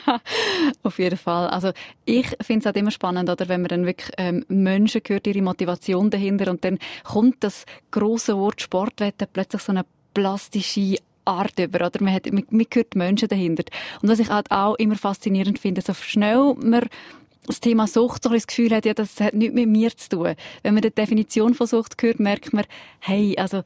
Auf 0.84 0.98
jeden 0.98 1.18
Fall. 1.18 1.48
Also 1.50 1.72
ich 2.06 2.28
finde 2.42 2.60
es 2.60 2.66
halt 2.66 2.78
immer 2.78 2.92
spannend, 2.92 3.30
oder, 3.30 3.50
wenn 3.50 3.62
man 3.62 3.68
dann 3.68 3.86
wirklich 3.86 4.12
ähm, 4.18 4.46
Menschen 4.48 5.02
hört, 5.06 5.28
ihre 5.28 5.42
Motivation 5.42 6.10
dahinter 6.10 6.50
und 6.50 6.64
dann 6.64 6.80
kommt 7.04 7.44
das 7.44 7.66
große 7.92 8.38
Wort 8.38 8.62
Sportwetten 8.62 9.28
plötzlich 9.32 9.62
so 9.62 9.74
eine 9.74 9.86
plastische 10.14 10.96
Art 11.26 11.60
über, 11.60 11.86
oder? 11.86 12.02
Man, 12.02 12.14
hat, 12.14 12.32
man, 12.32 12.46
man 12.50 12.66
hört 12.74 12.96
Menschen 12.96 13.28
dahinter. 13.28 13.64
Und 14.02 14.08
was 14.08 14.20
ich 14.20 14.30
halt 14.30 14.50
auch 14.52 14.76
immer 14.76 14.96
faszinierend 14.96 15.60
finde, 15.60 15.82
so 15.82 15.94
schnell 15.94 16.56
man 16.58 16.88
das 17.48 17.60
Thema 17.60 17.88
Sucht 17.88 18.24
so 18.24 18.30
das 18.30 18.48
Gefühl 18.48 18.72
hat, 18.76 18.86
ja, 18.86 18.94
das 18.94 19.20
hat 19.20 19.34
nichts 19.34 19.56
mit 19.56 19.70
mir 19.70 19.96
zu 19.96 20.10
tun. 20.10 20.36
Wenn 20.64 20.74
man 20.74 20.82
die 20.82 20.92
Definition 20.92 21.54
von 21.54 21.68
Sucht 21.68 22.02
hört, 22.02 22.20
merkt 22.20 22.54
man, 22.54 22.66
hey, 23.00 23.36
also, 23.38 23.64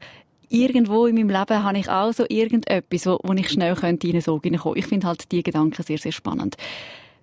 irgendwo 0.50 1.06
in 1.06 1.14
meinem 1.14 1.30
Leben 1.30 1.62
habe 1.62 1.78
ich 1.78 1.88
auch 1.88 2.12
so 2.12 2.24
irgendetwas, 2.28 3.06
wo, 3.06 3.18
wo 3.22 3.32
ich 3.32 3.48
schnell 3.48 3.74
könnte 3.74 4.08
in 4.08 4.14
eine 4.14 4.22
Sorge 4.22 4.48
hineinkommen. 4.48 4.78
Ich 4.78 4.86
finde 4.86 5.06
halt 5.06 5.30
die 5.32 5.42
Gedanken 5.42 5.82
sehr, 5.82 5.98
sehr 5.98 6.12
spannend. 6.12 6.56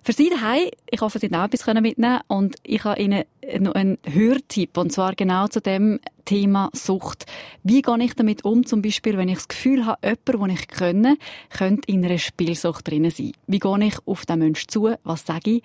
Für 0.02 0.12
Sie 0.12 0.30
daheim, 0.30 0.68
ich 0.90 1.00
hoffe, 1.02 1.18
Sie 1.18 1.26
haben 1.26 1.34
auch 1.34 1.44
etwas 1.44 1.66
mitnehmen 1.82 2.20
und 2.28 2.56
ich 2.62 2.82
habe 2.84 3.00
Ihnen 3.00 3.24
noch 3.58 3.74
einen 3.74 3.98
Hörtipp, 4.06 4.78
und 4.78 4.90
zwar 4.90 5.14
genau 5.14 5.48
zu 5.48 5.60
dem 5.60 6.00
Thema 6.24 6.70
Sucht. 6.72 7.26
Wie 7.62 7.82
gehe 7.82 8.02
ich 8.02 8.14
damit 8.14 8.44
um, 8.44 8.64
zum 8.64 8.80
Beispiel, 8.80 9.18
wenn 9.18 9.28
ich 9.28 9.36
das 9.36 9.48
Gefühl 9.48 9.84
habe, 9.84 9.98
jemand, 10.02 10.50
den 10.50 10.56
ich 10.56 10.68
kenne, 10.68 11.18
könnte 11.50 11.92
in 11.92 12.04
einer 12.04 12.16
Spielsucht 12.16 12.88
drin 12.88 13.10
sein? 13.10 13.32
Wie 13.46 13.58
gehe 13.58 13.84
ich 13.84 13.96
auf 14.06 14.24
den 14.24 14.38
Menschen 14.38 14.68
zu? 14.68 14.94
Was 15.04 15.26
sage 15.26 15.50
ich? 15.56 15.62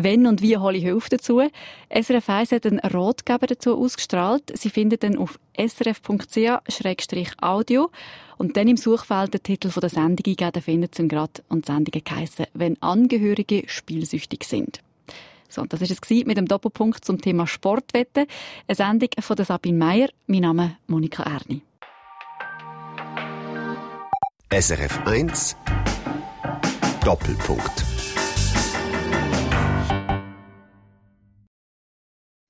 Wenn 0.00 0.28
und 0.28 0.42
wie 0.42 0.56
hole 0.56 0.78
ich 0.78 0.84
Hilfe 0.84 1.08
dazu? 1.10 1.42
SRF 1.90 2.28
1 2.28 2.52
hat 2.52 2.64
einen 2.66 2.78
Ratgeber 2.78 3.48
dazu 3.48 3.76
ausgestrahlt. 3.76 4.56
Sie 4.56 4.70
finden 4.70 5.00
den 5.00 5.18
auf 5.18 5.40
srf.ch-audio 5.58 6.20
und 8.36 8.56
dann 8.56 8.68
im 8.68 8.76
Suchfeld 8.76 9.34
den 9.34 9.42
Titel 9.42 9.70
der 9.70 9.88
Sendung 9.88 10.24
eingeben, 10.24 10.52
dann 10.52 10.62
finden 10.62 10.88
Sie 10.92 11.02
ihn 11.02 11.08
gerade 11.08 11.42
und 11.48 11.66
die 11.66 11.72
Sendung 11.72 12.00
heissen, 12.10 12.46
wenn 12.54 12.80
Angehörige 12.80 13.64
spielsüchtig 13.66 14.44
sind. 14.44 14.82
So, 15.48 15.64
das 15.64 15.80
ist 15.80 15.90
es 15.90 16.00
mit 16.26 16.36
dem 16.36 16.46
Doppelpunkt 16.46 17.04
zum 17.04 17.20
Thema 17.20 17.48
Sportwetten. 17.48 18.26
Eine 18.68 18.76
Sendung 18.76 19.08
von 19.18 19.36
Sabine 19.44 19.78
Meyer. 19.78 20.10
Mein 20.28 20.42
Name 20.42 20.64
ist 20.66 20.76
Monika 20.86 21.24
Erni. 21.24 21.62
SRF 24.52 25.04
1 25.06 25.56
Doppelpunkt 27.04 27.87